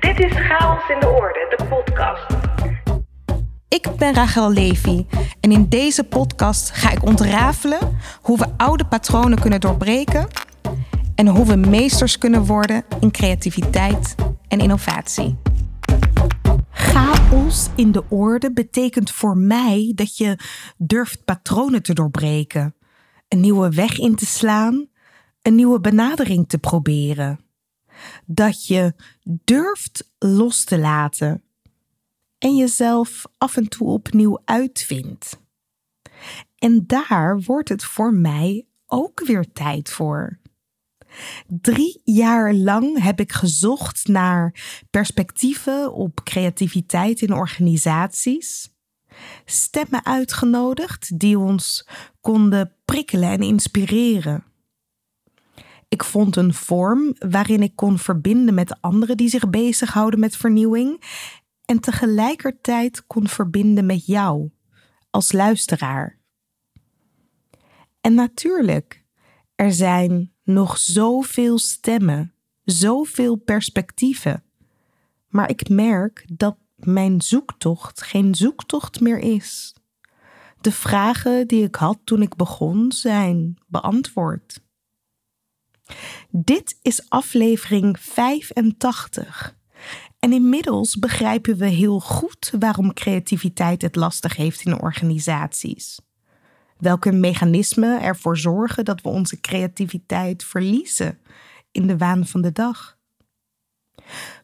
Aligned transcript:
Dit 0.00 0.20
is 0.20 0.32
Chaos 0.32 0.88
in 0.88 1.00
de 1.00 1.08
Orde, 1.08 1.54
de 1.56 1.64
podcast. 1.64 2.26
Ik 3.68 3.88
ben 3.98 4.14
Rachel 4.14 4.52
Levy 4.52 5.06
en 5.40 5.52
in 5.52 5.68
deze 5.68 6.04
podcast 6.04 6.70
ga 6.70 6.90
ik 6.90 7.04
ontrafelen 7.04 7.78
hoe 8.22 8.38
we 8.38 8.46
oude 8.56 8.84
patronen 8.84 9.40
kunnen 9.40 9.60
doorbreken 9.60 10.28
en 11.14 11.26
hoe 11.26 11.46
we 11.46 11.56
meesters 11.56 12.18
kunnen 12.18 12.44
worden 12.44 12.84
in 13.00 13.10
creativiteit 13.10 14.14
en 14.48 14.58
innovatie. 14.58 15.36
Chaos 16.70 17.68
in 17.74 17.92
de 17.92 18.04
orde 18.08 18.52
betekent 18.52 19.10
voor 19.10 19.36
mij 19.36 19.92
dat 19.94 20.16
je 20.16 20.38
durft 20.76 21.24
patronen 21.24 21.82
te 21.82 21.94
doorbreken, 21.94 22.74
een 23.28 23.40
nieuwe 23.40 23.70
weg 23.70 23.98
in 23.98 24.14
te 24.14 24.26
slaan, 24.26 24.88
een 25.42 25.54
nieuwe 25.54 25.80
benadering 25.80 26.48
te 26.48 26.58
proberen. 26.58 27.45
Dat 28.24 28.66
je 28.66 28.94
durft 29.24 30.10
los 30.18 30.64
te 30.64 30.78
laten 30.78 31.42
en 32.38 32.56
jezelf 32.56 33.24
af 33.38 33.56
en 33.56 33.68
toe 33.68 33.88
opnieuw 33.88 34.42
uitvindt. 34.44 35.40
En 36.58 36.86
daar 36.86 37.40
wordt 37.40 37.68
het 37.68 37.84
voor 37.84 38.14
mij 38.14 38.66
ook 38.86 39.24
weer 39.24 39.52
tijd 39.52 39.90
voor. 39.90 40.38
Drie 41.46 42.00
jaar 42.04 42.54
lang 42.54 43.02
heb 43.02 43.20
ik 43.20 43.32
gezocht 43.32 44.08
naar 44.08 44.54
perspectieven 44.90 45.92
op 45.92 46.24
creativiteit 46.24 47.20
in 47.20 47.32
organisaties. 47.32 48.74
Stemmen 49.44 50.04
uitgenodigd 50.04 51.18
die 51.18 51.38
ons 51.38 51.88
konden 52.20 52.72
prikkelen 52.84 53.28
en 53.30 53.42
inspireren. 53.42 54.44
Ik 55.88 56.04
vond 56.04 56.36
een 56.36 56.54
vorm 56.54 57.14
waarin 57.18 57.62
ik 57.62 57.76
kon 57.76 57.98
verbinden 57.98 58.54
met 58.54 58.80
anderen 58.80 59.16
die 59.16 59.28
zich 59.28 59.50
bezighouden 59.50 60.20
met 60.20 60.36
vernieuwing 60.36 61.02
en 61.64 61.80
tegelijkertijd 61.80 63.06
kon 63.06 63.28
verbinden 63.28 63.86
met 63.86 64.06
jou 64.06 64.50
als 65.10 65.32
luisteraar. 65.32 66.18
En 68.00 68.14
natuurlijk, 68.14 69.04
er 69.54 69.72
zijn 69.72 70.32
nog 70.42 70.78
zoveel 70.78 71.58
stemmen, 71.58 72.34
zoveel 72.64 73.36
perspectieven. 73.36 74.44
Maar 75.28 75.50
ik 75.50 75.68
merk 75.68 76.24
dat 76.32 76.56
mijn 76.76 77.20
zoektocht 77.20 78.02
geen 78.02 78.34
zoektocht 78.34 79.00
meer 79.00 79.18
is. 79.18 79.74
De 80.60 80.72
vragen 80.72 81.46
die 81.46 81.64
ik 81.64 81.74
had 81.74 81.98
toen 82.04 82.22
ik 82.22 82.36
begon 82.36 82.92
zijn 82.92 83.56
beantwoord. 83.66 84.64
Dit 86.30 86.78
is 86.82 87.10
aflevering 87.10 88.00
85. 88.00 89.56
En 90.18 90.32
inmiddels 90.32 90.98
begrijpen 90.98 91.56
we 91.56 91.66
heel 91.66 92.00
goed 92.00 92.52
waarom 92.58 92.92
creativiteit 92.92 93.82
het 93.82 93.96
lastig 93.96 94.36
heeft 94.36 94.64
in 94.64 94.80
organisaties. 94.80 96.00
Welke 96.78 97.12
mechanismen 97.12 98.02
ervoor 98.02 98.38
zorgen 98.38 98.84
dat 98.84 99.02
we 99.02 99.08
onze 99.08 99.40
creativiteit 99.40 100.44
verliezen 100.44 101.18
in 101.72 101.86
de 101.86 101.96
waan 101.96 102.26
van 102.26 102.42
de 102.42 102.52
dag. 102.52 102.98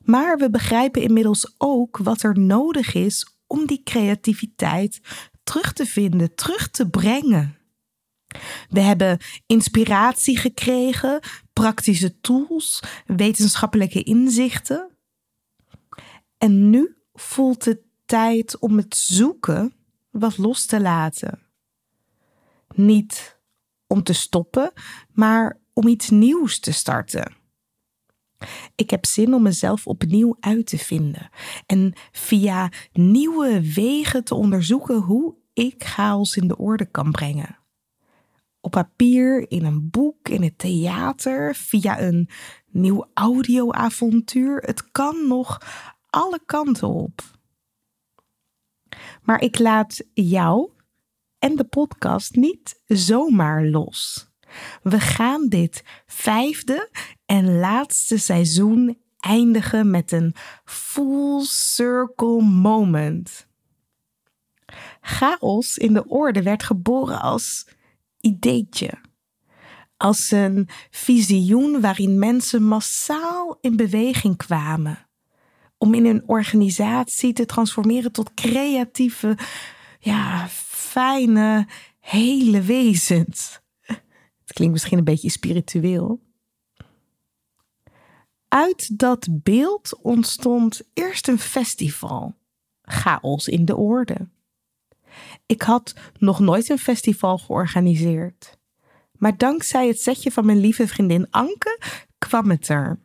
Maar 0.03 0.37
we 0.37 0.51
begrijpen 0.51 1.03
inmiddels 1.03 1.55
ook 1.59 1.97
wat 1.97 2.23
er 2.23 2.39
nodig 2.39 2.95
is 2.95 3.37
om 3.47 3.67
die 3.67 3.83
creativiteit 3.83 5.01
terug 5.43 5.73
te 5.73 5.87
vinden, 5.87 6.35
terug 6.35 6.71
te 6.71 6.89
brengen. 6.89 7.57
We 8.69 8.81
hebben 8.81 9.19
inspiratie 9.47 10.39
gekregen, 10.39 11.21
praktische 11.53 12.21
tools, 12.21 12.83
wetenschappelijke 13.07 14.03
inzichten. 14.03 14.97
En 16.39 16.71
nu 16.71 16.97
voelt 17.13 17.65
het 17.65 17.81
tijd 18.07 18.59
om 18.59 18.77
het 18.77 18.97
zoeken 18.97 19.75
wat 20.11 20.39
los 20.39 20.67
te 20.67 20.81
laten. 20.81 21.43
Niet 22.75 23.41
om 23.87 24.03
te 24.03 24.13
stoppen, 24.13 24.73
maar 25.13 25.61
om 25.73 25.87
iets 25.87 26.11
nieuws 26.11 26.61
te 26.61 26.73
starten. 26.73 27.41
Ik 28.75 28.91
heb 28.91 29.07
zin 29.07 29.35
om 29.35 29.43
mezelf 29.43 29.87
opnieuw 29.87 30.37
uit 30.41 30.67
te 30.67 30.79
vinden 30.79 31.31
en 31.67 31.93
via 32.13 32.71
nieuwe 32.93 33.73
wegen 33.75 34.25
te 34.25 34.35
onderzoeken 34.35 34.97
hoe 34.97 35.35
ik 35.53 35.85
chaos 35.85 36.37
in 36.37 36.49
de 36.49 36.57
orde 36.57 36.87
kan 36.87 37.11
brengen. 37.11 37.62
Op 38.65 38.71
papier, 38.71 39.51
in 39.51 39.65
een 39.65 39.91
boek, 39.91 40.29
in 40.29 40.43
het 40.43 40.59
theater, 40.59 41.55
via 41.55 42.01
een 42.01 42.29
nieuw 42.67 43.07
audioavontuur. 43.15 44.63
Het 44.67 44.91
kan 44.91 45.29
nog 45.29 45.61
alle 46.07 46.41
kanten 46.47 46.89
op. 46.89 47.23
Maar 49.23 49.41
ik 49.41 49.59
laat 49.59 50.05
jou 50.15 50.71
en 51.39 51.57
de 51.57 51.65
podcast 51.65 52.35
niet 52.35 52.83
zomaar 52.87 53.65
los. 53.65 54.31
We 54.83 55.01
gaan 55.01 55.49
dit 55.49 55.85
vijfde 56.07 56.91
en 57.27 57.59
laatste 57.59 58.19
seizoen 58.19 58.99
eindigen 59.21 59.91
met 59.91 60.13
een 60.13 60.35
full 60.65 61.45
circle 61.45 62.43
moment. 62.43 63.47
Chaos 65.01 65.79
in 65.79 65.93
de 65.93 66.09
orde 66.09 66.43
werd 66.43 66.63
geboren 66.63 67.21
als 67.21 67.69
ideetje. 68.23 68.91
Als 69.97 70.31
een 70.31 70.69
visioen 70.91 71.81
waarin 71.81 72.19
mensen 72.19 72.63
massaal 72.63 73.59
in 73.61 73.77
beweging 73.77 74.37
kwamen. 74.37 75.07
Om 75.79 75.95
in 75.95 76.05
een 76.05 76.29
organisatie 76.29 77.33
te 77.33 77.47
transformeren 77.47 78.13
tot 78.13 78.35
creatieve, 78.35 79.39
ja, 79.99 80.49
fijne, 80.49 81.67
hele 82.01 82.61
wezens. 82.61 83.61
Het 84.53 84.53
klinkt 84.53 84.73
misschien 84.73 84.99
een 84.99 85.05
beetje 85.05 85.31
spiritueel. 85.31 86.21
Uit 88.49 88.99
dat 88.99 89.29
beeld 89.43 89.99
ontstond 90.03 90.83
eerst 90.95 91.29
een 91.29 91.39
festival. 91.39 92.35
Chaos 92.83 93.49
in 93.49 93.65
de 93.65 93.77
orde. 93.77 94.29
Ik 95.47 95.63
had 95.63 95.95
nog 96.19 96.41
nooit 96.41 96.69
een 96.69 96.79
festival 96.79 97.39
georganiseerd. 97.39 98.59
Maar 99.13 99.37
dankzij 99.37 99.87
het 99.87 100.01
setje 100.01 100.33
van 100.33 100.47
mijn 100.47 100.59
lieve 100.59 100.89
vriendin 100.89 101.27
Anke 101.31 101.81
kwam 102.19 102.51
het 102.51 102.69
er. 102.69 102.99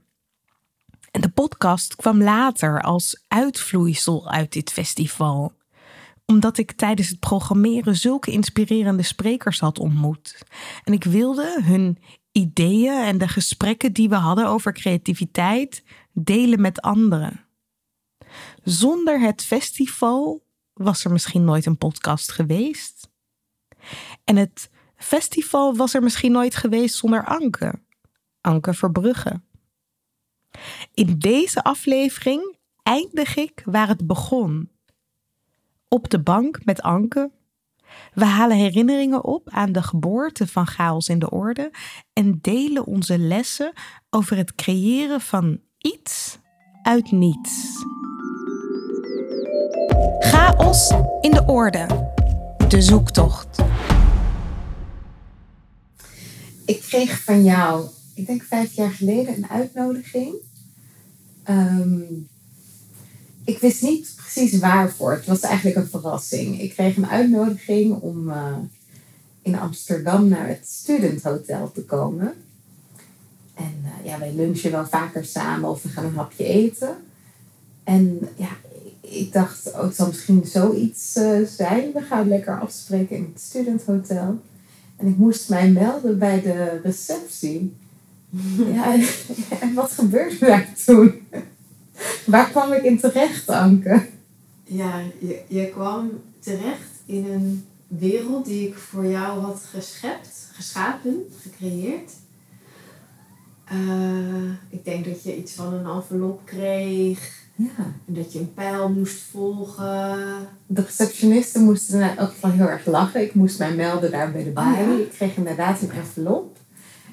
En 1.11 1.21
de 1.21 1.29
podcast 1.29 1.95
kwam 1.95 2.23
later 2.23 2.81
als 2.81 3.23
uitvloeisel 3.27 4.29
uit 4.29 4.53
dit 4.53 4.71
festival 4.71 5.55
omdat 6.27 6.57
ik 6.57 6.71
tijdens 6.71 7.09
het 7.09 7.19
programmeren 7.19 7.95
zulke 7.95 8.31
inspirerende 8.31 9.03
sprekers 9.03 9.59
had 9.59 9.79
ontmoet. 9.79 10.43
En 10.83 10.93
ik 10.93 11.03
wilde 11.03 11.61
hun 11.63 11.97
ideeën 12.31 13.03
en 13.03 13.17
de 13.17 13.27
gesprekken 13.27 13.93
die 13.93 14.09
we 14.09 14.15
hadden 14.15 14.47
over 14.47 14.73
creativiteit 14.73 15.83
delen 16.13 16.61
met 16.61 16.81
anderen. 16.81 17.45
Zonder 18.63 19.19
het 19.19 19.43
festival 19.43 20.43
was 20.77 21.03
er 21.03 21.11
misschien 21.11 21.43
nooit 21.43 21.65
een 21.65 21.77
podcast 21.77 22.31
geweest. 22.31 23.09
En 24.23 24.35
het 24.35 24.69
festival 24.95 25.75
was 25.75 25.93
er 25.93 26.03
misschien 26.03 26.31
nooit 26.31 26.55
geweest 26.55 26.95
zonder 26.95 27.25
Anke. 27.25 27.73
Anke 28.41 28.73
Verbrugge. 28.73 29.41
In 30.93 31.17
deze 31.17 31.63
aflevering 31.63 32.57
eindig 32.83 33.35
ik 33.35 33.61
waar 33.65 33.87
het 33.87 34.07
begon 34.07 34.71
op 35.87 36.09
de 36.09 36.19
bank 36.19 36.65
met 36.65 36.81
Anke. 36.81 37.31
We 38.13 38.25
halen 38.25 38.57
herinneringen 38.57 39.23
op 39.23 39.49
aan 39.49 39.71
de 39.71 39.83
geboorte 39.83 40.47
van 40.47 40.67
Chaos 40.67 41.09
in 41.09 41.19
de 41.19 41.29
Orde 41.29 41.71
en 42.13 42.39
delen 42.41 42.85
onze 42.85 43.17
lessen 43.17 43.73
over 44.09 44.37
het 44.37 44.55
creëren 44.55 45.21
van 45.21 45.59
iets 45.77 46.37
uit 46.81 47.11
niets. 47.11 47.85
Chaos 50.19 50.93
in 51.21 51.31
de 51.31 51.43
Orde. 51.45 51.87
De 52.67 52.81
zoektocht. 52.81 53.59
Ik 56.65 56.81
kreeg 56.81 57.23
van 57.23 57.43
jou, 57.43 57.85
ik 58.13 58.25
denk 58.25 58.43
vijf 58.43 58.73
jaar 58.73 58.91
geleden, 58.91 59.35
een 59.35 59.49
uitnodiging. 59.49 60.35
Ehm, 61.43 62.01
ik 63.43 63.59
wist 63.59 63.81
niet 63.81 64.13
precies 64.15 64.59
waarvoor. 64.59 65.11
Het 65.11 65.25
was 65.25 65.39
eigenlijk 65.39 65.75
een 65.75 65.87
verrassing. 65.87 66.61
Ik 66.61 66.69
kreeg 66.69 66.97
een 66.97 67.07
uitnodiging 67.07 68.01
om 68.01 68.29
uh, 68.29 68.57
in 69.41 69.59
Amsterdam 69.59 70.27
naar 70.27 70.47
het 70.47 70.67
Student 70.67 71.23
Hotel 71.23 71.71
te 71.71 71.83
komen. 71.83 72.33
En 73.53 73.83
uh, 73.83 74.05
ja, 74.05 74.19
wij 74.19 74.33
lunchen 74.33 74.71
wel 74.71 74.85
vaker 74.85 75.25
samen 75.25 75.69
of 75.69 75.83
we 75.83 75.89
gaan 75.89 76.05
een 76.05 76.15
hapje 76.15 76.45
eten. 76.45 76.95
En 77.83 78.29
ja, 78.35 78.49
ik 79.09 79.33
dacht, 79.33 79.71
oh, 79.71 79.81
het 79.81 79.95
zal 79.95 80.07
misschien 80.07 80.45
zoiets 80.45 81.15
uh, 81.15 81.47
zijn. 81.47 81.91
We 81.93 82.01
gaan 82.01 82.27
lekker 82.27 82.59
afspreken 82.59 83.15
in 83.15 83.29
het 83.33 83.41
Student 83.41 83.83
Hotel. 83.83 84.39
En 84.95 85.07
ik 85.07 85.17
moest 85.17 85.49
mij 85.49 85.69
melden 85.69 86.19
bij 86.19 86.41
de 86.41 86.79
receptie. 86.83 87.75
Ja, 88.73 88.95
en 89.61 89.73
wat 89.73 89.91
gebeurde 89.91 90.37
daar 90.39 90.73
toen? 90.85 91.27
Waar 92.25 92.49
kwam 92.49 92.73
ik 92.73 92.83
in 92.83 92.99
terecht, 92.99 93.49
Anke? 93.49 94.05
Ja, 94.63 95.01
je, 95.19 95.41
je 95.47 95.69
kwam 95.69 96.11
terecht 96.39 96.91
in 97.05 97.25
een 97.25 97.65
wereld 97.87 98.45
die 98.45 98.67
ik 98.67 98.75
voor 98.75 99.05
jou 99.05 99.39
had 99.39 99.61
geschept, 99.69 100.49
geschapen, 100.53 101.25
gecreëerd. 101.41 102.11
Eh, 103.65 104.51
ik 104.69 104.85
denk 104.85 105.05
dat 105.05 105.23
je 105.23 105.37
iets 105.37 105.53
van 105.53 105.73
een 105.73 105.85
envelop 105.85 106.41
kreeg 106.45 107.46
Ja. 107.59 107.67
en 108.05 108.13
dat 108.13 108.33
je 108.33 108.39
een 108.39 108.53
pijl 108.53 108.89
moest 108.89 109.21
volgen. 109.31 110.47
De 110.65 110.81
receptionisten 110.81 111.61
moesten 111.63 112.01
in 112.01 112.17
elk 112.17 112.29
geval 112.29 112.51
heel 112.51 112.69
erg 112.69 112.85
lachen. 112.85 113.21
Ik 113.21 113.33
moest 113.33 113.59
mij 113.59 113.75
melden 113.75 114.11
daar 114.11 114.31
bij 114.31 114.43
de. 114.43 114.49
Oh 114.49 114.73
ja? 114.77 114.97
Ik 115.03 115.09
kreeg 115.09 115.35
inderdaad 115.35 115.81
een 115.81 115.91
envelop. 115.91 116.57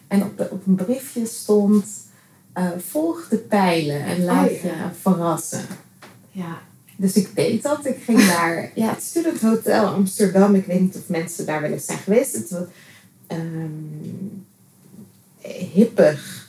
En 0.08 0.22
op, 0.22 0.38
de, 0.38 0.48
op 0.50 0.66
een 0.66 0.74
briefje 0.74 1.26
stond... 1.26 1.86
eh, 2.52 2.70
volg 2.78 3.28
de 3.28 3.36
pijlen 3.36 4.04
en 4.04 4.24
laat 4.24 4.50
Oh 4.50 4.62
ja. 4.62 4.68
je 4.68 4.74
verrassen. 5.00 5.60
Ja, 6.30 6.58
Dus 6.96 7.14
ik 7.16 7.34
deed 7.34 7.62
dat. 7.62 7.86
Ik 7.86 8.02
ging 8.02 8.18
naar 8.26 8.70
ja, 8.74 8.88
het 8.90 9.02
Student 9.02 9.40
Hotel 9.40 9.86
Amsterdam. 9.86 10.54
Ik 10.54 10.66
weet 10.66 10.80
niet 10.80 10.96
of 10.96 11.08
mensen 11.08 11.46
daar 11.46 11.60
wel 11.60 11.70
eens 11.72 11.84
zijn 11.86 11.98
geweest. 11.98 12.34
Het 12.34 12.50
was 12.50 12.62
ehm, 13.26 13.68
hippig. 15.72 16.43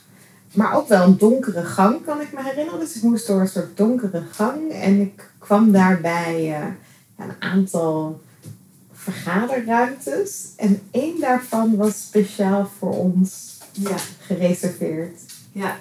Maar 0.56 0.74
ook 0.76 0.88
wel 0.88 1.02
een 1.02 1.18
donkere 1.18 1.62
gang, 1.64 2.04
kan 2.04 2.20
ik 2.20 2.32
me 2.32 2.42
herinneren. 2.42 2.80
Dus 2.80 2.96
ik 2.96 3.02
moest 3.02 3.26
door 3.26 3.40
een 3.40 3.48
soort 3.48 3.76
donkere 3.76 4.22
gang. 4.30 4.72
En 4.72 5.00
ik 5.00 5.30
kwam 5.38 5.72
daar 5.72 6.00
bij 6.00 6.54
eh, 6.54 6.66
een 7.26 7.32
aantal 7.38 8.20
vergaderruimtes. 8.92 10.48
En 10.56 10.80
één 10.90 11.20
daarvan 11.20 11.76
was 11.76 12.02
speciaal 12.02 12.70
voor 12.78 12.96
ons 12.98 13.58
ja, 13.72 13.96
gereserveerd. 14.20 15.20
ja. 15.52 15.76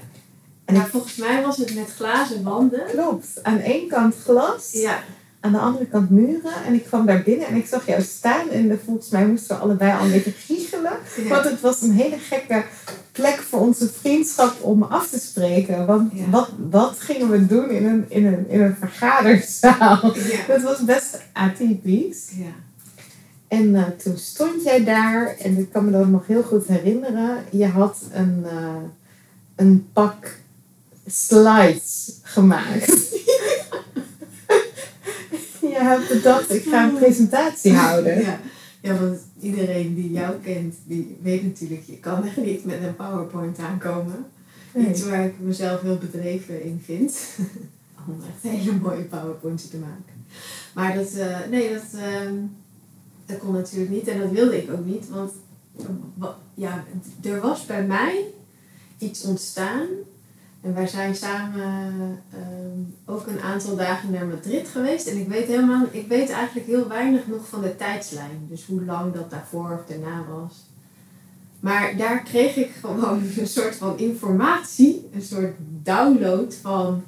En 0.65 0.75
ik- 0.75 0.87
volgens 0.87 1.15
mij 1.15 1.41
was 1.41 1.57
het 1.57 1.75
met 1.75 1.93
glazen 1.95 2.43
wanden. 2.43 2.85
Klopt. 2.91 3.27
Aan 3.43 3.59
één 3.59 3.87
kant 3.87 4.15
glas. 4.23 4.71
Ja, 4.71 4.99
aan 5.45 5.51
de 5.51 5.57
andere 5.57 5.85
kant 5.85 6.09
muren. 6.09 6.53
En 6.67 6.73
ik 6.73 6.83
kwam 6.85 7.05
daar 7.05 7.23
binnen 7.23 7.47
en 7.47 7.55
ik 7.55 7.65
zag 7.67 7.85
jou 7.87 8.01
staan. 8.01 8.49
En 8.49 8.79
volgens 8.85 9.09
mij 9.09 9.25
moesten 9.27 9.55
we 9.55 9.61
allebei 9.61 9.97
al 9.97 10.05
een 10.05 10.11
beetje 10.11 10.31
giechelen. 10.31 10.93
Ja. 11.23 11.27
Want 11.29 11.43
het 11.43 11.61
was 11.61 11.81
een 11.81 11.91
hele 11.91 12.17
gekke 12.17 12.63
plek 13.11 13.37
voor 13.41 13.59
onze 13.59 13.89
vriendschap 13.99 14.53
om 14.63 14.83
af 14.83 15.09
te 15.09 15.19
spreken. 15.19 15.85
Want 15.85 16.11
Ja. 16.13 16.29
wat, 16.29 16.49
wat 16.69 16.95
gingen 16.99 17.29
we 17.29 17.45
doen 17.45 17.69
in 17.69 17.85
een, 17.85 18.05
in 18.07 18.25
een, 18.25 18.49
in 18.49 18.61
een 18.61 18.75
vergaderzaal? 18.79 20.13
ja. 20.15 20.39
Dat 20.47 20.61
was 20.61 20.83
best 20.85 21.21
atypisch. 21.33 22.29
ja. 22.37 22.53
En 23.47 23.75
eh, 23.75 23.83
toen 24.03 24.17
stond 24.17 24.63
jij 24.63 24.83
daar. 24.83 25.35
En 25.39 25.57
ik 25.57 25.71
kan 25.71 25.85
me 25.85 25.91
dat 25.91 26.07
nog 26.07 26.27
heel 26.27 26.43
goed 26.43 26.67
herinneren. 26.67 27.37
Je 27.51 27.65
had 27.67 27.97
een, 28.13 28.45
eh, 28.49 28.75
een 29.55 29.87
pak 29.93 30.35
slides 31.07 32.19
gemaakt. 32.21 32.93
je 35.79 35.83
hebt 35.87 36.07
bedacht, 36.07 36.53
ik 36.53 36.63
ga 36.63 36.83
een 36.89 36.95
presentatie 36.95 37.73
houden. 37.73 38.21
Ja. 38.21 38.39
ja, 38.81 38.99
want 38.99 39.19
iedereen 39.41 39.95
die 39.95 40.11
jou 40.11 40.35
kent, 40.43 40.75
die 40.85 41.17
weet 41.21 41.43
natuurlijk, 41.43 41.81
je 41.85 41.97
kan 41.99 42.23
er 42.25 42.41
niet 42.43 42.65
met 42.65 42.83
een 42.83 42.95
PowerPoint 42.95 43.57
aankomen. 43.59 44.25
Nee. 44.73 44.89
Iets 44.89 45.03
waar 45.03 45.25
ik 45.25 45.33
mezelf 45.39 45.81
heel 45.81 45.97
bedreven 45.97 46.63
in 46.63 46.81
vind. 46.85 47.17
Om 48.07 48.15
echt 48.21 48.53
hele 48.55 48.71
mooie 48.81 49.03
PowerPoints 49.03 49.69
te 49.69 49.77
maken. 49.77 50.25
Maar 50.73 50.95
dat, 50.95 51.13
eh, 51.13 51.37
nee, 51.49 51.73
dat, 51.73 52.01
ehm, 52.01 52.33
dat 53.25 53.37
kon 53.37 53.53
natuurlijk 53.53 53.91
niet 53.91 54.07
en 54.07 54.19
dat 54.19 54.31
wilde 54.31 54.57
ik 54.63 54.71
ook 54.71 54.85
niet. 54.85 55.09
Want 55.09 55.31
wa- 56.13 56.37
ja, 56.53 56.83
er 57.23 57.39
was 57.41 57.65
bij 57.65 57.83
mij 57.85 58.23
iets 58.97 59.23
ontstaan. 59.23 59.87
En 60.65 60.73
wij 60.73 60.87
zijn 60.87 61.15
samen 61.15 62.21
ehm, 62.33 62.79
ook 63.05 63.27
een 63.27 63.41
aantal 63.41 63.75
dagen 63.75 64.11
naar 64.11 64.25
Madrid 64.25 64.67
geweest. 64.67 65.07
En 65.07 65.17
ik 65.17 65.27
weet 65.27 65.47
helemaal, 65.47 65.85
ik 65.91 66.07
weet 66.07 66.29
eigenlijk 66.29 66.67
heel 66.67 66.87
weinig 66.87 67.27
nog 67.27 67.47
van 67.47 67.61
de 67.61 67.75
tijdslijn. 67.75 68.47
Dus 68.49 68.65
hoe 68.65 68.85
lang 68.85 69.13
dat 69.13 69.29
daarvoor 69.29 69.71
of 69.71 69.85
daarna 69.87 70.25
was. 70.29 70.69
Maar 71.59 71.97
daar 71.97 72.23
kreeg 72.23 72.55
ik 72.55 72.71
gewoon 72.79 73.21
een 73.37 73.47
soort 73.47 73.75
van 73.75 73.97
informatie, 73.97 75.09
een 75.13 75.21
soort 75.21 75.55
download 75.83 76.53
van. 76.61 77.03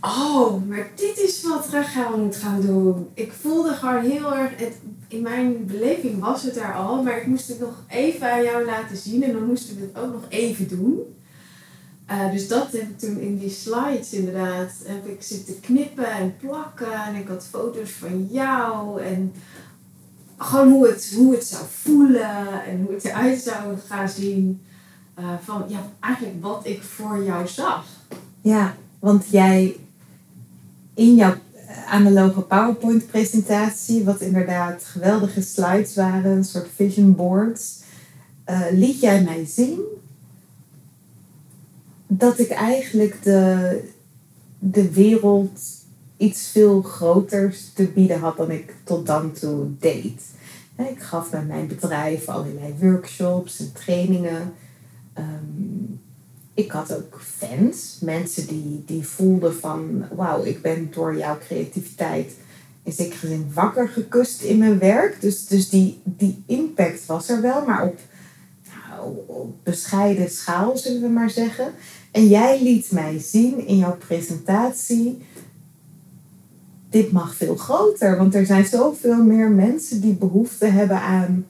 Oh, 0.00 0.66
maar 0.68 0.88
dit 0.94 1.18
is 1.18 1.42
wat 1.42 1.68
Rachel 1.70 2.18
moet 2.18 2.36
gaan 2.36 2.60
doen. 2.60 3.08
Ik 3.14 3.32
voelde 3.32 3.74
gewoon 3.74 4.04
heel 4.04 4.36
erg. 4.36 4.50
Het, 4.56 4.76
in 5.08 5.22
mijn 5.22 5.66
beleving 5.66 6.20
was 6.20 6.42
het 6.42 6.56
er 6.56 6.74
al, 6.74 7.02
maar 7.02 7.16
ik 7.16 7.26
moest 7.26 7.48
het 7.48 7.60
nog 7.60 7.84
even 7.88 8.32
aan 8.32 8.42
jou 8.42 8.64
laten 8.64 8.96
zien 8.96 9.22
en 9.22 9.32
dan 9.32 9.46
moesten 9.46 9.76
we 9.76 9.82
het 9.82 10.04
ook 10.04 10.12
nog 10.12 10.24
even 10.28 10.68
doen. 10.68 11.18
Eh, 12.10 12.30
dus 12.30 12.48
dat 12.48 12.72
heb 12.72 12.82
ik 12.82 12.98
toen 12.98 13.20
in 13.20 13.38
die 13.38 13.50
slides 13.50 14.12
inderdaad, 14.12 14.70
heb 14.84 15.06
ik 15.06 15.22
zitten 15.22 15.60
knippen 15.60 16.12
en 16.12 16.36
plakken 16.36 16.92
en 16.92 17.14
ik 17.14 17.28
had 17.28 17.46
foto's 17.50 17.90
van 17.90 18.28
jou 18.30 19.02
en 19.02 19.32
gewoon 20.36 20.70
hoe 20.70 20.86
het, 20.86 21.12
hoe 21.16 21.34
het 21.34 21.44
zou 21.44 21.64
voelen 21.70 22.64
en 22.64 22.82
hoe 22.84 22.94
het 22.94 23.04
eruit 23.04 23.40
zou 23.40 23.78
gaan 23.86 24.08
zien. 24.08 24.62
Eh, 25.14 25.24
van 25.42 25.64
ja, 25.68 25.78
eigenlijk 26.00 26.42
wat 26.42 26.60
ik 26.66 26.82
voor 26.82 27.24
jou 27.24 27.48
zag. 27.48 27.84
Ja, 28.40 28.74
want 28.98 29.26
jij 29.28 29.76
in 30.94 31.14
jouw 31.14 31.34
analoge 31.88 32.40
PowerPoint-presentatie, 32.40 34.04
wat 34.04 34.20
inderdaad 34.20 34.84
geweldige 34.84 35.42
slides 35.42 35.94
waren, 35.94 36.36
een 36.36 36.44
soort 36.44 36.68
vision 36.74 37.14
boards, 37.14 37.80
eh, 38.44 38.60
liet 38.70 39.00
jij 39.00 39.22
mij 39.22 39.44
zien 39.46 39.98
dat 42.12 42.38
ik 42.38 42.50
eigenlijk 42.50 43.22
de, 43.22 43.80
de 44.58 44.90
wereld 44.92 45.60
iets 46.16 46.48
veel 46.48 46.82
groters 46.82 47.72
te 47.72 47.84
bieden 47.84 48.18
had 48.18 48.36
dan 48.36 48.50
ik 48.50 48.74
tot 48.84 49.06
dan 49.06 49.32
toe 49.32 49.66
deed. 49.78 50.22
Ik 50.76 51.02
gaf 51.02 51.32
met 51.32 51.48
mijn 51.48 51.66
bedrijf 51.66 52.28
allerlei 52.28 52.74
workshops 52.80 53.60
en 53.60 53.72
trainingen. 53.72 54.52
Ehm, 55.12 55.84
ik 56.54 56.70
had 56.70 56.96
ook 56.96 57.20
fans, 57.20 57.98
mensen 58.00 58.46
die, 58.46 58.82
die 58.86 59.06
voelden 59.06 59.54
van 59.54 60.04
wauw, 60.14 60.44
ik 60.44 60.62
ben 60.62 60.88
door 60.90 61.16
jouw 61.16 61.38
creativiteit 61.38 62.32
in 62.82 62.92
zekere 62.92 63.26
zin 63.26 63.50
wakker 63.54 63.88
gekust 63.88 64.42
in 64.42 64.58
mijn 64.58 64.78
werk. 64.78 65.20
Dus, 65.20 65.46
dus 65.46 65.68
die, 65.68 66.00
die 66.04 66.42
impact 66.46 67.06
was 67.06 67.28
er 67.28 67.40
wel, 67.40 67.66
maar 67.66 67.84
op, 67.84 67.98
nou, 68.90 69.16
op 69.26 69.64
bescheiden 69.64 70.30
schaal 70.30 70.76
zullen 70.76 71.02
we 71.02 71.08
maar 71.08 71.30
zeggen. 71.30 71.72
En 72.10 72.28
jij 72.28 72.62
liet 72.62 72.90
mij 72.90 73.18
zien 73.18 73.66
in 73.66 73.76
jouw 73.76 73.96
presentatie, 73.96 75.18
dit 76.90 77.12
mag 77.12 77.34
veel 77.34 77.56
groter, 77.56 78.16
want 78.16 78.34
er 78.34 78.46
zijn 78.46 78.66
zoveel 78.66 79.24
meer 79.24 79.50
mensen 79.50 80.00
die 80.00 80.14
behoefte 80.14 80.66
hebben 80.66 81.00
aan 81.00 81.46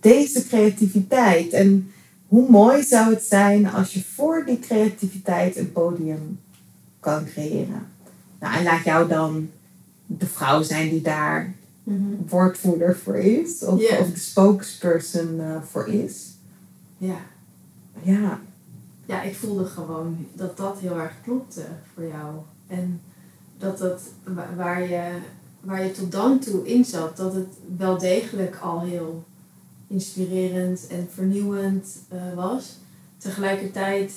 deze 0.00 0.46
creativiteit. 0.46 1.52
En 1.52 1.92
hoe 2.28 2.50
mooi 2.50 2.82
zou 2.82 3.14
het 3.14 3.22
zijn 3.22 3.70
als 3.70 3.94
je 3.94 4.04
voor 4.04 4.44
die 4.46 4.58
creativiteit 4.58 5.56
een 5.56 5.72
podium 5.72 6.40
kan 7.00 7.24
creëren. 7.24 7.86
Nou, 8.40 8.56
en 8.56 8.62
laat 8.62 8.84
jou 8.84 9.08
dan 9.08 9.50
de 10.06 10.26
vrouw 10.26 10.62
zijn 10.62 10.88
die 10.88 11.02
daar 11.02 11.54
woordvoerder 12.28 12.96
voor 12.96 13.16
is, 13.16 13.62
of 13.62 13.78
de 13.78 14.10
spokesperson 14.14 15.40
eh, 15.40 15.62
voor 15.70 15.88
is. 15.88 16.32
Ja. 16.98 17.18
Ja, 18.02 18.40
ja, 19.06 19.22
ik 19.22 19.36
voelde 19.36 19.64
gewoon 19.66 20.26
dat 20.32 20.56
dat 20.56 20.78
heel 20.78 20.98
erg 20.98 21.12
klopte 21.22 21.64
voor 21.94 22.04
jou. 22.06 22.34
En 22.66 23.00
dat 23.58 23.78
dat 23.78 24.00
wa- 24.24 24.54
waar 24.56 24.82
je, 24.88 25.10
waar 25.60 25.84
je 25.84 25.92
tot 25.92 26.12
dan 26.12 26.38
toe 26.38 26.66
in 26.66 26.84
zat, 26.84 27.16
dat 27.16 27.34
het 27.34 27.48
wel 27.76 27.98
degelijk 27.98 28.56
al 28.62 28.80
heel 28.80 29.24
inspirerend 29.86 30.86
en 30.86 31.08
vernieuwend 31.14 31.98
eh, 32.08 32.34
was. 32.34 32.76
Tegelijkertijd 33.18 34.12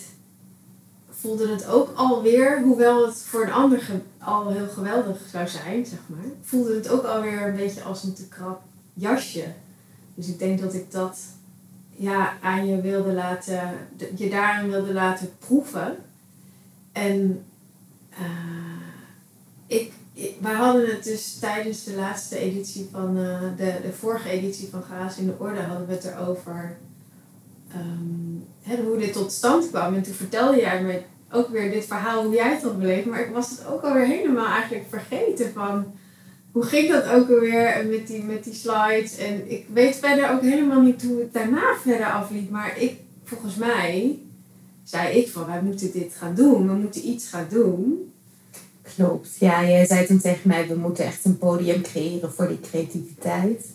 voelde 1.10 1.48
het 1.50 1.68
ook 1.68 1.90
alweer, 1.96 2.62
hoewel 2.62 3.06
het 3.08 3.22
voor 3.22 3.44
een 3.44 3.52
ander 3.52 3.90
al 4.18 4.50
heel 4.50 4.68
geweldig 4.68 5.18
zou 5.32 5.48
zijn, 5.48 5.86
zeg 5.86 6.00
maar, 6.06 6.24
voelde 6.42 6.76
het 6.76 6.90
ook 6.90 7.04
alweer 7.04 7.48
een 7.48 7.56
beetje 7.56 7.84
als 7.84 8.04
een 8.04 8.14
te 8.14 8.28
krap 8.28 8.62
jasje. 8.94 9.46
Dus 10.16 10.28
ik 10.28 10.40
denk 10.40 10.60
dat 10.60 10.74
ik 10.74 10.92
dat 10.92 11.18
ja, 11.98 12.38
aan 12.42 12.68
je 12.68 12.82
wilde 12.82 13.14
laten, 13.14 13.70
je 14.16 14.30
daarin 14.30 14.70
wilde 14.70 14.94
laten 14.94 15.38
proeven. 15.40 15.98
En 16.92 17.46
eh, 18.10 18.28
ik, 19.68 19.94
wij 20.40 20.54
hadden 20.54 20.90
het 20.90 21.04
dus 21.04 21.40
tijdens 21.40 21.84
de 21.84 21.96
laatste 21.96 22.38
editie 22.38 22.90
van, 22.92 23.18
eh, 23.18 23.42
de, 23.58 23.80
de 23.82 23.94
vorige 23.94 24.30
editie 24.30 24.68
van 24.68 24.84
Gaas 24.84 25.18
in 25.18 25.26
de 25.26 25.36
Orde, 25.38 25.62
hadden 25.62 25.88
we 25.88 25.94
het 25.94 26.06
erover 26.06 26.78
hè, 28.62 28.84
hoe 28.84 28.98
dit 28.98 29.14
tot 29.14 29.32
stand 29.32 29.70
kwam. 29.70 29.94
En 29.94 30.04
toen 30.04 30.14
vertelde 30.14 30.58
jij 30.58 30.84
me 30.84 31.02
ook 31.32 31.50
weer 31.50 31.72
dit 31.72 31.86
verhaal, 31.86 32.24
hoe 32.24 32.36
jij 32.36 32.54
het 32.54 32.64
had 32.64 32.80
beleefd. 32.80 33.06
Maar 33.06 33.20
ik 33.20 33.34
was 33.34 33.50
het 33.50 33.66
ook 33.66 33.82
alweer 33.82 34.06
helemaal 34.06 34.48
eigenlijk 34.48 34.86
vergeten 34.90 35.54
van 35.54 35.86
hoe 36.58 36.66
ging 36.66 36.90
dat 36.92 37.08
ook 37.08 37.30
alweer 37.30 37.86
met 37.90 38.08
die, 38.08 38.24
met 38.24 38.44
die 38.44 38.54
slides. 38.54 39.18
En 39.18 39.52
ik 39.52 39.66
weet 39.74 39.96
verder 39.96 40.32
ook 40.32 40.42
helemaal 40.42 40.82
niet 40.82 41.04
hoe 41.04 41.20
het 41.20 41.34
daarna 41.34 41.76
verder 41.82 42.06
afliep. 42.06 42.50
Maar 42.50 42.82
ik, 42.82 42.94
volgens 43.24 43.56
mij, 43.56 44.20
zei 44.84 45.18
ik 45.18 45.30
van 45.30 45.46
wij 45.46 45.62
moeten 45.62 45.92
dit 45.92 46.14
gaan 46.18 46.36
doen. 46.36 46.68
We 46.68 46.74
moeten 46.74 47.08
iets 47.08 47.28
gaan 47.28 47.48
doen. 47.50 48.12
Klopt. 48.96 49.36
Ja, 49.40 49.68
jij 49.68 49.86
zei 49.86 50.06
toen 50.06 50.20
tegen 50.20 50.48
mij, 50.48 50.68
we 50.68 50.76
moeten 50.76 51.06
echt 51.06 51.26
een 51.26 51.38
podium 51.38 51.82
creëren 51.82 52.32
voor 52.32 52.48
die 52.48 52.60
creativiteit. 52.60 53.66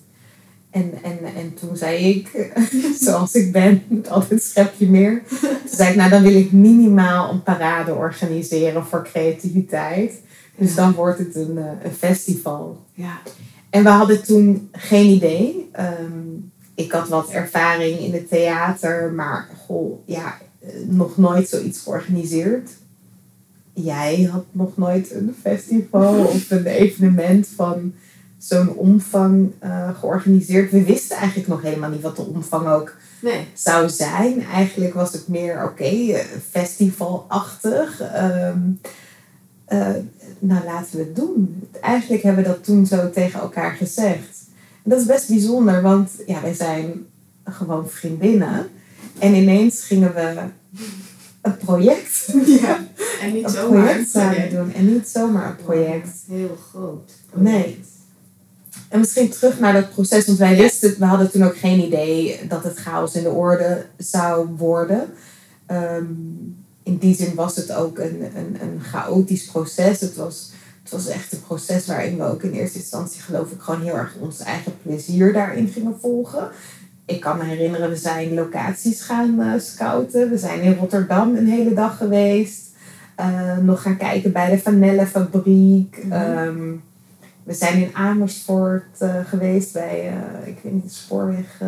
En, 0.71 0.93
en, 1.03 1.19
en 1.37 1.55
toen 1.55 1.77
zei 1.77 2.09
ik, 2.09 2.51
zoals 3.05 3.35
ik 3.35 3.53
ben, 3.53 3.83
met 3.89 4.09
altijd 4.09 4.43
schepje 4.43 4.89
meer. 4.89 5.23
Toen 5.41 5.77
zei 5.77 5.91
ik, 5.91 5.97
nou 5.97 6.11
dan 6.11 6.23
wil 6.23 6.35
ik 6.35 6.53
minimaal 6.53 7.31
een 7.31 7.43
parade 7.43 7.95
organiseren 7.95 8.85
voor 8.85 9.09
creativiteit. 9.12 10.12
Dus 10.62 10.75
dan 10.75 10.92
wordt 10.92 11.19
het 11.19 11.35
een, 11.35 11.59
eh, 11.59 11.85
een 11.85 11.95
festival. 11.99 12.85
Ja. 12.95 13.19
En 13.71 13.83
we 13.83 13.88
hadden 13.88 14.23
toen 14.25 14.69
geen 14.73 15.11
idee. 15.11 15.69
Ehm, 15.73 16.28
ik 16.75 16.92
had 16.92 17.09
wat 17.09 17.31
ervaring 17.31 17.99
in 17.99 18.12
het 18.12 18.28
theater, 18.28 19.12
maar 19.12 19.49
goh, 19.66 19.99
ja, 20.07 20.38
eh, 20.61 20.69
nog 20.87 21.16
nooit 21.16 21.49
zoiets 21.49 21.81
georganiseerd. 21.81 22.71
Jij 23.73 24.23
had 24.33 24.45
nog 24.50 24.76
nooit 24.76 25.11
een 25.14 25.35
festival 25.40 26.25
of 26.35 26.50
een 26.50 26.66
evenement 26.66 27.49
van 27.57 27.92
zo'n 28.38 28.75
omvang 28.75 29.52
eh, 29.59 29.99
georganiseerd. 29.99 30.71
We 30.71 30.83
wisten 30.85 31.16
eigenlijk 31.16 31.49
nog 31.49 31.62
helemaal 31.62 31.90
niet 31.90 32.00
wat 32.00 32.16
de 32.16 32.23
omvang 32.23 32.69
ook 32.69 32.95
Nee. 33.21 33.47
zou 33.54 33.88
zijn. 33.88 34.42
Eigenlijk 34.42 34.95
was 34.95 35.12
het 35.12 35.28
meer, 35.28 35.64
oké, 35.64 36.23
festivalachtig. 36.50 38.00
Ehm, 38.00 38.59
eh, 39.64 39.90
nou, 40.42 40.64
laten 40.64 40.96
we 40.96 41.02
het 41.02 41.16
doen. 41.16 41.68
Eigenlijk 41.80 42.22
hebben 42.22 42.42
we 42.44 42.50
dat 42.50 42.64
toen 42.64 42.87
zo 42.87 43.11
tegen 43.11 43.40
elkaar 43.40 43.72
gezegd. 43.72 44.40
En 44.82 44.90
dat 44.90 45.00
is 45.00 45.06
best 45.06 45.28
bijzonder, 45.28 45.82
want 45.82 46.11
ja, 46.26 46.40
wij 46.42 46.54
zijn 46.54 47.06
gewoon 47.44 47.88
vriendinnen. 47.88 48.68
En 49.18 49.34
ineens 49.34 49.84
gingen 49.84 50.14
we 50.14 50.34
een 51.42 51.56
project, 51.56 52.32
Ja. 52.61 52.84
En 53.20 53.32
niet 53.34 53.44
een 53.44 53.50
zomaar. 53.50 53.82
project 53.84 54.11
samen 54.11 54.50
doen. 54.50 54.72
En 54.72 54.92
niet 54.92 55.08
zomaar 55.08 55.49
een 55.49 55.64
project. 55.64 56.08
Heel 56.28 56.58
groot. 56.70 57.12
Nee. 57.34 57.80
En 58.88 58.99
misschien 58.99 59.28
terug 59.30 59.61
naar 59.61 59.72
dat 59.72 59.90
proces, 59.90 60.26
want 60.26 60.38
wij 60.38 60.56
wisten, 60.56 60.94
we 60.99 61.04
hadden 61.04 61.30
toen 61.30 61.44
ook 61.44 61.56
geen 61.56 61.80
idee 61.80 62.40
dat 62.49 62.64
het 62.64 62.78
chaos 62.78 63.14
in 63.14 63.22
de 63.22 63.30
orde 63.30 63.87
zou 63.96 64.46
worden. 64.56 65.12
Ehm, 65.66 66.04
in 66.83 66.97
die 66.97 67.15
zin 67.15 67.35
was 67.35 67.57
het 67.57 67.73
ook 67.73 67.99
een, 67.99 68.23
een, 68.37 68.57
een 68.61 68.81
chaotisch 68.81 69.45
proces. 69.45 70.01
Het 70.01 70.17
was, 70.17 70.53
het 70.83 70.93
was 70.93 71.07
echt 71.07 71.33
een 71.33 71.43
proces 71.43 71.87
waarin 71.87 72.17
we 72.17 72.25
ook 72.25 72.43
in 72.43 72.53
eerste 72.53 72.79
instantie, 72.79 73.21
geloof 73.21 73.51
ik, 73.51 73.61
gewoon 73.61 73.83
heel 73.83 73.97
erg 73.97 74.17
ons 74.21 74.41
eigen 74.41 74.73
plezier 74.83 75.33
daarin 75.33 75.69
gingen 75.69 76.01
volgen. 76.01 76.51
Ik 77.05 77.21
kan 77.21 77.39
me 77.39 77.45
herinneren, 77.45 77.89
we 77.89 77.97
zijn 77.97 78.35
locaties 78.35 79.03
gaan 79.03 79.41
eh, 79.41 79.61
scouten. 79.61 80.31
We 80.31 80.39
zijn 80.39 80.61
in 80.61 80.75
Rotterdam 80.75 81.37
een 81.37 81.47
hele 81.47 81.75
dag 81.75 81.97
geweest. 81.97 82.71
Eh, 83.15 83.59
nog 83.59 83.83
gaan 83.83 83.97
kijken 83.97 84.33
bij 84.33 84.51
de 84.51 84.59
vanillefabriek. 84.59 86.05
Mhm. 86.05 86.12
Ehm, 86.12 86.71
we 87.43 87.55
zijn 87.55 87.83
in 87.83 87.95
Amersfoort 87.95 89.01
eh, 89.01 89.15
geweest 89.25 89.73
bij, 89.73 90.15
ik 90.45 90.59
weet 90.62 90.73
niet, 90.73 90.83
de 90.83 90.91
spoorweg. 90.91 91.61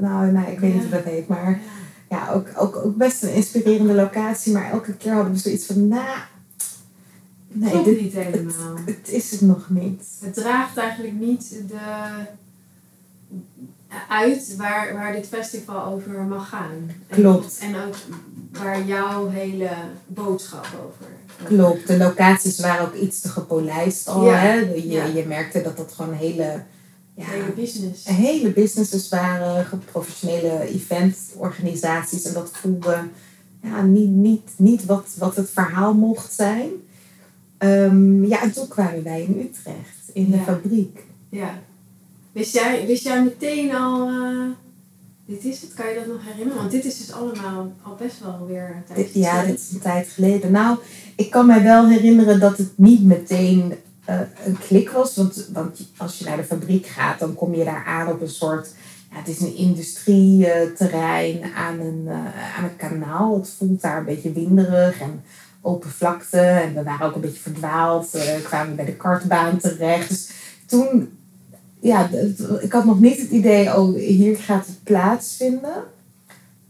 nou, 0.00 0.32
nou, 0.32 0.50
ik 0.50 0.58
weet 0.58 0.72
niet 0.74 0.82
hoe 0.82 0.90
dat 0.90 1.04
heet. 1.04 1.28
Maar 1.28 1.60
ja, 2.12 2.32
ook, 2.32 2.48
ook, 2.56 2.76
ook 2.76 2.96
best 2.96 3.22
een 3.22 3.34
inspirerende 3.34 3.94
locatie. 3.94 4.52
Maar 4.52 4.70
elke 4.70 4.92
keer 4.96 5.12
hadden 5.12 5.32
we 5.32 5.38
zoiets 5.38 5.66
van, 5.66 5.88
nou, 5.88 6.18
nee, 7.48 7.82
dit, 7.82 8.00
niet 8.00 8.12
helemaal. 8.12 8.76
het 8.86 9.08
is 9.08 9.30
het 9.30 9.40
nog 9.40 9.70
niet. 9.70 10.04
Het 10.20 10.34
draagt 10.34 10.76
eigenlijk 10.76 11.14
niet 11.14 11.60
de, 11.68 11.78
uit 14.08 14.56
waar, 14.56 14.94
waar 14.94 15.12
dit 15.12 15.26
festival 15.26 15.84
over 15.84 16.12
mag 16.12 16.48
gaan. 16.48 16.90
En, 17.08 17.20
Klopt. 17.20 17.58
En 17.58 17.76
ook 17.76 17.94
waar 18.52 18.84
jouw 18.84 19.28
hele 19.28 19.70
boodschap 20.06 20.66
over 20.86 21.06
Klopt, 21.44 21.86
de 21.86 21.96
locaties 21.96 22.58
waren 22.58 22.86
ook 22.86 22.94
iets 22.94 23.20
te 23.20 23.28
gepolijst 23.28 24.08
al. 24.08 24.24
Ja, 24.24 24.36
Hè? 24.36 24.54
Je, 24.54 24.88
ja. 24.88 25.04
je 25.04 25.24
merkte 25.26 25.62
dat 25.62 25.76
dat 25.76 25.92
gewoon 25.92 26.14
hele, 26.14 26.62
ja, 27.22 27.30
hele 27.30 27.52
business. 27.52 28.06
hele 28.06 28.50
businesses 28.52 29.08
waren, 29.08 29.66
professionele 29.92 30.60
eventorganisaties. 30.68 32.24
En 32.24 32.34
dat 32.34 32.50
voelde 32.52 32.98
ja, 33.62 33.82
niet, 33.82 34.08
niet, 34.10 34.50
niet 34.56 34.84
wat, 34.84 35.06
wat 35.18 35.36
het 35.36 35.50
verhaal 35.50 35.94
mocht 35.94 36.32
zijn. 36.32 36.68
Ehm, 37.58 38.24
ja, 38.24 38.42
en 38.42 38.52
toen 38.52 38.68
kwamen 38.68 39.02
wij 39.02 39.22
in 39.22 39.40
Utrecht, 39.40 40.10
in 40.12 40.30
de 40.30 40.36
Ja. 40.36 40.42
fabriek. 40.42 41.02
Ja. 41.28 41.58
Wist 42.32 42.52
jij, 42.54 42.86
wist 42.86 43.02
jij 43.02 43.22
meteen 43.22 43.74
al, 43.74 44.08
eh, 44.08 44.46
dit 45.26 45.44
is 45.44 45.60
het, 45.60 45.74
kan 45.74 45.88
je 45.88 45.94
dat 45.94 46.06
nog 46.06 46.24
herinneren? 46.24 46.58
Want 46.58 46.70
dit 46.70 46.84
is 46.84 46.98
dus 46.98 47.12
allemaal 47.12 47.72
al 47.82 47.94
best 47.94 48.20
wel 48.20 48.46
weer 48.46 48.62
een 48.68 48.82
Dit, 48.86 48.96
tijdje 48.96 49.18
ja, 49.20 49.30
geleden. 49.30 49.50
dit 49.50 49.60
is 49.60 49.70
een 49.74 49.80
tijd 49.80 50.08
geleden. 50.08 50.50
Nou, 50.52 50.78
ik 51.16 51.30
kan 51.30 51.46
mij 51.46 51.62
wel 51.62 51.88
herinneren 51.88 52.40
dat 52.40 52.58
het 52.58 52.70
niet 52.78 53.02
meteen 53.04 53.72
eh, 54.04 54.20
een 54.44 54.58
klik 54.58 54.90
was. 54.90 55.16
Want, 55.16 55.48
want 55.52 55.80
als 55.96 56.18
je 56.18 56.24
naar 56.24 56.36
de 56.36 56.44
fabriek 56.44 56.86
gaat, 56.86 57.18
dan 57.18 57.34
kom 57.34 57.54
je 57.54 57.64
daar 57.64 57.84
aan 57.84 58.08
op 58.08 58.20
een 58.20 58.28
soort... 58.28 58.68
Ja, 59.10 59.18
het 59.18 59.28
is 59.28 59.40
een 59.40 59.56
industrieterrein 59.56 61.42
aan 61.56 61.80
een, 61.80 62.04
eh, 62.06 62.58
aan 62.58 62.64
een 62.64 62.76
kanaal. 62.76 63.36
Het 63.36 63.50
voelt 63.58 63.82
daar 63.82 63.98
een 63.98 64.04
beetje 64.04 64.32
winderig 64.32 65.00
en 65.00 65.22
open 65.60 65.90
vlakte. 65.90 66.38
En 66.38 66.74
we 66.74 66.82
waren 66.82 67.06
ook 67.06 67.14
een 67.14 67.20
beetje 67.20 67.42
verdwaald. 67.42 68.14
eh 68.14 68.44
kwamen 68.44 68.76
bij 68.76 68.84
de 68.84 68.96
kartbaan 68.96 69.58
terecht. 69.58 70.08
Dus 70.08 70.30
toen... 70.66 71.16
Ja, 71.80 72.10
ik 72.60 72.72
had 72.72 72.84
nog 72.84 73.00
niet 73.00 73.20
het 73.20 73.30
idee, 73.30 73.76
oh, 73.76 73.94
hier 73.94 74.36
gaat 74.36 74.66
het 74.66 74.82
plaatsvinden. 74.82 75.84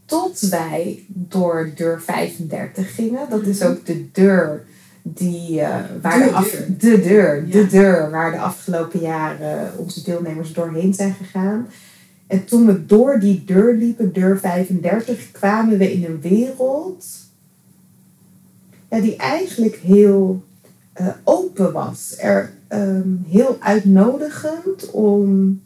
Tot 0.05 0.39
wij 0.39 1.05
door 1.07 1.71
deur 1.75 2.01
35 2.01 2.95
gingen. 2.95 3.29
Dat 3.29 3.41
is 3.41 3.61
ook 3.61 3.85
de 3.85 4.11
deur 4.11 4.65
die 5.03 5.61
eh, 5.61 5.79
waar 6.01 6.17
De 6.19 6.23
de, 6.25 6.31
af- 6.31 6.49
deur. 6.51 6.77
de 6.77 7.01
deur, 7.01 7.49
de 7.49 7.67
deur 7.67 8.09
waar 8.11 8.31
de 8.31 8.39
afgelopen 8.39 8.99
jaren 8.99 9.71
onze 9.77 10.03
deelnemers 10.03 10.53
doorheen 10.53 10.93
zijn 10.93 11.13
gegaan. 11.13 11.67
En 12.27 12.45
toen 12.45 12.65
we 12.65 12.85
door 12.85 13.19
die 13.19 13.43
deur 13.45 13.73
liepen, 13.75 14.13
deur 14.13 14.39
35, 14.39 15.31
kwamen 15.31 15.77
we 15.77 15.93
in 15.93 16.05
een 16.05 16.21
wereld 16.21 17.05
ja, 18.89 18.99
die 18.99 19.15
eigenlijk 19.15 19.75
heel 19.75 20.43
eh, 20.93 21.07
open 21.23 21.71
was. 21.73 22.13
Er, 22.17 22.51
ehm, 22.67 23.09
heel 23.27 23.57
uitnodigend 23.59 24.91
om 24.91 25.61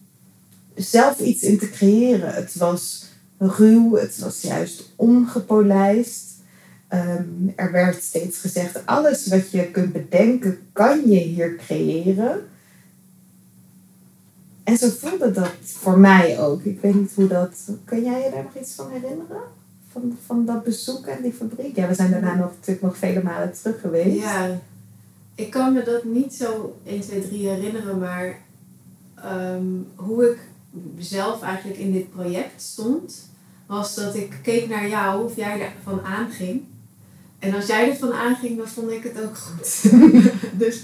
zelf 0.76 1.20
iets 1.20 1.44
in 1.44 1.58
te 1.60 1.70
creëren. 1.70 2.34
Het 2.34 2.56
was 2.56 3.06
ruw, 3.38 3.96
het 3.96 4.18
was 4.20 4.42
juist 4.42 4.84
ongepolijst. 4.96 6.27
Ehm, 6.88 7.48
er 7.56 7.72
werd 7.72 8.04
steeds 8.04 8.40
gezegd, 8.40 8.86
alles 8.86 9.28
wat 9.28 9.52
je 9.52 9.72
kunt 9.72 9.94
bedenken, 9.94 10.58
kan 10.74 11.10
je 11.10 11.20
hier 11.20 11.56
creëren. 11.56 12.48
En 14.64 14.78
zo 14.78 14.90
voelde 14.90 15.32
dat 15.32 15.54
voor 15.64 16.00
mij 16.00 16.40
ook. 16.40 16.64
Ik 16.64 16.82
weet 16.82 16.96
niet 16.96 17.14
hoe 17.14 17.28
dat... 17.28 17.70
Kan 17.86 18.04
jij 18.04 18.24
je 18.24 18.30
daar 18.32 18.44
nog 18.44 18.56
iets 18.56 18.74
van 18.74 18.92
herinneren? 18.92 19.42
Van, 19.92 20.18
van 20.26 20.46
dat 20.46 20.64
bezoek 20.64 21.10
aan 21.10 21.22
die 21.22 21.34
fabriek? 21.34 21.76
Ja, 21.76 21.88
we 21.88 21.94
zijn 21.94 22.12
daarna 22.12 22.36
nog, 22.36 22.50
natuurlijk 22.50 22.82
nog 22.82 22.98
vele 22.98 23.24
malen 23.24 23.54
terug 23.54 23.82
geweest. 23.82 24.20
Ja, 24.20 24.60
ik 25.36 25.50
kan 25.50 25.74
me 25.74 25.84
dat 25.84 26.04
niet 26.04 26.34
zo 26.34 26.78
1, 26.86 27.02
2, 27.02 27.28
3 27.28 27.48
herinneren, 27.48 28.00
maar 28.00 28.40
ehm, 29.16 29.66
hoe 29.96 30.32
ik 30.32 30.40
zelf 30.98 31.42
eigenlijk 31.42 31.80
in 31.80 31.92
dit 31.92 32.12
project 32.12 32.62
stond, 32.62 33.30
was 33.66 33.96
dat 33.96 34.16
ik 34.16 34.40
keek 34.44 34.70
naar 34.70 34.88
jou 34.88 35.24
of 35.24 35.36
jij 35.36 35.62
ervan 35.62 36.02
aanging. 36.02 36.64
En 37.40 37.54
als 37.56 37.66
jij 37.66 37.90
ervan 37.90 38.14
aanging, 38.14 38.58
dan 38.58 38.68
vond 38.68 38.92
ik 38.92 39.04
het 39.04 39.24
ook 39.24 39.38
goed. 39.38 39.92
dus, 40.64 40.84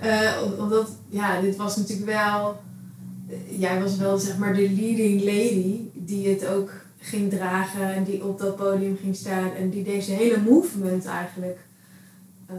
eh, 0.00 0.30
om- 0.44 0.52
omdat, 0.64 0.88
ja, 1.08 1.40
dit 1.40 1.56
was 1.56 1.76
natuurlijk 1.76 2.10
wel, 2.10 2.56
jij 3.48 3.80
was 3.82 3.96
wel 3.96 4.18
zeg 4.18 4.38
maar 4.38 4.54
de 4.54 4.70
leading 4.70 5.20
lady 5.24 5.78
die 5.92 6.28
het 6.28 6.46
ook 6.46 6.70
ging 6.98 7.30
dragen 7.30 7.94
en 7.94 8.04
die 8.04 8.24
op 8.24 8.38
dat 8.38 8.56
podium 8.56 8.98
ging 9.02 9.16
staan 9.16 9.54
en 9.54 9.70
die 9.70 9.82
deze 9.84 10.12
hele 10.12 10.38
movement 10.40 11.04
eigenlijk 11.06 11.58
eh, 12.46 12.54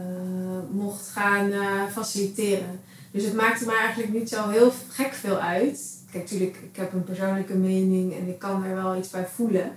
mocht 0.70 1.08
gaan 1.08 1.52
eh, 1.52 1.82
faciliteren. 1.92 2.80
Dus 3.10 3.24
het 3.24 3.34
maakte 3.34 3.64
me 3.66 3.78
eigenlijk 3.78 4.12
niet 4.12 4.28
zo 4.28 4.48
heel 4.48 4.72
gek 4.88 5.12
veel 5.12 5.36
uit. 5.36 5.96
Kijk, 6.10 6.22
natuurlijk, 6.24 6.56
ik 6.72 6.76
heb 6.76 6.92
een 6.92 7.04
persoonlijke 7.04 7.54
mening 7.54 8.12
en 8.14 8.28
ik 8.28 8.38
kan 8.38 8.64
er 8.64 8.74
wel 8.74 8.96
iets 8.98 9.10
bij 9.10 9.26
voelen. 9.34 9.70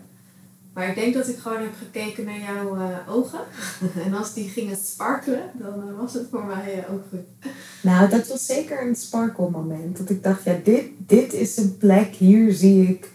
Maar 0.73 0.89
ik 0.89 0.95
denk 0.95 1.13
dat 1.13 1.27
ik 1.27 1.37
gewoon 1.37 1.61
heb 1.61 1.73
gekeken 1.77 2.25
naar 2.25 2.39
jouw 2.39 2.75
eh, 2.75 3.13
ogen. 3.15 3.39
en 4.05 4.13
als 4.13 4.33
die 4.33 4.49
gingen 4.49 4.77
sparkelen, 4.77 5.51
dan 5.53 5.87
eh, 5.87 5.97
was 5.97 6.13
het 6.13 6.27
voor 6.29 6.45
mij 6.45 6.83
eh, 6.83 6.93
ook 6.93 7.03
goed. 7.09 7.51
Nou, 7.81 8.09
dat 8.09 8.27
was 8.27 8.45
zeker 8.45 8.87
een 8.87 8.95
sparkle 8.95 9.49
moment. 9.49 9.97
Dat 9.97 10.09
ik 10.09 10.23
dacht, 10.23 10.43
ja, 10.43 10.57
dit, 10.63 10.83
dit 10.97 11.33
is 11.33 11.57
een 11.57 11.77
plek, 11.77 12.13
hier 12.13 12.53
zie 12.53 12.87
ik 12.87 13.09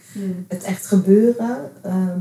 het 0.49 0.63
echt 0.63 0.87
gebeuren. 0.87 1.71
Ehm, 1.83 2.21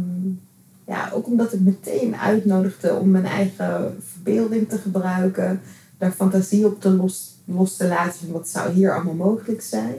ja, 0.88 1.10
ook 1.14 1.28
omdat 1.28 1.52
het 1.52 1.64
meteen 1.64 2.16
uitnodigde 2.16 2.94
om 2.94 3.12
mijn 3.12 3.26
eigen 3.26 4.04
verbeelding 4.12 4.70
te 4.70 4.78
gebruiken. 4.78 5.62
Daar 5.98 6.12
fantasie 6.12 6.66
op 6.66 6.82
te 6.82 6.90
los, 6.90 7.36
los 7.46 7.78
te 7.78 7.88
laten 7.88 8.20
van 8.20 8.32
wat 8.32 8.48
zou 8.48 8.72
hier 8.72 8.96
allemaal 8.96 9.14
mogelijk 9.14 9.62
zijn. 9.62 9.96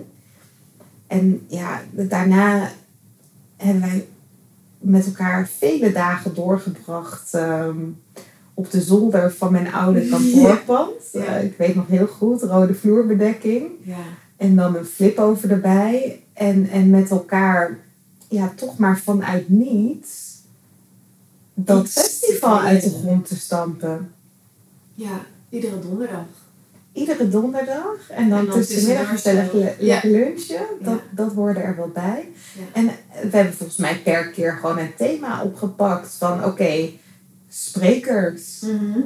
En 1.07 1.45
ja, 1.47 1.83
daarna 1.91 2.71
hebben 3.57 3.81
wij 3.81 4.07
met 4.79 5.07
elkaar 5.07 5.49
vele 5.49 5.93
dagen 5.93 6.35
doorgebracht. 6.35 7.35
ehm, 7.35 7.79
op 8.55 8.71
de 8.71 8.81
zolder 8.81 9.33
van 9.33 9.53
mijn 9.53 9.73
oude 9.73 10.09
kantoorpand. 10.09 10.91
Ja. 11.13 11.25
Eh, 11.25 11.45
ik 11.45 11.57
weet 11.57 11.75
nog 11.75 11.87
heel 11.87 12.07
goed, 12.07 12.43
rode 12.43 12.75
vloerbedekking. 12.75 13.69
Ja. 13.83 14.05
En 14.37 14.57
dan 14.57 14.77
een 14.77 14.85
flip 14.85 15.19
over 15.19 15.51
erbij. 15.51 16.23
En, 16.33 16.69
en 16.69 16.91
met 16.91 17.11
elkaar, 17.11 17.79
ja, 18.29 18.53
toch 18.57 18.79
maar 18.79 18.99
vanuit 18.99 19.49
niets 19.49 20.35
dat 21.55 21.89
festival 21.89 22.59
uit 22.61 22.83
de 22.83 22.91
grond 22.91 23.27
te 23.27 23.37
stampen. 23.37 24.13
ja, 24.95 25.21
iedere 25.49 25.79
donderdag. 25.79 26.27
Iedere 26.97 27.29
donderdag. 27.29 28.11
En 28.11 28.29
dan, 28.29 28.47
dan 28.47 28.55
tussenmiddag 28.55 29.11
tussendoor 29.11 29.43
gezellig 29.43 29.79
lekker 29.79 30.11
lunchen. 30.11 30.67
Dat, 30.81 31.01
dat 31.11 31.33
hoorde 31.33 31.61
er 31.61 31.77
wel 31.77 31.89
bij. 31.89 32.29
En 32.73 32.87
we 33.31 33.37
hebben 33.37 33.55
volgens 33.55 33.79
mij 33.79 33.99
per 33.99 34.31
keer 34.31 34.53
gewoon 34.53 34.79
een 34.79 34.95
thema 34.97 35.43
opgepakt. 35.43 36.15
Van 36.19 36.45
oké, 36.45 36.89
sprekers. 37.49 38.61
Mhm. 38.61 39.01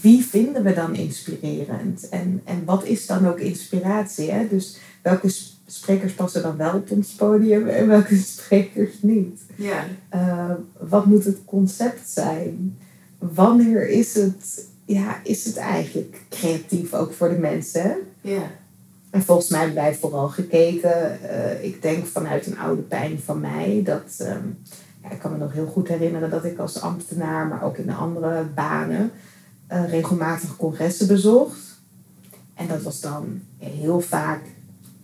wie 0.00 0.24
vinden 0.24 0.62
we 0.62 0.74
dan 0.74 0.94
inspirerend? 0.94 2.08
En, 2.08 2.40
en 2.44 2.62
wat 2.64 2.84
is 2.84 3.06
dan 3.06 3.28
ook 3.28 3.38
inspiratie? 3.38 4.30
Hè? 4.30 4.48
Dus 4.48 4.78
welke 5.02 5.32
sprekers 5.66 6.12
passen 6.12 6.42
dan 6.42 6.56
wel 6.56 6.74
op 6.74 6.90
ons 6.90 7.08
podium 7.08 7.68
en 7.68 7.86
welke 7.86 8.16
sprekers 8.36 8.94
niet? 9.00 9.40
Ja. 9.54 9.84
Uh, 10.14 10.50
wat 10.78 11.06
moet 11.06 11.24
het 11.24 11.38
concept 11.44 12.08
zijn? 12.08 12.78
Wanneer 13.18 13.88
is 13.88 14.14
het, 14.14 14.66
ja, 14.92 15.20
is 15.22 15.44
het 15.44 15.56
eigenlijk 15.56 16.20
creatief 16.28 16.94
ook 16.94 17.12
voor 17.12 17.28
de 17.28 17.38
mensen? 17.38 17.96
Ja. 18.20 18.50
En 19.10 19.22
volgens 19.22 19.48
mij 19.48 19.60
hebben 19.60 19.82
wij 19.82 19.94
vooral 19.94 20.28
gekeken, 20.28 21.22
eh, 21.22 21.64
ik 21.64 21.82
denk 21.82 22.06
vanuit 22.06 22.46
een 22.46 22.58
oude 22.58 22.82
pijn 22.82 23.18
van 23.24 23.40
mij, 23.40 23.82
dat 23.84 24.14
ehm, 24.18 24.46
ja, 25.02 25.10
ik 25.10 25.18
kan 25.18 25.32
me 25.32 25.38
nog 25.38 25.52
heel 25.52 25.66
goed 25.66 25.88
herinneren 25.88 26.30
dat 26.30 26.44
ik 26.44 26.58
als 26.58 26.80
ambtenaar, 26.80 27.46
maar 27.46 27.62
ook 27.62 27.76
in 27.76 27.90
andere 27.90 28.44
banen, 28.54 29.10
eh, 29.66 29.90
regelmatig 29.90 30.56
congressen 30.56 31.06
bezocht. 31.06 31.80
En 32.54 32.68
dat 32.68 32.82
was 32.82 33.00
dan 33.00 33.40
heel 33.58 34.00
vaak 34.00 34.40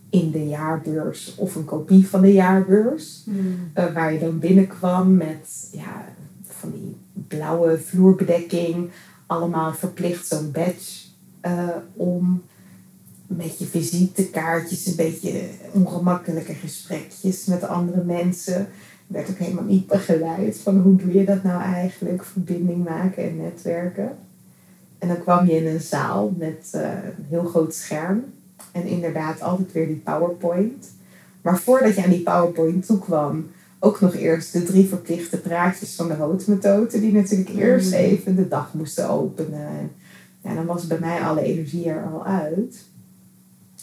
in 0.09 0.31
de 0.31 0.47
jaarbeurs 0.47 1.35
of 1.35 1.55
een 1.55 1.65
kopie 1.65 2.07
van 2.07 2.21
de 2.21 2.33
jaarbeurs. 2.33 3.23
Mhm. 3.25 3.39
Eh, 3.73 3.93
waar 3.93 4.13
je 4.13 4.19
dan 4.19 4.39
binnenkwam 4.39 5.15
met 5.15 5.69
ja, 5.71 6.05
van 6.43 6.71
die 6.71 6.95
blauwe 7.27 7.79
vloerbedekking. 7.79 8.89
Allemaal 9.27 9.73
verplicht 9.73 10.27
zo'n 10.27 10.51
badge 10.51 11.05
eh, 11.41 11.67
om. 11.93 12.43
Met 13.27 13.59
je 13.59 13.65
visitekaartjes, 13.65 14.85
een 14.85 14.95
beetje 14.95 15.41
ongemakkelijke 15.71 16.53
gesprekjes 16.53 17.45
met 17.45 17.63
andere 17.63 18.03
mensen. 18.03 18.67
Werd 19.07 19.29
ook 19.29 19.37
helemaal 19.37 19.63
niet 19.63 19.87
begeleid 19.87 20.57
van 20.57 20.79
hoe 20.79 20.95
doe 20.95 21.13
je 21.13 21.25
dat 21.25 21.43
nou 21.43 21.61
eigenlijk, 21.61 22.23
verbinding 22.23 22.83
maken 22.83 23.23
en 23.23 23.37
netwerken. 23.37 24.17
En 24.97 25.07
dan 25.07 25.19
kwam 25.19 25.45
je 25.45 25.53
in 25.53 25.67
een 25.67 25.81
zaal 25.81 26.33
met 26.37 26.69
eh, 26.71 26.81
een 26.81 27.25
heel 27.29 27.43
groot 27.43 27.73
scherm. 27.73 28.23
En 28.71 28.85
inderdaad 28.85 29.41
altijd 29.41 29.71
weer 29.71 29.87
die 29.87 30.01
PowerPoint. 30.03 30.91
Maar 31.41 31.59
voordat 31.59 31.95
je 31.95 32.03
aan 32.03 32.09
die 32.09 32.23
PowerPoint 32.23 32.85
toekwam, 32.85 33.47
ook 33.79 34.01
nog 34.01 34.13
eerst 34.15 34.53
de 34.53 34.63
drie 34.63 34.87
verplichte 34.87 35.37
praatjes 35.37 35.95
van 35.95 36.07
de 36.07 36.13
houtmethode, 36.13 36.99
die 36.99 37.11
natuurlijk 37.13 37.49
eerst 37.49 37.89
Mhm. 37.91 37.99
even 37.99 38.35
de 38.35 38.47
dag 38.47 38.73
moesten 38.73 39.09
openen. 39.09 39.67
En 39.67 39.91
ja, 40.41 40.53
dan 40.53 40.65
was 40.65 40.87
bij 40.87 40.99
mij 40.99 41.21
alle 41.21 41.41
energie 41.41 41.89
er 41.89 42.03
al 42.05 42.25
uit. 42.25 42.83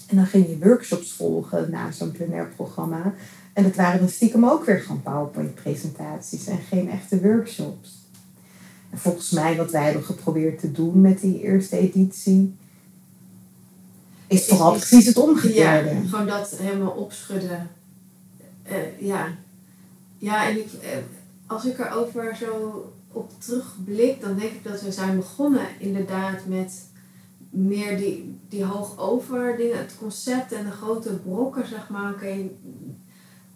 En 0.08 0.16
dan 0.16 0.26
ging 0.26 0.46
je 0.48 0.58
workshops 0.58 1.12
volgen 1.12 1.70
na 1.70 1.90
zo'n 1.90 2.10
plenair 2.12 2.48
programma. 2.56 3.14
En 3.52 3.62
dat 3.62 3.74
waren 3.74 3.98
dan 4.00 4.08
stiekem 4.08 4.46
ook 4.46 4.64
weer 4.64 4.80
gewoon 4.80 5.02
PowerPoint-presentaties 5.02 6.46
en 6.46 6.58
geen 6.68 6.90
echte 6.90 7.20
workshops. 7.20 8.02
En 8.90 8.98
volgens 8.98 9.30
mij, 9.30 9.56
wat 9.56 9.70
wij 9.70 9.84
hebben 9.84 10.04
geprobeerd 10.04 10.58
te 10.60 10.72
doen 10.72 11.00
met 11.00 11.20
die 11.20 11.40
eerste 11.42 11.76
editie, 11.78 12.54
is 14.26 14.40
Is- 14.40 14.46
vooral 14.46 14.74
is- 14.74 14.78
precies 14.88 15.07
het 15.07 15.16
Ja, 15.16 15.22
omgekeerde. 15.22 15.90
gewoon 16.09 16.26
dat 16.26 16.50
helemaal 16.59 16.90
opschudden. 16.90 17.68
Eh, 18.62 19.00
ja. 19.00 19.26
Ja, 20.24 20.48
en 20.48 20.56
eh, 20.56 20.98
als 21.46 21.64
ik 21.64 21.78
erover 21.78 22.37
zo 22.37 22.82
op 23.12 23.30
terugblik, 23.38 24.20
dan 24.20 24.38
denk 24.38 24.52
ik 24.52 24.64
dat 24.64 24.82
we 24.82 24.92
zijn 24.92 25.16
begonnen 25.16 25.66
inderdaad 25.78 26.46
met 26.46 26.88
meer 27.50 27.96
die, 27.96 28.38
die 28.48 28.64
hoogover 28.64 29.56
dingen, 29.56 29.78
het 29.78 29.96
concept 29.98 30.52
en 30.52 30.64
de 30.64 30.70
grote 30.70 31.14
brokken, 31.14 31.66
zeg 31.66 31.88
maar. 31.88 32.12
Oké, 32.12 32.50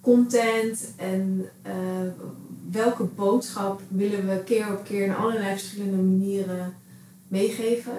content 0.01 0.93
en 0.97 1.49
eh, 1.63 1.75
welke 2.71 3.05
boodschap 3.05 3.81
willen 3.89 4.29
we 4.29 4.43
keer 4.45 4.73
op 4.73 4.85
keer 4.85 5.05
in 5.05 5.15
allerlei 5.15 5.59
verschillende 5.59 6.03
manieren 6.03 6.75
meegeven. 7.29 7.99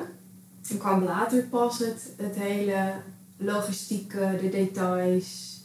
En 0.70 0.78
kwam 0.78 1.04
later 1.04 1.44
pas 1.44 1.80
het, 1.80 2.14
het 2.18 2.36
hele 2.36 2.94
logistieke, 3.38 4.38
de 4.42 4.50
details. 4.50 5.62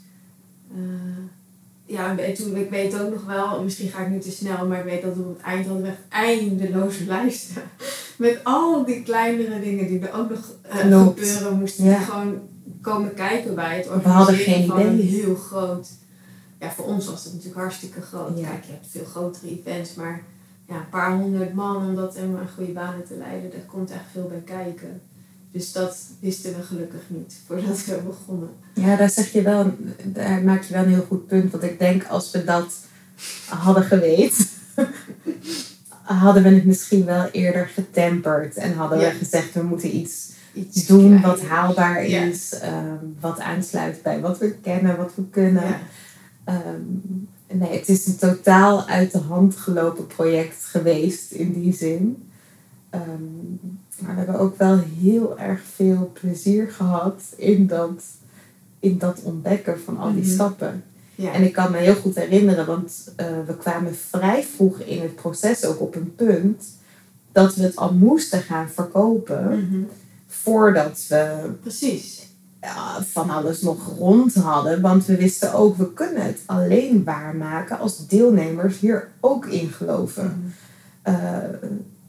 Eh, 0.74 1.42
ja, 1.86 2.18
en 2.18 2.34
toen, 2.34 2.56
ik 2.56 2.70
weet 2.70 3.00
ook 3.00 3.10
nog 3.10 3.24
wel, 3.26 3.62
misschien 3.62 3.88
ga 3.88 4.00
ik 4.00 4.08
nu 4.08 4.18
te 4.18 4.30
snel, 4.30 4.66
maar 4.66 4.78
ik 4.78 4.84
weet 4.84 5.02
dat 5.02 5.16
op 5.16 5.28
het 5.28 5.44
eind 5.44 5.66
hadden 5.66 5.82
we 5.82 5.88
echt 5.88 5.98
eindeloze 6.08 7.04
lijsten. 7.14 7.62
Met 8.16 8.40
al 8.42 8.84
die 8.84 9.02
kleinere 9.02 9.60
dingen 9.60 9.86
die 9.86 10.00
er 10.00 10.18
ook 10.18 10.30
nog 10.30 10.54
eh, 10.62 10.78
gebeuren 10.78 11.58
moesten. 11.58 11.84
Ja. 11.84 11.98
Gewoon 11.98 12.40
komen 12.80 13.14
kijken 13.14 13.54
bij 13.54 13.76
het 13.76 13.86
We 13.86 13.90
hadden 13.90 14.34
organiseren 14.34 14.54
geen 14.54 14.66
van 14.66 14.80
een 14.80 15.00
heel 15.00 15.34
groot. 15.34 15.88
Ja, 16.60 16.70
voor 16.70 16.84
ons 16.84 17.06
was 17.06 17.24
het 17.24 17.32
natuurlijk 17.32 17.60
hartstikke 17.60 18.00
groot. 18.00 18.38
Ja. 18.38 18.48
Kijk, 18.48 18.64
je 18.64 18.72
hebt 18.72 18.86
veel 18.90 19.04
grotere 19.04 19.48
events, 19.48 19.94
maar 19.94 20.22
ja, 20.68 20.74
een 20.74 20.88
paar 20.88 21.16
honderd 21.16 21.54
man 21.54 21.76
om 21.76 21.94
dat 21.94 22.14
helemaal 22.14 22.40
in 22.40 22.48
goede 22.56 22.72
banen 22.72 23.04
te 23.04 23.16
leiden, 23.16 23.50
daar 23.50 23.66
komt 23.66 23.90
echt 23.90 24.04
veel 24.12 24.28
bij 24.28 24.42
kijken. 24.44 25.00
Dus 25.54 25.72
dat 25.72 25.96
wisten 26.20 26.54
we 26.56 26.62
gelukkig 26.62 27.00
niet 27.06 27.34
voordat 27.46 27.84
we 27.84 28.00
begonnen. 28.06 28.48
Ja, 28.74 28.96
daar 28.96 29.10
zeg 29.10 29.32
je 29.32 29.42
wel, 29.42 29.74
daar 30.04 30.42
maak 30.42 30.62
je 30.62 30.72
wel 30.74 30.82
een 30.82 30.88
heel 30.92 31.04
goed 31.08 31.26
punt. 31.26 31.50
Want 31.52 31.62
ik 31.62 31.78
denk 31.78 32.06
als 32.06 32.30
we 32.30 32.44
dat 32.44 32.74
hadden 33.48 33.82
geweten, 33.84 34.46
hadden 36.02 36.42
we 36.42 36.48
het 36.48 36.64
misschien 36.64 37.04
wel 37.04 37.28
eerder 37.30 37.66
getemperd. 37.66 38.56
En 38.56 38.74
hadden 38.74 38.98
Ja. 39.00 39.10
we 39.10 39.16
gezegd, 39.18 39.54
we 39.54 39.62
moeten 39.62 39.96
iets 39.96 40.32
Iets 40.54 40.86
doen 40.86 41.20
wat 41.20 41.40
haalbaar 41.42 42.08
Ja. 42.08 42.22
is. 42.22 42.52
ehm, 42.58 42.96
wat 43.20 43.40
aansluit 43.40 44.02
bij 44.02 44.20
wat 44.20 44.38
we 44.38 44.50
kennen, 44.54 44.96
wat 44.96 45.12
we 45.14 45.22
kunnen. 45.30 45.62
Ja. 45.68 45.80
Ehm, 46.44 47.58
nee, 47.58 47.78
het 47.78 47.88
is 47.88 48.06
een 48.06 48.16
totaal 48.16 48.86
uit 48.86 49.12
de 49.12 49.18
hand 49.18 49.56
gelopen 49.56 50.06
project 50.06 50.64
geweest 50.64 51.30
in 51.32 51.52
die 51.52 51.72
zin. 51.72 52.28
Ehm, 52.90 53.02
maar 54.00 54.10
we 54.10 54.16
hebben 54.16 54.38
ook 54.40 54.56
wel 54.58 54.78
heel 55.00 55.38
erg 55.38 55.60
veel 55.74 56.10
plezier 56.20 56.70
gehad 56.70 57.22
in 57.36 57.66
dat, 57.66 58.02
in 58.78 58.98
dat 58.98 59.22
ontdekken 59.22 59.80
van 59.80 59.98
al 59.98 60.12
die 60.12 60.22
Mhm. 60.22 60.30
stappen. 60.32 60.84
Ja. 61.14 61.32
En 61.32 61.42
ik 61.42 61.52
kan 61.52 61.70
me 61.70 61.76
heel 61.78 61.94
goed 61.94 62.14
herinneren, 62.14 62.66
want 62.66 63.12
eh, 63.16 63.26
we 63.46 63.56
kwamen 63.56 63.94
vrij 63.94 64.42
vroeg 64.42 64.78
in 64.78 65.02
het 65.02 65.14
proces 65.16 65.64
ook 65.64 65.80
op 65.80 65.94
een 65.94 66.14
punt 66.14 66.64
dat 67.32 67.54
we 67.54 67.62
het 67.62 67.76
al 67.76 67.92
moesten 67.94 68.40
gaan 68.40 68.68
verkopen 68.68 69.46
Mhm. 69.68 69.82
voordat 70.26 71.04
we 71.08 71.50
Precies. 71.60 72.26
ja, 72.60 73.02
van 73.02 73.30
alles 73.30 73.60
nog 73.60 73.96
rond 73.98 74.34
hadden. 74.34 74.80
Want 74.80 75.04
we 75.06 75.16
wisten 75.16 75.52
ook, 75.54 75.76
we 75.76 75.92
kunnen 75.92 76.22
het 76.22 76.38
alleen 76.46 77.04
waarmaken 77.04 77.78
als 77.78 78.06
deelnemers 78.06 78.78
hier 78.78 79.08
ook 79.20 79.46
in 79.46 79.68
geloven. 79.68 80.54
Eh, 81.02 81.14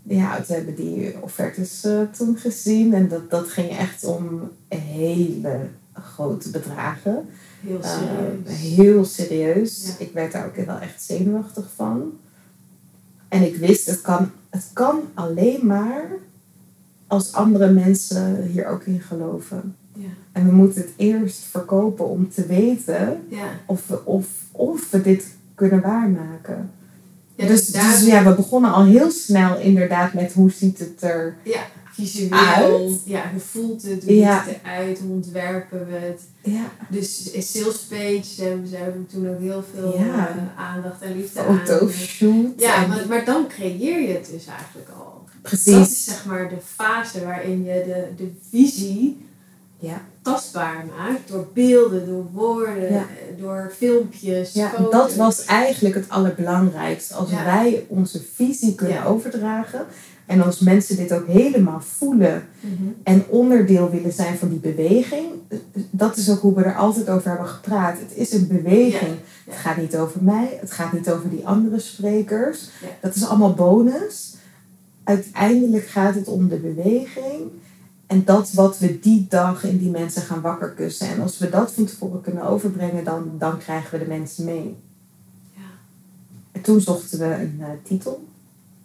ja, 0.07 0.43
we 0.47 0.53
hebben 0.53 0.75
die 0.75 1.15
offertes 1.21 1.83
eh, 1.83 2.01
toen 2.17 2.37
gezien 2.37 2.93
en 2.93 3.07
dat, 3.07 3.29
dat 3.29 3.47
ging 3.47 3.69
echt 3.69 4.03
om 4.03 4.41
hele 4.67 5.59
grote 5.93 6.49
bedragen. 6.49 7.25
Heel 7.61 7.81
Eh, 7.81 7.89
serieus. 7.97 8.59
heel 8.59 9.05
serieus. 9.05 9.85
Ja. 9.87 10.05
Ik 10.05 10.13
werd 10.13 10.31
daar 10.31 10.45
ook 10.45 10.65
wel 10.65 10.79
echt 10.79 11.03
zenuwachtig 11.03 11.65
van. 11.75 12.11
En 13.27 13.41
ik 13.45 13.55
wist, 13.55 13.85
het 13.85 14.01
kan, 14.01 14.31
het 14.49 14.69
kan 14.73 14.99
alleen 15.13 15.65
maar 15.65 16.05
als 17.07 17.33
andere 17.33 17.71
mensen 17.71 18.43
hier 18.43 18.65
ook 18.67 18.83
in 18.83 18.99
geloven. 19.01 19.75
Ja. 19.93 20.07
En 20.31 20.45
we 20.45 20.51
moeten 20.51 20.81
het 20.81 20.91
eerst 20.95 21.37
verkopen 21.43 22.07
om 22.09 22.29
te 22.29 22.45
weten 22.45 23.23
Ja. 23.29 23.47
of 23.65 23.87
we, 23.87 24.05
of, 24.05 24.27
of 24.51 24.91
we 24.91 25.01
dit 25.01 25.25
kunnen 25.55 25.81
waarmaken. 25.81 26.71
Ja, 27.35 27.47
dus 27.47 27.67
daar- 27.67 27.91
dus 27.91 28.05
ja, 28.05 28.23
we 28.23 28.33
begonnen 28.35 28.71
al 28.73 28.85
heel 28.85 29.11
snel 29.11 29.59
inderdaad 29.59 30.13
met 30.13 30.33
hoe 30.33 30.51
ziet 30.51 30.79
het 30.79 31.01
er 31.03 31.35
Ja, 31.43 31.59
visueel. 31.91 32.31
Uit. 32.31 33.01
Ja, 33.05 33.29
hoe 33.31 33.39
voelt 33.39 33.81
het? 33.83 34.03
Hoe 34.03 34.15
Ja. 34.15 34.43
ziet 34.43 34.53
het 34.53 34.61
eruit? 34.63 34.99
Hoe 34.99 35.11
ontwerpen 35.11 35.87
we 35.87 35.93
het? 35.95 36.21
ja, 36.43 36.71
Dus 36.89 37.31
in 37.31 37.41
sales 37.43 37.77
page 37.77 38.43
hebben 38.43 38.67
ze 38.67 38.75
hebben 38.75 39.07
toen 39.11 39.29
ook 39.29 39.39
heel 39.39 39.63
veel 39.75 39.97
Ja. 39.97 40.27
eh, 40.29 40.59
aandacht 40.63 41.01
en 41.01 41.17
liefde 41.17 41.39
aan. 41.41 41.59
fotoshoot. 41.65 42.53
Ja, 42.57 42.83
en- 42.83 42.89
maar, 42.89 43.05
maar 43.09 43.25
dan 43.25 43.47
creëer 43.47 44.01
je 44.01 44.13
het 44.13 44.29
dus 44.31 44.45
eigenlijk 44.45 44.89
al. 44.97 45.23
Dat 45.41 45.41
precies. 45.41 45.91
is 45.91 46.03
zeg 46.05 46.25
maar 46.25 46.49
de 46.49 46.57
fase 46.75 47.23
waarin 47.23 47.63
je 47.63 47.83
de, 47.85 48.23
de 48.23 48.31
visie 48.49 49.17
Ja. 49.79 50.01
Tastbaar 50.31 50.85
maakt. 50.97 51.19
Door 51.29 51.47
beelden, 51.53 52.05
door 52.07 52.25
woorden, 52.33 52.93
Ja. 52.93 53.05
door 53.39 53.71
filmpjes, 53.77 54.53
Ja, 54.53 54.69
foto's. 54.69 54.91
dat 54.91 55.15
was 55.15 55.45
eigenlijk 55.45 55.95
het 55.95 56.09
allerbelangrijkste. 56.09 57.13
Als 57.13 57.29
Ja. 57.29 57.43
wij 57.43 57.85
onze 57.87 58.21
visie 58.33 58.75
kunnen 58.75 58.95
Ja. 58.95 59.05
overdragen 59.05 59.85
en 60.25 60.43
als 60.43 60.59
mensen 60.59 60.95
dit 60.97 61.13
ook 61.13 61.27
helemaal 61.27 61.81
voelen 61.81 62.43
Mhm. 62.59 62.83
en 63.03 63.23
onderdeel 63.29 63.89
willen 63.89 64.11
zijn 64.13 64.37
van 64.37 64.49
die 64.49 64.59
beweging, 64.59 65.25
dat 65.89 66.17
is 66.17 66.29
ook 66.29 66.39
hoe 66.41 66.55
we 66.55 66.63
er 66.63 66.75
altijd 66.75 67.09
over 67.09 67.29
hebben 67.29 67.47
gepraat. 67.47 67.97
Het 67.99 68.11
is 68.15 68.33
een 68.33 68.47
beweging. 68.47 69.13
Het 69.45 69.55
gaat 69.55 69.77
niet 69.77 69.97
over 69.97 70.23
mij, 70.23 70.57
het 70.61 70.71
gaat 70.71 70.93
niet 70.93 71.09
over 71.11 71.29
die 71.29 71.47
andere 71.47 71.79
sprekers. 71.79 72.69
Dat 73.01 73.15
is 73.15 73.27
allemaal 73.27 73.53
bonus. 73.53 74.33
Uiteindelijk 75.03 75.87
gaat 75.87 76.15
het 76.15 76.27
om 76.27 76.47
de 76.47 76.55
beweging. 76.57 77.41
En 78.07 78.23
dat 78.25 78.51
wat 78.51 78.77
we 78.79 78.99
die 78.99 79.25
dag 79.29 79.63
in 79.63 79.77
die 79.77 79.89
mensen 79.89 80.21
gaan 80.21 80.41
wakker 80.41 80.69
kussen. 80.71 81.07
En 81.07 81.21
als 81.21 81.37
we 81.37 81.49
dat 81.49 81.71
van 81.71 81.85
tevoren 81.85 82.21
kunnen 82.21 82.43
overbrengen, 82.43 83.03
dan, 83.03 83.31
dan 83.39 83.57
krijgen 83.57 83.91
we 83.99 84.05
de 84.05 84.09
mensen 84.11 84.45
mee. 84.45 84.75
Ja. 85.53 85.61
En 86.51 86.61
toen 86.61 86.81
zochten 86.81 87.19
we 87.19 87.25
een 87.25 87.57
eh, 87.59 87.67
titel. 87.83 88.25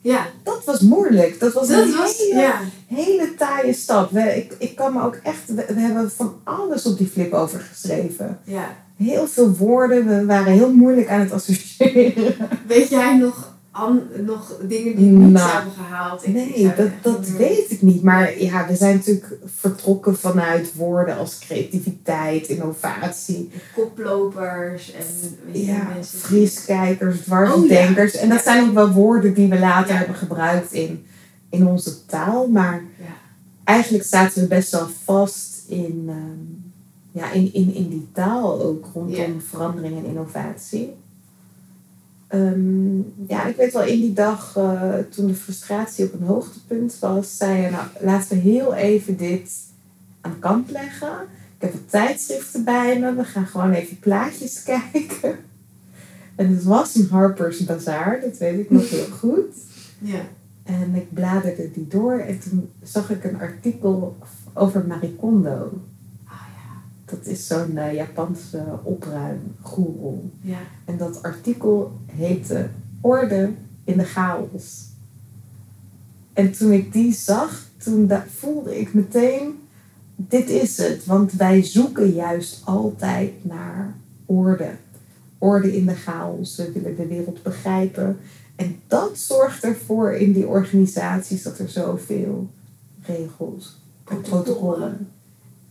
Ja, 0.03 0.27
Dat 0.43 0.65
was 0.65 0.81
moeilijk. 0.81 1.41
Dat 1.41 1.53
was 1.53 1.69
dat 1.69 1.85
een 1.87 1.97
was... 1.97 2.19
hele, 2.19 2.41
Ja. 2.41 2.61
hele 2.87 3.35
taaie 3.35 3.73
stap. 3.73 4.11
We, 4.11 4.37
ik, 4.37 4.55
ik 4.59 4.77
kan 4.77 4.93
me 4.93 5.03
ook 5.03 5.15
echt... 5.15 5.47
We, 5.55 5.65
we 5.75 5.81
hebben 5.81 6.11
van 6.11 6.35
alles 6.45 6.87
op 6.87 6.99
die 6.99 7.07
flip 7.07 7.33
over 7.33 7.61
geschreven. 7.61 8.39
ja. 8.45 8.77
Heel 8.97 9.27
veel 9.27 9.51
woorden. 9.57 10.07
We 10.07 10.25
waren 10.27 10.53
heel 10.53 10.73
moeilijk 10.73 11.09
aan 11.09 11.21
het 11.21 11.33
associëren. 11.33 12.35
Weet 12.67 12.89
jij 12.89 13.17
nog, 13.19 13.50
an, 13.73 14.03
nog 14.27 14.57
dingen 14.63 14.97
die 14.97 15.07
niet 15.11 15.31
Nou, 15.33 15.51
hebben 15.51 15.73
gehaald? 15.73 16.27
Ik- 16.27 16.29
ik 16.29 16.35
Nee, 16.55 16.73
dat, 16.77 16.89
dat 17.03 17.29
weet 17.29 17.71
ik 17.71 17.83
niet. 17.83 18.03
Maar 18.03 18.41
ja, 18.43 18.67
we 18.67 18.77
zijn 18.77 18.97
natuurlijk 18.97 19.37
vertrokken 19.45 20.17
vanuit 20.19 20.75
woorden 20.75 21.17
als 21.19 21.39
creativiteit, 21.39 22.49
innovatie. 22.49 23.51
Koplopers 23.75 24.93
en 24.93 25.05
weet 25.53 25.57
je, 25.65 25.73
Ja, 25.73 25.89
mensen. 25.95 26.19
frieskijkers, 26.19 27.21
dwarsdenkers. 27.21 28.15
En 28.17 28.29
dat 28.29 28.39
Ja. 28.39 28.45
zijn 28.45 28.69
ook 28.69 28.75
wel 28.75 28.91
woorden 28.91 29.35
die 29.35 29.49
we 29.49 29.59
later 29.59 29.93
Ja. 29.93 29.97
hebben 29.99 30.17
gebruikt 30.17 30.73
in, 30.73 31.07
in 31.51 31.67
onze 31.67 32.07
taal. 32.07 32.47
Maar 32.49 32.83
Ja. 32.99 33.05
eigenlijk 33.65 34.05
zaten 34.05 34.43
we 34.43 34.49
best 34.49 34.71
wel 34.73 34.89
vast 35.05 35.65
in, 35.69 36.05
ehm, 36.09 36.69
ja, 37.13 37.31
in, 37.31 37.55
in, 37.55 37.75
in 37.75 37.89
die 37.89 38.09
taal 38.13 38.63
ook 38.63 38.87
rondom 38.95 39.41
verandering 39.41 39.99
en 39.99 40.05
innovatie. 40.05 40.93
Ehm, 42.31 42.99
ja, 43.27 43.47
ik 43.47 43.57
weet 43.57 43.73
wel, 43.73 43.83
in 43.83 44.01
die 44.01 44.13
dag 44.13 44.57
eh, 44.57 44.95
toen 45.11 45.27
de 45.27 45.35
frustratie 45.35 46.05
op 46.05 46.13
een 46.13 46.27
hoogtepunt 46.27 46.99
was, 46.99 47.37
zei 47.37 47.63
je, 47.63 47.71
nou, 47.71 47.87
laten 48.01 48.29
we 48.29 48.35
heel 48.35 48.75
even 48.75 49.17
dit 49.17 49.53
aan 50.21 50.31
de 50.31 50.39
kant 50.39 50.71
leggen. 50.71 51.13
Ik 51.57 51.63
heb 51.63 51.73
wat 51.73 51.91
tijdschriften 51.91 52.65
bij 52.65 52.99
me, 52.99 53.15
we 53.15 53.25
gaan 53.25 53.47
gewoon 53.47 53.73
even 53.73 53.99
plaatjes 53.99 54.63
kijken. 54.93 55.39
En 56.37 56.55
het 56.55 56.63
was 56.63 56.95
een 56.95 57.09
Harper's 57.11 57.65
Bazaar, 57.65 58.21
dat 58.21 58.39
weet 58.39 58.59
ik 58.59 58.71
nog 58.71 58.91
heel 58.91 59.11
goed. 59.21 59.55
Ja. 59.99 60.21
En 60.63 60.95
ik 60.95 61.15
bladerde 61.15 61.71
die 61.71 61.89
door 61.89 62.19
en 62.19 62.39
toen 62.39 62.71
zag 62.83 63.11
ik 63.11 63.25
een 63.25 63.41
artikel 63.41 64.17
over 64.55 64.87
Marie 64.87 65.17
Kondo. 65.17 65.81
Dat 67.11 67.27
is 67.27 67.47
zo'n 67.47 67.77
eh, 67.77 67.95
Japanse 67.95 68.65
opruimgoeroe. 68.83 70.19
Ja. 70.41 70.59
En 70.85 70.97
dat 70.97 71.23
artikel 71.23 71.93
heette 72.13 72.69
Orde 73.01 73.51
in 73.85 73.99
de 73.99 74.05
chaos. 74.05 74.89
En 76.33 76.53
toen 76.53 76.73
ik 76.73 76.93
die 76.93 77.13
zag, 77.13 77.69
toen 77.77 78.11
voelde 78.37 78.81
ik 78.81 78.95
meteen, 78.95 79.59
dit 80.17 80.49
is 80.49 80.79
het. 80.79 81.05
Want 81.05 81.33
wij 81.33 81.63
zoeken 81.63 82.13
juist 82.13 82.63
altijd 82.65 83.45
naar 83.45 83.95
orde. 84.27 84.71
Orde 85.39 85.77
in 85.77 85.87
de 85.87 85.95
chaos. 85.95 86.57
We 86.57 86.73
willen 86.73 86.97
de 86.97 87.07
wereld 87.07 87.43
begrijpen. 87.43 88.19
En 88.57 88.81
dat 88.87 89.19
zorgt 89.19 89.65
ervoor 89.65 90.13
in 90.13 90.33
die 90.33 90.47
organisaties 90.47 91.43
dat 91.43 91.59
er 91.59 91.69
zoveel 91.69 92.51
regels 93.03 93.79
en 94.09 94.21
protocollen. 94.21 95.09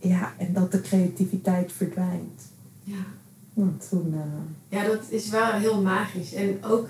Ja, 0.00 0.32
en 0.38 0.52
dat 0.52 0.72
de 0.72 0.80
creativiteit 0.80 1.72
verdwijnt. 1.72 2.42
Ja. 2.84 3.04
Want 3.54 3.88
toen... 3.88 4.14
eh, 4.14 4.78
Ja, 4.78 4.84
dat 4.86 5.00
is 5.08 5.28
wel 5.28 5.52
heel 5.52 5.82
magisch. 5.82 6.32
En 6.34 6.64
ook 6.64 6.88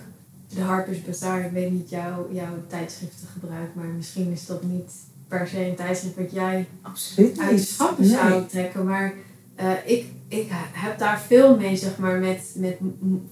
de 0.54 0.60
Harper's 0.60 1.02
Bazaar, 1.04 1.44
ik 1.44 1.52
weet 1.52 1.70
niet 1.70 1.90
jouw, 1.90 2.28
jouw 2.32 2.54
tijdschriftengebruik, 2.66 3.74
maar 3.74 3.86
misschien 3.86 4.32
is 4.32 4.46
dat 4.46 4.62
niet 4.62 4.92
per 5.28 5.48
se 5.48 5.64
een 5.66 5.74
tijdschrift 5.76 6.16
wat 6.16 6.32
jij 6.32 6.66
Absoluut 6.82 7.38
uit 7.40 7.56
de 7.58 7.64
schappen 7.64 8.04
Nee. 8.06 8.14
zou 8.16 8.46
trekken. 8.46 8.84
Maar 8.86 9.14
eh, 9.54 9.72
ik, 9.84 10.06
ik 10.28 10.46
heb 10.72 10.98
daar 10.98 11.20
veel 11.20 11.56
mee, 11.56 11.76
zeg 11.76 11.98
maar, 11.98 12.18
met, 12.18 12.52
met 12.56 12.76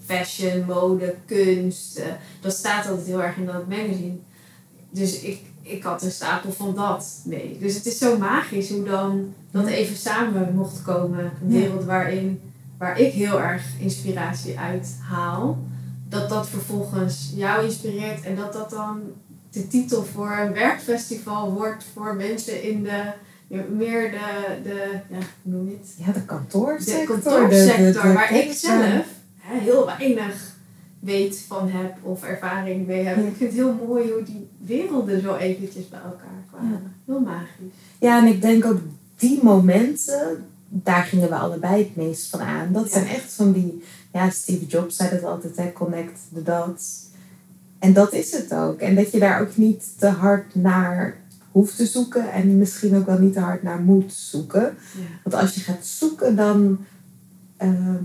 fashion, 0.04 0.64
mode, 0.66 1.14
kunst. 1.26 1.96
eh, 1.98 2.06
dat 2.40 2.52
staat 2.52 2.88
altijd 2.88 3.06
heel 3.06 3.22
erg 3.22 3.36
in 3.36 3.46
dat 3.46 3.68
magazine. 3.68 4.16
Dus 4.90 5.20
ik, 5.20 5.40
ik 5.70 5.82
had 5.82 6.02
een 6.02 6.10
stapel 6.10 6.52
van 6.52 6.74
dat 6.74 7.06
mee. 7.24 7.56
Dus 7.60 7.74
het 7.74 7.86
is 7.86 7.98
zo 7.98 8.18
magisch 8.18 8.70
hoe 8.70 8.84
dan 8.84 9.34
dat 9.50 9.66
even 9.66 9.96
samen 9.96 10.54
mocht 10.54 10.82
komen. 10.82 11.18
Een 11.42 11.48
wereld 11.48 11.84
waarin, 11.84 12.40
waar 12.78 12.98
ik 13.00 13.12
heel 13.12 13.40
erg 13.40 13.62
inspiratie 13.80 14.58
uit 14.58 14.96
haal. 15.10 15.58
Dat 16.08 16.28
dat 16.28 16.48
vervolgens 16.48 17.32
jou 17.34 17.64
inspireert 17.64 18.22
en 18.24 18.36
dat 18.36 18.52
dat 18.52 18.70
dan 18.70 19.00
de 19.50 19.68
titel 19.68 20.04
voor 20.04 20.36
een 20.40 20.52
werkfestival 20.52 21.52
wordt 21.52 21.84
voor 21.94 22.14
mensen 22.14 22.62
in 22.62 22.82
de 22.82 23.02
meer 23.76 24.10
de, 24.10 24.58
de 24.62 24.90
ja, 25.08 25.18
noem 25.42 25.68
het? 25.68 25.94
Ja, 26.06 26.12
de 26.12 26.22
kantoorsector. 26.24 27.16
De 27.16 27.22
kantoorsector, 27.22 27.76
de- 27.86 27.92
de- 27.92 28.00
de 28.08 28.12
waar 28.12 28.34
ik 28.34 28.52
zelf 28.52 29.04
hè, 29.38 29.58
heel 29.58 29.86
weinig 29.86 30.47
weet 31.00 31.44
van 31.48 31.68
heb 31.68 31.96
of 32.02 32.22
ervaring 32.24 32.86
mee 32.86 33.04
heb. 33.04 33.16
Ik 33.16 33.22
vind 33.36 33.38
het 33.38 33.52
heel 33.52 33.74
mooi 33.86 34.10
hoe 34.12 34.22
die 34.22 34.48
werelden 34.58 35.20
zo 35.22 35.34
eventjes 35.34 35.88
bij 35.88 36.00
elkaar 36.04 36.44
kwamen. 36.50 36.92
Heel 37.06 37.20
magisch. 37.20 37.72
Ja, 38.00 38.18
en 38.22 38.26
ik 38.26 38.42
denk 38.42 38.64
ook 38.64 38.80
die 39.16 39.42
momenten, 39.42 40.44
daar 40.68 41.02
gingen 41.02 41.28
we 41.28 41.34
allebei 41.34 41.82
het 41.82 41.96
meest 41.96 42.26
van 42.30 42.40
aan. 42.40 42.72
Dat 42.72 42.84
Ja. 42.84 42.90
zijn 42.90 43.06
echt 43.06 43.32
van 43.32 43.52
die, 43.52 43.82
ja, 44.12 44.30
Steve 44.30 44.66
Jobs 44.66 44.96
zei 44.96 45.10
dat 45.10 45.24
altijd, 45.24 45.56
hè, 45.56 45.72
connect 45.72 46.20
the 46.34 46.42
dots. 46.42 47.06
En 47.78 47.92
dat 47.92 48.12
is 48.12 48.32
het 48.32 48.54
ook. 48.54 48.80
En 48.80 48.94
dat 48.94 49.12
je 49.12 49.18
daar 49.18 49.40
ook 49.40 49.56
niet 49.56 49.98
te 49.98 50.06
hard 50.06 50.54
naar 50.54 51.16
hoeft 51.52 51.76
te 51.76 51.86
zoeken 51.86 52.32
en 52.32 52.58
misschien 52.58 52.96
ook 52.96 53.06
wel 53.06 53.18
niet 53.18 53.32
te 53.32 53.40
hard 53.40 53.62
naar 53.62 53.80
moet 53.80 54.12
zoeken. 54.12 54.62
Ja. 54.62 55.00
Want 55.24 55.42
als 55.42 55.54
je 55.54 55.60
gaat 55.60 55.86
zoeken, 55.86 56.36
dan. 56.36 56.78
ehm, 57.56 58.02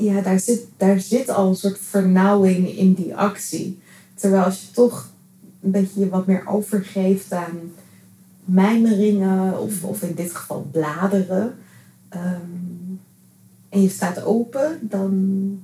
ja, 0.00 0.20
daar 0.20 0.40
zit, 0.40 0.66
daar 0.76 1.00
zit 1.00 1.28
al 1.28 1.48
een 1.48 1.56
soort 1.56 1.78
vernauwing 1.78 2.76
in 2.76 2.94
die 2.94 3.16
actie. 3.16 3.78
Terwijl 4.14 4.42
als 4.42 4.60
je 4.60 4.70
toch 4.70 5.10
een 5.60 5.70
beetje 5.70 6.00
je 6.00 6.08
wat 6.08 6.26
meer 6.26 6.42
overgeeft 6.46 7.32
aan 7.32 7.72
mijmeringen, 8.44 9.60
of, 9.60 9.84
of 9.84 10.02
in 10.02 10.14
dit 10.14 10.34
geval 10.34 10.68
bladeren. 10.70 11.54
ehm, 12.08 12.58
en 13.68 13.82
je 13.82 13.88
staat 13.88 14.22
open, 14.22 14.78
dan, 14.80 15.12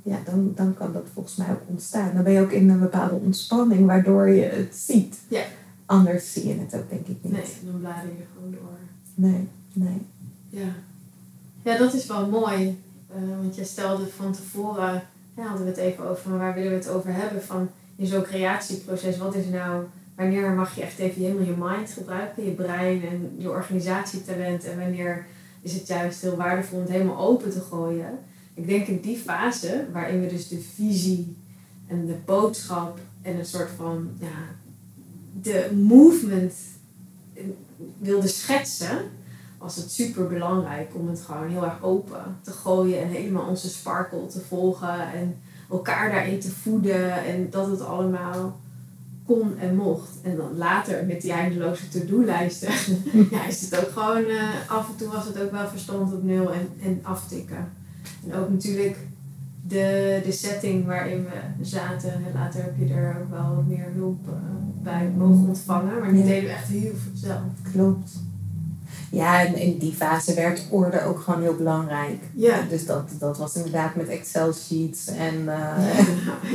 ja, 0.02 0.18
dan, 0.24 0.52
dan 0.54 0.74
kan 0.74 0.92
dat 0.92 1.06
volgens 1.12 1.36
mij 1.36 1.50
ook 1.50 1.62
ontstaan. 1.66 2.14
Dan 2.14 2.24
ben 2.24 2.32
je 2.32 2.40
ook 2.40 2.52
in 2.52 2.68
een 2.70 2.80
bepaalde 2.80 3.14
ontspanning, 3.14 3.86
waardoor 3.86 4.28
je 4.28 4.42
het 4.42 4.76
ziet. 4.76 5.18
Ja. 5.28 5.42
Anders 5.86 6.32
zie 6.32 6.46
je 6.48 6.54
het 6.58 6.74
ook, 6.74 6.90
denk 6.90 7.06
ik 7.06 7.16
niet. 7.22 7.32
Nee, 7.32 7.42
dan 7.64 7.80
blader 7.80 8.08
je 8.08 8.24
gewoon 8.34 8.50
door. 8.52 8.78
nee. 9.14 9.48
nee. 9.72 10.00
Ja, 10.48 10.68
ja 11.62 11.78
dat 11.78 11.94
is 11.94 12.06
wel 12.06 12.28
mooi. 12.28 12.78
Eh, 13.16 13.22
want 13.40 13.54
jij 13.54 13.64
stelde 13.64 14.06
van 14.06 14.32
tevoren, 14.32 15.02
hadden 15.34 15.64
we 15.64 15.70
het 15.70 15.78
even 15.78 16.08
over 16.08 16.38
waar 16.38 16.54
willen 16.54 16.70
we 16.70 16.76
het 16.76 16.88
over 16.88 17.12
hebben. 17.12 17.42
Van 17.42 17.70
in 17.96 18.06
zo'n 18.06 18.22
creatieproces, 18.22 19.18
wat 19.18 19.34
is 19.34 19.46
nou, 19.46 19.84
wanneer 20.14 20.50
mag 20.50 20.74
je 20.74 20.82
echt 20.82 20.98
even 20.98 21.22
helemaal 21.22 21.44
je 21.44 21.54
mind 21.58 21.90
gebruiken, 21.90 22.44
je 22.44 22.50
brein 22.50 23.02
en 23.06 23.34
je 23.38 23.50
organisatietalent. 23.50 24.64
En 24.64 24.78
wanneer 24.78 25.26
is 25.60 25.72
het 25.72 25.86
juist 25.86 26.22
heel 26.22 26.36
waardevol 26.36 26.78
om 26.78 26.84
het 26.84 26.92
helemaal 26.92 27.18
open 27.18 27.50
te 27.50 27.60
gooien. 27.60 28.18
Ik 28.54 28.66
denk 28.66 28.86
in 28.86 29.00
die 29.00 29.18
fase, 29.18 29.86
waarin 29.92 30.20
we 30.20 30.26
dus 30.26 30.48
de 30.48 30.60
visie 30.74 31.36
en 31.86 32.06
de 32.06 32.16
boodschap 32.24 32.98
en 33.22 33.38
een 33.38 33.46
soort 33.46 33.70
van, 33.76 34.10
ja, 34.20 34.54
de 35.42 35.70
movement 35.74 36.54
eh, 37.34 37.44
wilden 37.98 38.28
schetsen 38.28 38.98
was 39.58 39.76
het 39.76 39.90
super 39.90 40.26
belangrijk 40.26 40.90
om 40.94 41.08
het 41.08 41.20
gewoon 41.20 41.48
heel 41.48 41.64
erg 41.64 41.82
open 41.82 42.36
te 42.42 42.50
gooien 42.50 43.02
en 43.02 43.08
helemaal 43.08 43.48
onze 43.48 43.68
sparkle 43.68 44.26
te 44.26 44.40
volgen 44.48 45.12
en 45.12 45.36
elkaar 45.70 46.10
daarin 46.10 46.40
te 46.40 46.50
voeden 46.50 47.24
en 47.24 47.50
dat 47.50 47.66
het 47.66 47.80
allemaal 47.80 48.60
kon 49.26 49.58
en 49.58 49.76
mocht. 49.76 50.10
En 50.22 50.36
dan 50.36 50.56
later 50.56 51.06
met 51.06 51.22
die 51.22 51.32
eindeloze 51.32 51.88
to-do-lijsten 51.88 52.68
ja, 53.30 53.46
is 53.46 53.60
het 53.60 53.80
ook 53.80 53.90
gewoon, 53.92 54.24
eh, 54.24 54.70
af 54.70 54.88
en 54.88 54.96
toe 54.96 55.08
was 55.08 55.26
het 55.26 55.40
ook 55.40 55.50
wel 55.50 55.68
verstand 55.68 56.12
op 56.12 56.22
nul 56.22 56.52
en, 56.52 56.68
en 56.82 57.00
aftikken. 57.02 57.68
En 58.26 58.34
ook 58.34 58.50
natuurlijk 58.50 58.96
de, 59.68 60.20
de 60.24 60.32
setting 60.32 60.86
waarin 60.86 61.24
we 61.24 61.64
zaten. 61.64 62.12
En 62.12 62.32
later 62.34 62.62
heb 62.62 62.74
je 62.78 62.94
er 62.94 63.16
ook 63.20 63.30
wel 63.30 63.54
wat 63.54 63.66
meer 63.66 63.88
hulp 63.94 64.28
eh, 64.28 64.34
bij 64.82 65.12
mogen 65.16 65.46
ontvangen. 65.48 66.00
Maar 66.00 66.10
die 66.12 66.20
Ja. 66.20 66.26
deden 66.26 66.44
we 66.44 66.54
echt 66.54 66.68
heel 66.68 66.94
veel 66.94 67.12
zelf. 67.14 67.40
Klopt. 67.72 68.12
Ja, 69.16 69.44
en 69.46 69.54
in 69.56 69.78
die 69.78 69.92
fase 69.92 70.34
werd 70.34 70.66
orde 70.70 71.02
ook 71.02 71.20
gewoon 71.20 71.42
heel 71.42 71.56
belangrijk. 71.56 72.18
Ja. 72.34 72.62
Dus 72.68 72.86
dat, 72.86 73.08
dat 73.18 73.38
was 73.38 73.54
inderdaad 73.56 73.94
met 73.94 74.08
Excel-sheets 74.08 75.06
en, 75.06 75.48
eh, 75.48 75.98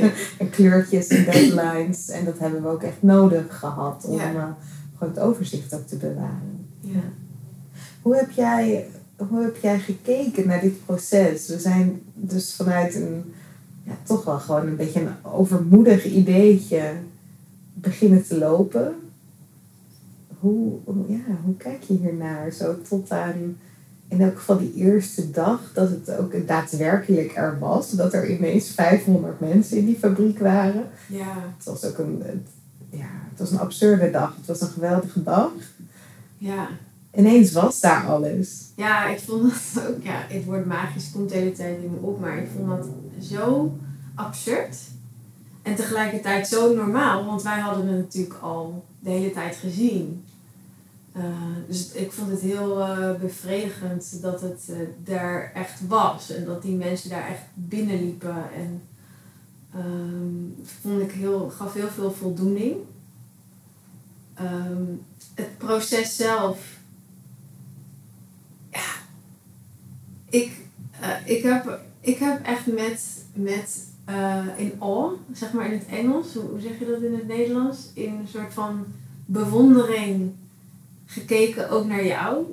en 0.38 0.50
kleurtjes 0.50 1.06
en 1.06 1.24
deadlines. 1.24 2.08
En 2.08 2.24
dat 2.24 2.38
hebben 2.38 2.62
we 2.62 2.68
ook 2.68 2.82
echt 2.82 3.02
nodig 3.02 3.58
gehad 3.58 4.04
om 4.04 4.16
Ja. 4.16 4.24
eh, 4.34 4.44
gewoon 4.98 5.14
het 5.14 5.18
overzicht 5.22 5.74
ook 5.74 5.86
te 5.86 5.96
bewaren. 5.96 6.66
Ja. 6.80 7.00
Hoe 8.02 8.16
heb 8.16 8.30
jij, 8.30 8.86
hoe 9.16 9.42
heb 9.42 9.56
jij 9.62 9.78
gekeken 9.78 10.46
naar 10.46 10.60
dit 10.60 10.86
proces? 10.86 11.48
We 11.48 11.58
zijn 11.58 12.02
dus 12.14 12.54
vanuit 12.54 12.94
een, 12.94 13.32
ja, 13.82 13.92
toch 14.02 14.24
wel 14.24 14.38
gewoon 14.38 14.66
een 14.66 14.76
beetje 14.76 15.00
een 15.00 15.14
overmoedig 15.32 16.04
ideetje 16.04 16.92
beginnen 17.74 18.26
te 18.26 18.38
lopen. 18.38 18.94
Hoe, 20.42 20.78
hoe, 20.84 21.04
ja, 21.08 21.36
hoe 21.44 21.56
kijk 21.56 21.82
je 21.82 21.94
hiernaar? 21.94 22.52
Zo 22.52 22.82
tot 22.88 23.10
aan, 23.10 23.56
in 24.08 24.20
elk 24.20 24.38
geval 24.38 24.58
die 24.58 24.74
eerste 24.74 25.30
dag, 25.30 25.70
dat 25.74 25.90
het 25.90 26.16
ook 26.16 26.46
daadwerkelijk 26.46 27.36
er 27.36 27.58
was. 27.58 27.90
Dat 27.90 28.12
er 28.12 28.30
ineens 28.30 28.70
500 28.70 29.40
mensen 29.40 29.76
in 29.76 29.86
die 29.86 29.98
fabriek 29.98 30.38
waren. 30.38 30.88
Ja. 31.08 31.34
Het 31.56 31.64
was 31.64 31.84
ook 31.84 31.98
een, 31.98 32.22
ja, 32.90 33.10
het 33.30 33.38
was 33.38 33.50
een 33.50 33.58
absurde 33.58 34.10
dag. 34.10 34.36
Het 34.36 34.46
was 34.46 34.60
een 34.60 34.68
geweldige 34.68 35.22
dag. 35.22 35.50
Ja. 36.38 36.68
Ineens 37.14 37.52
was 37.52 37.80
daar 37.80 38.06
alles. 38.06 38.72
Ja, 38.76 39.08
ik 39.08 39.20
vond 39.20 39.42
dat 39.42 39.84
ook, 39.88 40.02
ja, 40.02 40.24
het 40.28 40.44
woord 40.44 40.66
magisch 40.66 41.10
komt 41.12 41.28
de 41.28 41.36
hele 41.36 41.52
tijd 41.52 41.82
in 41.82 41.90
me 41.90 42.06
op, 42.06 42.20
maar 42.20 42.38
ik 42.38 42.48
vond 42.56 42.68
dat 42.68 42.86
zo 43.20 43.76
absurd. 44.14 44.76
En 45.62 45.74
tegelijkertijd 45.74 46.48
zo 46.48 46.74
normaal, 46.74 47.24
want 47.24 47.42
wij 47.42 47.60
hadden 47.60 47.86
het 47.86 47.96
natuurlijk 47.96 48.38
al 48.40 48.84
de 49.00 49.10
hele 49.10 49.32
tijd 49.32 49.56
gezien. 49.56 50.24
Eh, 51.12 51.24
dus 51.66 51.92
ik 51.92 52.12
vond 52.12 52.30
het 52.30 52.40
heel 52.40 52.80
eh, 52.80 53.14
bevredigend 53.20 54.22
dat 54.22 54.40
het 54.40 54.68
eh, 54.68 54.76
daar 55.04 55.52
echt 55.54 55.86
was 55.86 56.30
en 56.30 56.44
dat 56.44 56.62
die 56.62 56.76
mensen 56.76 57.10
daar 57.10 57.28
echt 57.28 57.42
binnenliepen. 57.54 58.52
En 58.54 58.82
ehm, 59.74 60.66
vond 60.80 61.02
ik 61.02 61.10
heel, 61.10 61.50
gaf 61.50 61.72
heel 61.72 61.88
veel 61.88 62.12
voldoening. 62.12 62.76
Ehm, 64.34 64.84
het 65.34 65.58
proces 65.58 66.16
zelf 66.16 66.80
ik, 70.32 70.56
eh, 71.00 71.08
ik, 71.24 71.42
heb, 71.42 71.80
ik 72.00 72.18
heb 72.18 72.44
echt 72.44 72.66
met, 72.66 73.24
met 73.34 73.90
in 74.56 74.72
awe, 74.78 75.16
zeg 75.32 75.52
maar 75.52 75.72
in 75.72 75.78
het 75.78 75.86
Engels, 75.86 76.34
hoe, 76.34 76.42
hoe 76.42 76.60
zeg 76.60 76.78
je 76.78 76.86
dat 76.86 77.02
in 77.02 77.14
het 77.14 77.26
Nederlands? 77.26 77.90
In 77.94 78.12
een 78.12 78.28
soort 78.28 78.52
van 78.52 78.84
bewondering 79.26 80.32
gekeken 81.12 81.70
ook 81.70 81.86
naar 81.86 82.06
jou. 82.06 82.44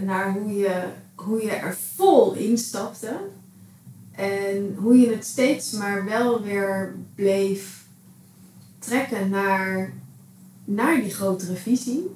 Naar 0.00 0.32
hoe 0.32 0.52
je, 0.52 0.84
hoe 1.14 1.42
je 1.42 1.50
er 1.50 1.76
vol 1.94 2.34
instapte. 2.34 3.16
En 4.12 4.76
hoe 4.78 4.98
je 4.98 5.10
het 5.10 5.24
steeds 5.24 5.72
maar 5.72 6.04
wel 6.04 6.42
weer 6.42 6.94
bleef 7.14 7.84
trekken 8.78 9.30
naar, 9.30 9.92
naar 10.64 11.00
die 11.00 11.10
grotere 11.10 11.54
visie. 11.54 12.10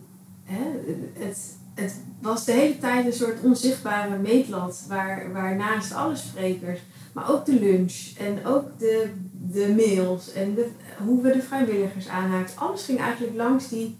Het, 0.44 1.56
het 1.74 1.94
was 2.20 2.44
de 2.44 2.52
hele 2.52 2.78
tijd 2.78 3.06
een 3.06 3.12
soort 3.12 3.42
onzichtbare 3.42 4.18
meetlat 4.18 4.84
waar, 4.88 5.32
waar 5.32 5.56
naast 5.56 5.94
alle 5.94 6.16
sprekers, 6.16 6.80
maar 7.12 7.30
ook 7.30 7.44
de 7.44 7.60
lunch 7.60 8.12
en 8.18 8.46
ook 8.46 8.78
de, 8.78 9.10
de 9.32 9.74
mails 9.76 10.32
en 10.32 10.54
de, 10.54 10.68
hoe 11.04 11.22
we 11.22 11.32
de 11.32 11.42
vrijwilligers 11.42 12.08
aanhaakten. 12.08 12.58
Alles 12.58 12.82
ging 12.82 12.98
eigenlijk 12.98 13.36
langs 13.36 13.68
die 13.68 13.96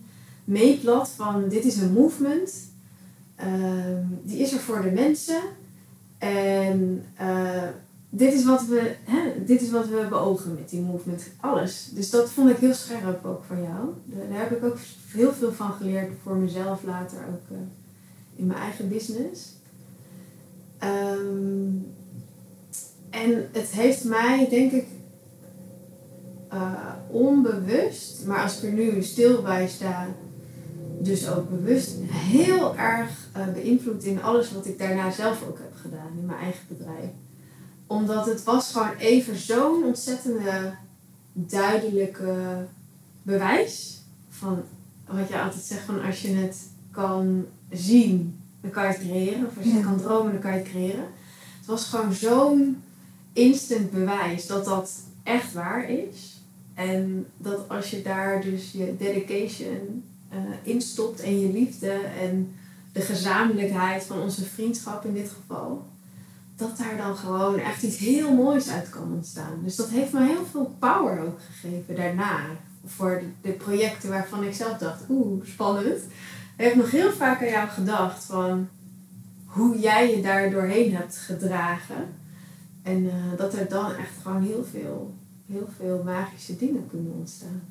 meetlat 0.46 1.08
van 1.08 1.48
dit 1.48 1.64
is 1.64 1.76
een 1.76 1.92
movement, 1.92 2.52
ehm, 3.34 4.02
die 4.22 4.38
is 4.38 4.52
er 4.52 4.58
voor 4.58 4.82
de 4.82 4.90
mensen 4.90 5.40
en 6.18 7.04
eh, 7.14 7.68
dit, 8.10 8.32
is 8.32 8.44
wat 8.44 8.66
we, 8.66 8.94
hè, 9.04 9.44
dit 9.44 9.60
is 9.62 9.70
wat 9.70 9.88
we 9.88 10.06
beogen 10.08 10.54
met 10.54 10.68
die 10.68 10.80
movement. 10.80 11.22
Alles. 11.40 11.90
Dus 11.94 12.10
dat 12.10 12.30
vond 12.30 12.50
ik 12.50 12.56
heel 12.56 12.74
scherp 12.74 13.24
ook 13.24 13.44
van 13.44 13.62
jou. 13.62 13.88
Daar 14.04 14.28
daar 14.28 14.38
heb 14.38 14.50
ik 14.50 14.64
ook 14.64 14.78
heel 15.12 15.32
veel 15.32 15.52
van 15.52 15.72
geleerd 15.72 16.12
voor 16.22 16.36
mezelf 16.36 16.82
later 16.82 17.18
ook. 17.18 17.50
eh, 17.50 17.56
in 18.36 18.46
mijn 18.46 18.58
eigen 18.58 18.88
business. 18.88 19.54
Ehm, 20.78 21.68
en 23.10 23.48
het 23.52 23.68
heeft 23.70 24.04
mij, 24.04 24.46
denk 24.50 24.72
ik, 24.72 24.86
eh, 26.48 26.92
onbewust, 27.08 28.24
maar 28.26 28.42
als 28.42 28.56
ik 28.56 28.62
er 28.62 28.72
nu 28.72 29.02
stil 29.02 29.42
bij 29.42 29.68
sta, 29.68 30.06
dus 31.06 31.28
ook 31.28 31.50
bewust, 31.50 31.90
heel 32.06 32.76
erg 32.76 33.28
eh, 33.32 33.52
beïnvloed 33.52 34.04
in 34.04 34.22
alles 34.22 34.52
wat 34.52 34.66
ik 34.66 34.78
daarna 34.78 35.10
zelf 35.10 35.42
ook 35.48 35.58
heb 35.58 35.74
gedaan 35.80 36.18
in 36.18 36.26
mijn 36.26 36.38
eigen 36.38 36.64
bedrijf. 36.68 37.10
Omdat 37.86 38.26
het 38.26 38.44
was 38.44 38.72
gewoon 38.72 38.96
even 38.98 39.36
zo'n 39.36 39.84
ontzettende 39.84 40.74
duidelijke 41.32 42.66
bewijs 43.22 44.02
van 44.28 44.62
wat 45.06 45.28
je 45.28 45.40
altijd 45.40 45.62
zegt 45.62 45.84
van 45.84 46.02
als 46.02 46.22
je 46.22 46.28
het 46.28 46.68
kan 46.90 47.46
zien, 47.70 48.40
dan 48.60 48.70
kan 48.70 48.82
je 48.82 48.88
het 48.88 48.98
creëren. 48.98 49.46
Of 49.46 49.56
als 49.56 49.66
je 49.66 49.72
het 49.72 49.84
kan 49.84 50.00
dromen, 50.00 50.32
dan 50.32 50.40
kan 50.40 50.52
je 50.52 50.58
het 50.58 50.68
creëren. 50.68 51.04
Het 51.58 51.66
was 51.66 51.84
gewoon 51.84 52.12
zo'n 52.12 52.82
instant 53.32 53.90
bewijs 53.90 54.46
dat 54.46 54.64
dat 54.64 54.92
echt 55.22 55.52
waar 55.52 55.90
is. 55.90 56.40
En 56.74 57.26
dat 57.36 57.68
als 57.68 57.90
je 57.90 58.02
daar 58.02 58.40
dus 58.40 58.72
je 58.72 58.96
dedication 58.98 60.02
eh 60.28 60.38
in 60.62 60.80
stopt 60.80 61.20
en 61.20 61.40
je 61.40 61.52
liefde 61.52 61.90
en 62.20 62.54
de 62.92 63.00
gezamenlijkheid 63.00 64.04
van 64.04 64.20
onze 64.20 64.44
vriendschap 64.44 65.04
in 65.04 65.14
dit 65.14 65.30
geval, 65.30 65.86
dat 66.56 66.78
daar 66.78 66.96
dan 66.96 67.16
gewoon 67.16 67.58
echt 67.58 67.82
iets 67.82 67.96
heel 67.96 68.34
moois 68.34 68.70
uit 68.70 68.88
kan 68.88 69.12
ontstaan. 69.12 69.60
Dus 69.64 69.76
dat 69.76 69.88
heeft 69.88 70.12
me 70.12 70.26
heel 70.26 70.46
veel 70.50 70.76
power 70.78 71.20
ook 71.20 71.38
gegeven 71.40 71.96
daarna. 71.96 72.40
Voor 72.84 73.20
de, 73.20 73.48
de 73.48 73.56
projecten 73.56 74.08
waarvan 74.08 74.44
ik 74.44 74.54
zelf 74.54 74.78
dacht, 74.78 75.02
oeh, 75.08 75.44
spannend. 75.46 76.02
Ik 76.56 76.64
heb 76.64 76.74
nog 76.74 76.90
heel 76.90 77.12
vaak 77.12 77.40
aan 77.40 77.48
jou 77.48 77.68
gedacht 77.68 78.24
van 78.24 78.68
hoe 79.44 79.78
jij 79.78 80.16
je 80.16 80.22
daar 80.22 80.50
doorheen 80.50 80.94
hebt 80.94 81.16
gedragen. 81.16 82.08
En 82.82 83.10
eh, 83.10 83.38
dat 83.38 83.54
er 83.54 83.68
dan 83.68 83.94
echt 83.94 84.22
gewoon 84.22 84.42
heel 84.42 84.64
veel, 84.70 85.14
heel 85.46 85.68
veel 85.76 86.02
magische 86.04 86.56
dingen 86.56 86.86
kunnen 86.90 87.12
ontstaan. 87.12 87.62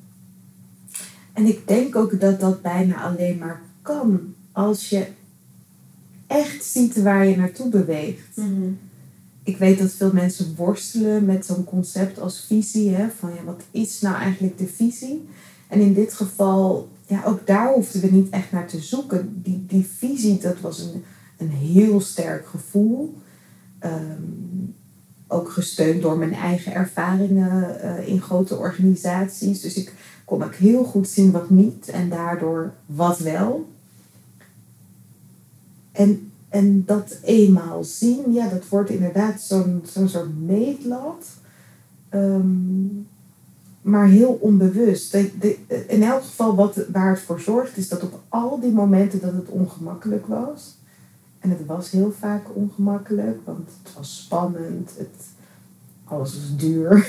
En 1.36 1.46
ik 1.46 1.68
denk 1.68 1.96
ook 1.96 2.20
dat 2.20 2.40
dat 2.40 2.62
bijna 2.62 3.02
alleen 3.02 3.38
maar 3.38 3.62
kan 3.82 4.34
als 4.52 4.88
je 4.88 5.06
echt 6.26 6.64
ziet 6.64 7.02
waar 7.02 7.26
je 7.26 7.36
naartoe 7.36 7.68
beweegt. 7.68 8.38
Ik 9.42 9.56
weet 9.56 9.78
dat 9.78 9.92
veel 9.92 10.12
mensen 10.12 10.54
worstelen 10.56 11.24
met 11.24 11.46
zo'n 11.46 11.64
concept 11.64 12.20
als 12.20 12.44
visie. 12.46 12.90
Hè? 12.90 13.08
Van 13.18 13.34
ja, 13.34 13.44
wat 13.44 13.62
is 13.70 14.00
nou 14.00 14.16
eigenlijk 14.16 14.58
de 14.58 14.66
visie? 14.66 15.28
En 15.68 15.80
in 15.80 15.94
dit 15.94 16.12
geval, 16.14 16.88
ja, 17.06 17.24
ook 17.24 17.46
daar 17.46 17.72
hoefden 17.72 18.00
we 18.00 18.06
niet 18.06 18.30
echt 18.30 18.52
naar 18.52 18.68
te 18.68 18.80
zoeken. 18.80 19.42
Die, 19.42 19.64
die 19.66 19.86
visie, 19.96 20.38
dat 20.38 20.60
was 20.60 20.80
een, 20.80 21.02
een 21.36 21.50
heel 21.50 22.00
sterk 22.00 22.46
gevoel. 22.46 23.14
Ehm, 23.78 24.22
ook 25.36 25.50
gesteund 25.50 26.02
door 26.02 26.18
mijn 26.18 26.34
eigen 26.34 26.74
ervaringen 26.74 27.80
eh, 27.80 28.08
in 28.08 28.20
grote 28.20 28.56
organisaties. 28.56 29.60
Dus 29.60 29.74
ik 29.76 29.92
kon 30.24 30.44
ook 30.44 30.54
heel 30.54 30.84
goed 30.84 31.08
zien 31.08 31.30
wat 31.30 31.50
niet 31.50 31.88
en 31.88 32.08
daardoor 32.08 32.72
wat 32.86 33.18
wel. 33.18 33.68
En, 35.92 36.32
en 36.48 36.84
dat 36.84 37.18
eenmaal 37.22 37.84
zien, 37.84 38.32
ja, 38.32 38.48
dat 38.48 38.68
wordt 38.68 38.90
inderdaad 38.90 39.40
zo'n 39.40 39.82
zo'n 39.84 40.08
soort 40.08 40.38
meetlat. 40.38 41.26
Ehm, 42.08 42.86
maar 43.82 44.06
heel 44.06 44.38
onbewust. 44.40 45.12
De, 45.12 45.56
in 45.88 46.02
elk 46.02 46.22
geval 46.22 46.54
wat, 46.54 46.78
waar 46.92 47.10
het 47.10 47.20
voor 47.20 47.40
zorgt, 47.40 47.76
is 47.76 47.88
dat 47.88 48.02
op 48.02 48.20
al 48.28 48.60
die 48.60 48.72
momenten 48.72 49.20
dat 49.20 49.32
het 49.32 49.48
ongemakkelijk 49.48 50.26
was. 50.26 50.76
En 51.46 51.52
het 51.52 51.66
was 51.66 51.90
heel 51.90 52.14
vaak 52.18 52.46
ongemakkelijk, 52.54 53.38
want 53.44 53.68
het 53.82 53.94
was 53.94 54.16
spannend, 54.16 54.90
het, 54.96 55.26
alles 56.04 56.34
was 56.34 56.56
duur. 56.56 57.08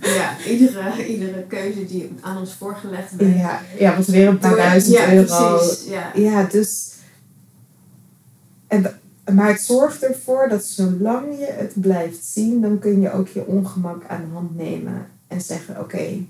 Ja, 0.00 0.36
iedere, 0.46 1.06
iedere 1.06 1.42
keuze 1.42 1.86
die 1.86 2.10
aan 2.20 2.38
ons 2.38 2.54
voorgelegd 2.54 3.16
werd. 3.16 3.36
Ja, 3.36 3.60
ja 3.78 3.96
was 3.96 4.06
weer 4.06 4.28
een 4.28 4.38
paar 4.38 4.56
duizend 4.56 4.94
ja, 4.94 5.12
euro. 5.12 5.56
Precies, 5.56 5.88
ja. 5.88 6.10
Ja, 6.14 6.42
dus. 6.42 6.92
En, 8.66 9.00
maar 9.34 9.48
het 9.48 9.60
zorgt 9.60 10.02
ervoor 10.02 10.48
dat 10.48 10.64
zolang 10.64 11.38
je 11.38 11.46
het 11.50 11.72
blijft 11.80 12.24
zien, 12.24 12.60
dan 12.60 12.78
kun 12.78 13.00
je 13.00 13.12
ook 13.12 13.28
je 13.28 13.46
ongemak 13.46 14.04
aan 14.08 14.24
de 14.24 14.32
hand 14.32 14.56
nemen 14.56 15.06
en 15.28 15.40
zeggen: 15.40 15.80
Oké, 15.80 16.24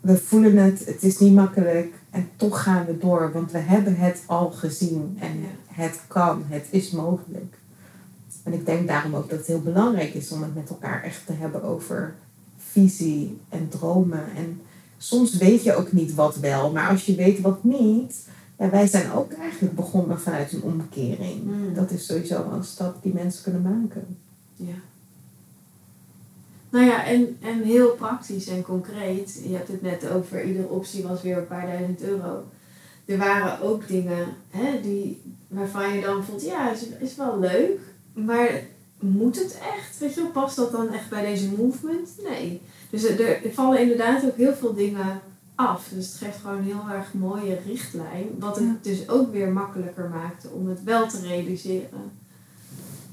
we 0.00 0.16
voelen 0.16 0.56
het, 0.56 0.86
het 0.86 1.02
is 1.02 1.18
niet 1.18 1.34
makkelijk 1.34 1.94
en 2.10 2.28
toch 2.36 2.62
gaan 2.62 2.86
we 2.86 2.98
door, 2.98 3.32
want 3.32 3.52
we 3.52 3.58
hebben 3.58 3.96
het 3.96 4.22
al 4.26 4.50
gezien 4.50 5.16
en. 5.20 5.44
Het 5.76 6.00
kan, 6.06 6.42
het 6.46 6.66
is 6.70 6.90
mogelijk. 6.90 7.58
En 8.42 8.52
ik 8.52 8.66
denk 8.66 8.88
daarom 8.88 9.14
ook 9.14 9.28
dat 9.30 9.38
het 9.38 9.46
heel 9.46 9.62
belangrijk 9.62 10.14
is 10.14 10.32
om 10.32 10.42
het 10.42 10.54
met 10.54 10.68
elkaar 10.68 11.02
echt 11.02 11.26
te 11.26 11.32
hebben 11.32 11.62
over 11.62 12.14
visie 12.56 13.38
en 13.48 13.68
dromen. 13.68 14.24
En 14.36 14.60
soms 14.96 15.36
weet 15.36 15.62
je 15.62 15.74
ook 15.74 15.92
niet 15.92 16.14
wat 16.14 16.36
wel, 16.36 16.72
maar 16.72 16.88
als 16.88 17.06
je 17.06 17.14
weet 17.14 17.40
wat 17.40 17.64
niet, 17.64 18.28
ja, 18.58 18.70
wij 18.70 18.86
zijn 18.86 19.12
ook 19.12 19.32
eigenlijk 19.32 19.74
begonnen 19.74 20.20
vanuit 20.20 20.52
een 20.52 20.62
omkering. 20.62 21.44
Mm. 21.44 21.74
Dat 21.74 21.90
is 21.90 22.06
sowieso 22.06 22.50
een 22.52 22.64
stap 22.64 23.02
die 23.02 23.14
mensen 23.14 23.42
kunnen 23.42 23.62
maken. 23.62 24.16
Ja. 24.54 24.74
Nou 26.70 26.84
ja, 26.84 27.04
en, 27.04 27.36
en 27.40 27.62
heel 27.62 27.90
praktisch 27.90 28.46
en 28.46 28.62
concreet. 28.62 29.40
Je 29.48 29.56
hebt 29.56 29.68
het 29.68 29.82
net 29.82 30.10
over, 30.10 30.44
iedere 30.44 30.68
optie 30.68 31.02
was 31.02 31.22
weer 31.22 31.36
een 31.36 31.46
paar 31.46 31.66
duizend 31.66 32.02
euro. 32.02 32.44
Er 33.06 33.18
waren 33.18 33.60
ook 33.60 33.88
dingen 33.88 34.26
hè, 34.50 34.80
die, 34.80 35.22
waarvan 35.48 35.94
je 35.94 36.02
dan 36.02 36.24
voelt, 36.24 36.42
ja, 36.42 36.70
is, 36.70 36.86
is 37.00 37.16
wel 37.16 37.38
leuk. 37.38 37.78
Maar 38.12 38.50
moet 38.98 39.36
het 39.38 39.58
echt? 39.76 39.98
Weet 39.98 40.14
je 40.14 40.22
wel, 40.22 40.30
past 40.30 40.56
dat 40.56 40.72
dan 40.72 40.92
echt 40.92 41.08
bij 41.08 41.24
deze 41.24 41.48
movement? 41.56 42.10
Nee. 42.28 42.60
Dus 42.90 43.04
er, 43.04 43.44
er 43.44 43.52
vallen 43.52 43.80
inderdaad 43.80 44.24
ook 44.24 44.36
heel 44.36 44.54
veel 44.54 44.74
dingen 44.74 45.20
af. 45.54 45.88
Dus 45.94 46.06
het 46.06 46.16
geeft 46.16 46.36
gewoon 46.40 46.56
een 46.56 46.64
heel 46.64 46.84
erg 46.92 47.14
mooie 47.14 47.58
richtlijn. 47.66 48.26
Wat 48.38 48.56
het 48.56 48.64
Ja. 48.64 48.76
dus 48.82 49.08
ook 49.08 49.32
weer 49.32 49.48
makkelijker 49.48 50.08
maakte 50.08 50.48
om 50.48 50.68
het 50.68 50.82
wel 50.84 51.08
te 51.08 51.20
realiseren. 51.20 52.12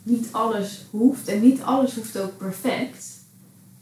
Niet 0.03 0.27
alles 0.31 0.85
hoeft 0.89 1.27
en 1.27 1.41
niet 1.41 1.61
alles 1.61 1.95
hoeft 1.95 2.19
ook 2.19 2.37
perfect. 2.37 3.05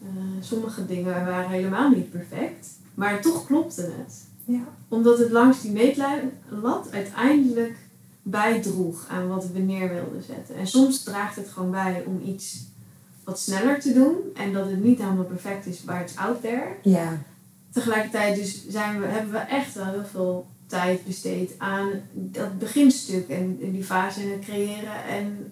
Eh, 0.01 0.07
sommige 0.39 0.85
dingen 0.85 1.25
waren 1.25 1.49
helemaal 1.49 1.89
niet 1.89 2.09
perfect. 2.11 2.67
Maar 2.93 3.21
toch 3.21 3.45
klopte 3.45 3.81
het. 3.81 4.25
Ja. 4.51 4.63
Omdat 4.87 5.17
het 5.17 5.31
langs 5.31 5.61
die 5.61 5.71
meetlat 5.71 6.91
uiteindelijk 6.91 7.75
bijdroeg 8.21 9.05
aan 9.09 9.27
wat 9.27 9.47
we 9.53 9.59
neer 9.59 9.89
wilden 9.93 10.23
zetten. 10.23 10.55
En 10.55 10.67
soms 10.67 11.03
draagt 11.03 11.35
het 11.35 11.49
gewoon 11.49 11.71
bij 11.71 12.03
om 12.05 12.21
iets 12.25 12.65
wat 13.23 13.39
sneller 13.39 13.79
te 13.79 13.93
doen. 13.93 14.15
En 14.35 14.53
dat 14.53 14.65
het 14.65 14.83
niet 14.83 14.99
helemaal 14.99 15.23
perfect 15.23 15.65
is, 15.65 15.83
maar 15.83 16.01
it's 16.01 16.17
out 16.17 16.41
there. 16.41 16.67
Ja. 16.81 17.23
Tegelijkertijd 17.71 18.35
dus 18.35 18.67
zijn 18.67 18.99
we, 18.99 19.05
hebben 19.05 19.31
we 19.31 19.37
echt 19.37 19.73
wel 19.73 19.85
heel 19.85 20.05
veel 20.11 20.47
tijd 20.65 21.05
besteed 21.05 21.51
aan 21.57 21.89
dat 22.13 22.59
beginstuk 22.59 23.29
en, 23.29 23.59
en 23.61 23.71
die 23.71 23.83
fase 23.83 24.21
in 24.21 24.31
het 24.31 24.41
creëren. 24.41 25.05
En 25.09 25.51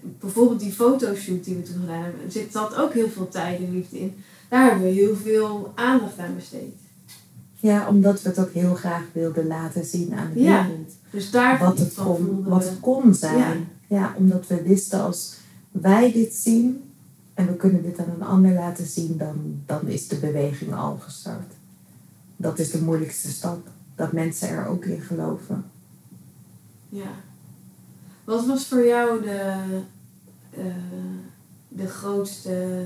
bijvoorbeeld 0.00 0.60
die 0.60 0.72
fotoshoot 0.72 1.44
die 1.44 1.56
we 1.56 1.62
toen 1.62 1.80
gedaan 1.80 2.02
hebben, 2.02 2.32
zit 2.32 2.52
dat 2.52 2.74
ook 2.74 2.92
heel 2.92 3.08
veel 3.08 3.28
tijd 3.28 3.58
en 3.58 3.72
liefde 3.72 3.98
in. 3.98 4.24
Daar 4.48 4.68
hebben 4.68 4.84
we 4.84 4.90
heel 4.92 5.16
veel 5.16 5.72
aandacht 5.74 6.18
aan 6.18 6.34
besteed. 6.34 6.83
Ja, 7.64 7.88
omdat 7.88 8.22
we 8.22 8.28
het 8.28 8.38
ook 8.38 8.52
heel 8.52 8.74
graag 8.74 9.02
wilden 9.12 9.46
laten 9.46 9.84
zien 9.84 10.14
aan 10.14 10.30
de 10.32 10.40
Ja. 10.40 10.66
wereld. 10.66 10.92
Dus 11.10 11.30
daar 11.30 11.58
Wat 11.58 11.78
het, 11.78 11.94
kon, 11.94 12.44
wat 12.44 12.64
het 12.64 12.80
kon 12.80 13.14
zijn. 13.14 13.68
Ja. 13.88 14.14
omdat 14.16 14.46
we 14.46 14.62
wisten 14.62 15.00
als 15.02 15.34
wij 15.70 16.12
dit 16.12 16.34
zien 16.34 16.90
en 17.34 17.46
we 17.46 17.54
kunnen 17.56 17.82
dit 17.82 17.98
aan 17.98 18.10
een 18.14 18.26
ander 18.26 18.52
laten 18.52 18.86
zien, 18.86 19.16
dan, 19.18 19.62
dan 19.66 19.86
is 19.88 20.08
de 20.08 20.16
beweging 20.16 20.74
al 20.74 20.96
gestart. 21.00 21.52
Dat 22.36 22.58
is 22.58 22.70
de 22.70 22.82
moeilijkste 22.82 23.28
stap. 23.28 23.68
Dat 23.94 24.12
mensen 24.12 24.48
er 24.48 24.66
ook 24.66 24.84
in 24.84 25.00
geloven. 25.00 25.64
Ja. 26.88 27.10
Wat 28.24 28.46
was 28.46 28.66
voor 28.66 28.86
jou 28.86 29.22
de, 29.22 29.54
eh, 30.50 30.64
de 31.68 31.86
grootste 31.86 32.84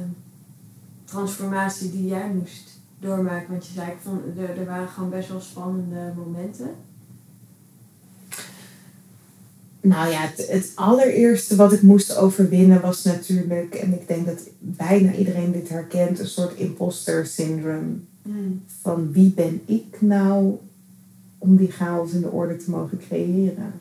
transformatie 1.04 1.90
die 1.90 2.06
jij 2.06 2.30
moest 2.34 2.77
doormaken? 3.00 3.50
Want 3.50 3.66
je 3.66 3.72
zei, 3.72 3.90
ik 3.90 3.98
vond, 4.02 4.20
er, 4.38 4.58
er 4.58 4.66
waren 4.66 4.88
gewoon 4.88 5.11
best 5.11 5.28
wel 5.28 5.40
spannende 5.40 6.12
momenten. 6.16 6.70
Nou 9.80 10.11
ja, 10.11 10.20
het, 10.20 10.48
het 10.48 10.72
allereerste 10.74 11.56
wat 11.56 11.72
ik 11.72 11.82
moest 11.82 12.16
overwinnen 12.16 12.80
was 12.80 13.04
natuurlijk, 13.04 13.74
en 13.74 13.92
ik 13.92 14.08
denk 14.08 14.26
dat 14.26 14.40
bijna 14.58 15.12
iedereen 15.12 15.52
dit 15.52 15.68
herkent, 15.68 16.18
een 16.18 16.26
soort 16.26 16.54
imposter 16.54 17.26
syndrome. 17.26 17.94
Van 18.80 19.12
wie 19.12 19.30
ben 19.30 19.61
ik 19.64 19.96
nou 20.00 20.58
om 21.38 21.56
die 21.56 21.70
chaos 21.70 22.12
in 22.12 22.20
de 22.20 22.30
orde 22.30 22.56
te 22.56 22.70
mogen 22.70 22.98
creëren? 22.98 23.72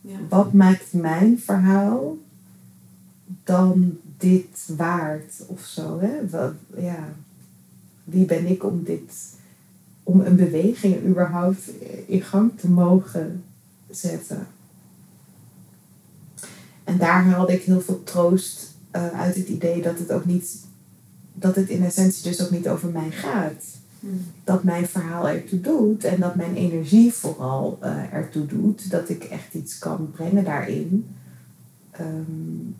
Ja. 0.00 0.16
Wat 0.28 0.52
maakt 0.52 0.92
mijn 0.92 1.40
verhaal 1.40 2.16
dan 3.44 3.98
dit 4.18 4.68
waard 4.76 5.34
of 5.46 5.60
zo? 5.60 6.00
Hè? 6.00 6.28
Wat, 6.30 6.52
ja. 6.76 7.14
Wie 8.04 8.24
ben 8.24 8.46
ik 8.46 8.64
om 8.64 8.82
dit, 8.84 9.12
om 10.02 10.20
een 10.20 10.36
beweging 10.36 11.06
überhaupt 11.06 11.70
in 12.06 12.22
gang 12.22 12.50
te 12.56 12.68
mogen 12.68 13.44
zetten? 13.90 14.46
En 16.84 16.98
daar 16.98 17.24
haalde 17.24 17.52
ik 17.52 17.62
heel 17.62 17.80
veel 17.80 18.02
troost 18.02 18.74
eh, 18.90 19.20
uit 19.20 19.36
het 19.36 19.48
idee 19.48 19.82
dat 19.82 19.98
het 19.98 20.12
ook 20.12 20.24
niet, 20.24 20.60
dat 21.32 21.56
het 21.56 21.68
in 21.68 21.84
essentie 21.84 22.22
dus 22.22 22.42
ook 22.42 22.50
niet 22.50 22.68
over 22.68 22.88
mij 22.88 23.10
gaat 23.10 23.64
dat 24.44 24.64
mijn 24.64 24.86
verhaal 24.86 25.28
ertoe 25.28 25.60
doet 25.60 26.04
en 26.04 26.20
dat 26.20 26.34
mijn 26.34 26.56
energie 26.56 27.12
vooral 27.12 27.78
eh, 27.80 28.12
ertoe 28.12 28.46
doet, 28.46 28.90
dat 28.90 29.08
ik 29.08 29.24
echt 29.24 29.54
iets 29.54 29.78
kan 29.78 30.10
brengen 30.10 30.44
daarin. 30.44 31.06
Ehm, 31.90 32.72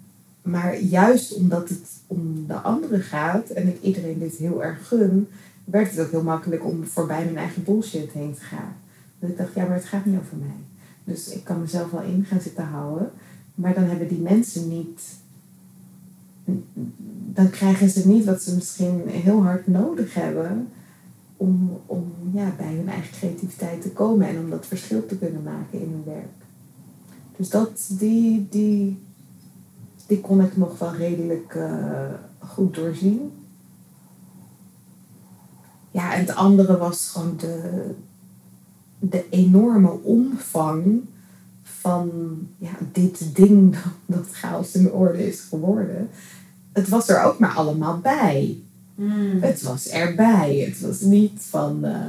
maar 0.45 0.81
juist 0.81 1.35
omdat 1.35 1.69
het 1.69 1.89
om 2.07 2.47
de 2.47 2.55
anderen 2.55 3.01
gaat 3.01 3.49
en 3.49 3.69
ik 3.69 3.83
iedereen 3.83 4.19
dit 4.19 4.35
heel 4.35 4.65
erg 4.65 4.89
gun, 4.89 5.29
werd 5.65 5.91
het 5.91 6.01
ook 6.01 6.11
heel 6.11 6.23
makkelijk 6.23 6.65
om 6.65 6.85
voorbij 6.85 7.25
mijn 7.25 7.37
eigen 7.37 7.65
bullshit 7.65 8.13
heen 8.13 8.35
te 8.35 8.41
gaan. 8.41 8.75
Dat 9.19 9.31
ik 9.31 9.37
dacht, 9.37 9.55
ja, 9.55 9.65
maar 9.65 9.77
het 9.77 9.85
gaat 9.85 10.05
niet 10.05 10.21
over 10.21 10.37
mij. 10.37 10.57
Dus 11.05 11.29
ik 11.29 11.45
kan 11.45 11.61
mezelf 11.61 11.91
wel 11.91 12.03
in 12.03 12.25
gaan 12.25 12.41
zitten 12.41 12.65
houden, 12.65 13.11
maar 13.55 13.75
dan 13.75 13.85
hebben 13.85 14.09
die 14.09 14.21
mensen 14.21 14.69
niet. 14.69 15.03
Dan 17.35 17.51
krijgen 17.51 17.91
ze 17.91 18.09
niet 18.09 18.25
wat 18.25 18.43
ze 18.43 18.55
misschien 18.55 19.03
heel 19.09 19.43
hard 19.43 19.67
nodig 19.67 20.15
hebben 20.15 20.69
om, 21.37 21.81
om 21.87 22.13
ja, 22.33 22.53
bij 22.57 22.75
hun 22.75 22.89
eigen 22.89 23.13
creativiteit 23.13 23.83
te 23.83 23.91
komen 23.91 24.29
en 24.29 24.39
om 24.39 24.51
dat 24.51 24.67
verschil 24.67 25.07
te 25.07 25.19
kunnen 25.19 25.43
maken 25.43 25.81
in 25.81 25.91
hun 25.91 26.15
werk. 26.15 26.45
Dus 27.37 27.49
dat, 27.49 27.87
die, 27.89 28.47
die, 28.51 28.99
die 30.07 30.21
kon 30.21 30.41
ik 30.41 30.57
nog 30.57 30.79
wel 30.79 30.95
redelijk 30.95 31.55
eh, 31.55 32.13
goed 32.39 32.75
doorzien. 32.75 33.33
Ja, 35.91 36.15
en 36.15 36.21
het 36.21 36.35
andere 36.35 36.77
was 36.77 37.09
gewoon 37.09 37.37
de, 37.37 37.91
de 38.99 39.25
enorme 39.31 39.91
omvang 40.03 41.03
van 41.63 42.11
ja, 42.59 42.73
dit 42.93 43.37
ding 43.37 43.73
dat, 43.83 43.93
dat 44.07 44.27
chaos 44.31 44.75
in 44.75 44.83
de 44.83 44.93
orde 44.93 45.27
is 45.27 45.41
geworden. 45.41 46.09
Het 46.73 46.89
was 46.89 47.09
er 47.09 47.23
ook 47.23 47.39
maar 47.39 47.55
allemaal 47.55 47.99
bij. 47.99 48.59
Het 49.41 49.63
was 49.63 49.89
erbij. 49.89 50.57
Het 50.57 50.81
was 50.81 51.01
niet 51.01 51.43
van, 51.49 51.85
eh, 51.85 52.01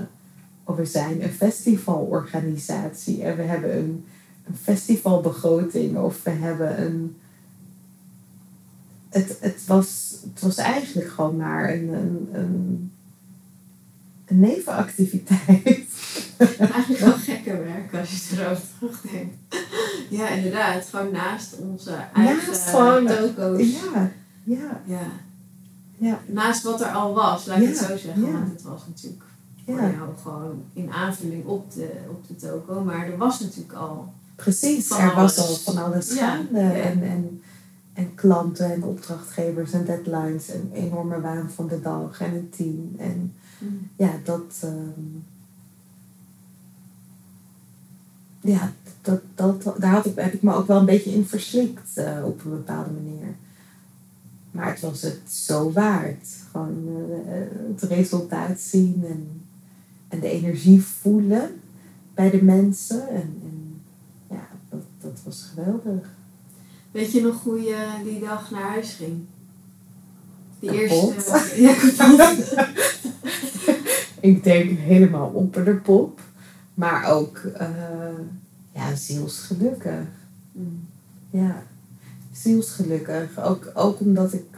oh, 0.64 0.78
we 0.78 0.86
zijn 0.86 1.24
een 1.24 1.32
festivalorganisatie 1.32 3.24
en 3.24 3.38
we 3.38 3.44
hebben 3.44 3.78
een, 3.78 4.06
een 4.48 4.56
festivalbegroting 4.56 5.98
of 5.98 6.24
we 6.24 6.30
hebben 6.30 6.82
een. 6.82 7.16
Het, 9.16 9.38
het, 9.40 9.66
was, 9.66 10.16
het 10.34 10.42
was 10.42 10.56
eigenlijk 10.56 11.10
gewoon 11.10 11.38
maar 11.38 11.74
een, 11.74 11.94
een, 11.94 12.30
een, 12.32 12.92
een 14.26 14.40
nevenactiviteit. 14.40 15.88
Eigenlijk 16.60 17.00
wel 17.00 17.14
gekke 17.14 17.58
werk 17.58 17.96
als 18.00 18.10
je 18.10 18.38
erover 18.38 18.64
terugdenkt. 18.78 19.36
Ja, 20.10 20.28
inderdaad. 20.28 20.86
Gewoon 20.86 21.12
naast 21.12 21.56
onze 21.60 21.96
eigen 22.14 22.48
Naast 22.48 22.70
gewoon-. 22.70 23.08
Ja, 23.60 24.12
ja, 24.44 24.82
Ja. 24.86 25.08
Ja. 25.98 26.20
Naast 26.26 26.64
wat 26.64 26.82
er 26.82 26.88
al 26.88 27.14
was, 27.14 27.46
laat 27.46 27.62
ik 27.62 27.68
het 27.68 27.78
zo 27.78 27.98
zeggen. 27.98 28.26
ja. 28.26 28.32
Want 28.32 28.52
het 28.52 28.62
was 28.62 28.82
natuurlijk 28.88 29.24
voor 29.66 29.80
jou 29.80 30.10
gewoon 30.22 30.64
in 30.74 30.92
aanvulling 30.92 31.46
op 31.46 31.74
de, 31.74 31.92
op 32.10 32.28
de 32.28 32.36
toko. 32.36 32.84
Maar 32.84 33.08
er 33.08 33.18
was 33.18 33.40
natuurlijk 33.40 33.74
al... 33.74 34.14
Precies, 34.36 34.88
Van 34.88 35.00
er 35.00 35.16
was 35.16 35.38
al 35.38 35.56
van 35.56 35.84
alles 35.84 36.14
Ja, 36.14 36.36
gaande. 36.36 36.60
En, 36.60 37.04
en, 37.04 37.42
en 37.96 38.16
klanten 38.16 38.74
en 38.74 38.84
opdrachtgevers 38.84 39.72
en 39.72 39.86
deadlines 39.86 40.50
en 40.50 40.70
enorme 40.74 41.22
waan 41.22 41.50
van 41.50 41.68
de 41.68 41.82
dag 41.82 42.22
en 42.22 42.34
een 42.34 42.50
team. 42.50 42.96
En 42.98 43.34
ja, 43.96 44.12
dat. 44.24 44.60
ehm, 44.62 45.24
ja, 48.42 48.72
dat, 49.02 49.22
dat, 49.36 49.64
daar 49.80 49.92
had 49.92 50.06
ik, 50.06 50.16
heb 50.16 50.34
ik 50.34 50.42
me 50.42 50.54
ook 50.54 50.68
wel 50.68 50.80
een 50.80 50.86
beetje 50.86 51.14
in 51.14 51.26
verslikt 51.26 51.98
eh, 51.98 52.22
op 52.26 52.46
een 52.46 52.52
bepaalde 52.52 52.92
manier. 52.92 53.36
Maar 54.52 54.70
het 54.70 54.80
was 54.80 55.02
het 55.02 55.32
zo 55.32 55.72
waard. 55.72 56.28
Gewoon 56.52 56.88
eh, 57.28 57.38
het 57.68 57.82
resultaat 57.82 58.60
zien 58.60 59.04
en, 59.08 59.42
en 60.08 60.20
de 60.20 60.30
energie 60.30 60.82
voelen 60.84 61.50
bij 62.14 62.30
de 62.30 62.44
mensen. 62.44 63.10
En, 63.10 63.42
en 63.44 63.82
ja, 64.30 64.48
dat, 64.70 64.82
dat 65.02 65.22
was 65.24 65.52
geweldig. 65.54 66.10
Weet 66.96 67.12
je 67.12 67.22
nog 67.22 67.44
hoe 67.44 67.62
je 67.62 68.02
die 68.04 68.20
dag 68.20 68.52
naar 68.52 68.70
huis 68.70 68.94
ging? 68.94 69.26
Die 70.60 70.70
Kapot. 70.70 71.14
eerste... 71.14 71.54
Ja, 71.62 71.74
kapot. 71.74 72.54
Ik 74.20 74.44
denk 74.44 74.80
helemaal 74.80 75.30
op 75.30 75.54
de 75.54 75.76
pop. 75.76 76.22
Maar 76.74 77.12
ook 77.12 77.38
eh, 77.38 77.70
ja, 78.74 78.96
zielsgelukkig. 78.96 80.08
Mm. 80.52 80.88
Ja, 81.30 81.64
zielsgelukkig. 82.32 83.40
Ook, 83.40 83.72
ook 83.74 84.00
omdat 84.00 84.34
ik, 84.34 84.58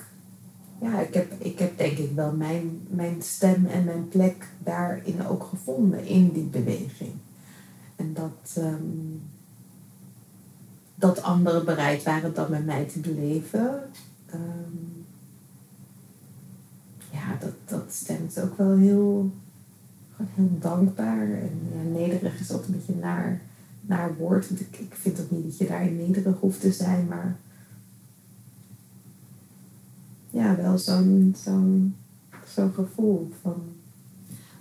ja, 0.81 0.99
ik 0.99 1.13
heb, 1.13 1.33
ik 1.37 1.59
heb 1.59 1.77
denk 1.77 1.97
ik 1.97 2.11
wel 2.15 2.31
mijn, 2.31 2.87
mijn 2.89 3.21
stem 3.21 3.65
en 3.65 3.83
mijn 3.83 4.07
plek 4.07 4.47
daarin 4.63 5.27
ook 5.27 5.43
gevonden, 5.43 6.05
in 6.05 6.31
die 6.31 6.43
beweging. 6.43 7.13
En 7.95 8.13
dat, 8.13 8.55
ehm, 8.55 9.15
dat 10.99 11.21
anderen 11.21 11.65
bereid 11.65 12.03
waren 12.03 12.33
dat 12.33 12.49
met 12.49 12.65
mij 12.65 12.85
te 12.85 12.99
beleven. 12.99 13.81
Ehm, 14.25 14.75
ja, 17.11 17.37
dat, 17.39 17.53
dat 17.65 17.83
stemt 17.89 18.41
ook 18.41 18.57
wel 18.57 18.77
heel, 18.77 19.31
gewoon 20.15 20.31
heel 20.35 20.57
dankbaar. 20.59 21.21
En 21.21 21.59
ja, 21.73 21.99
nederig 21.99 22.39
is 22.39 22.51
altijd 22.51 22.69
een 22.69 22.75
beetje 22.75 22.95
naar, 22.95 23.41
naar 23.81 24.15
woord. 24.15 24.47
Want 24.47 24.61
ik, 24.61 24.77
ik 24.77 24.93
vind 24.93 25.19
ook 25.19 25.31
niet 25.31 25.43
dat 25.43 25.57
je 25.57 25.67
daarin 25.67 25.97
nederig 25.97 26.39
hoeft 26.39 26.61
te 26.61 26.71
zijn, 26.71 27.07
maar 27.07 27.37
ja, 30.29 30.55
wel 30.55 30.77
zo'n 30.77 31.35
zo'n 31.43 31.95
zo'n 32.45 32.73
gevoel 32.73 33.31
van 33.41 33.63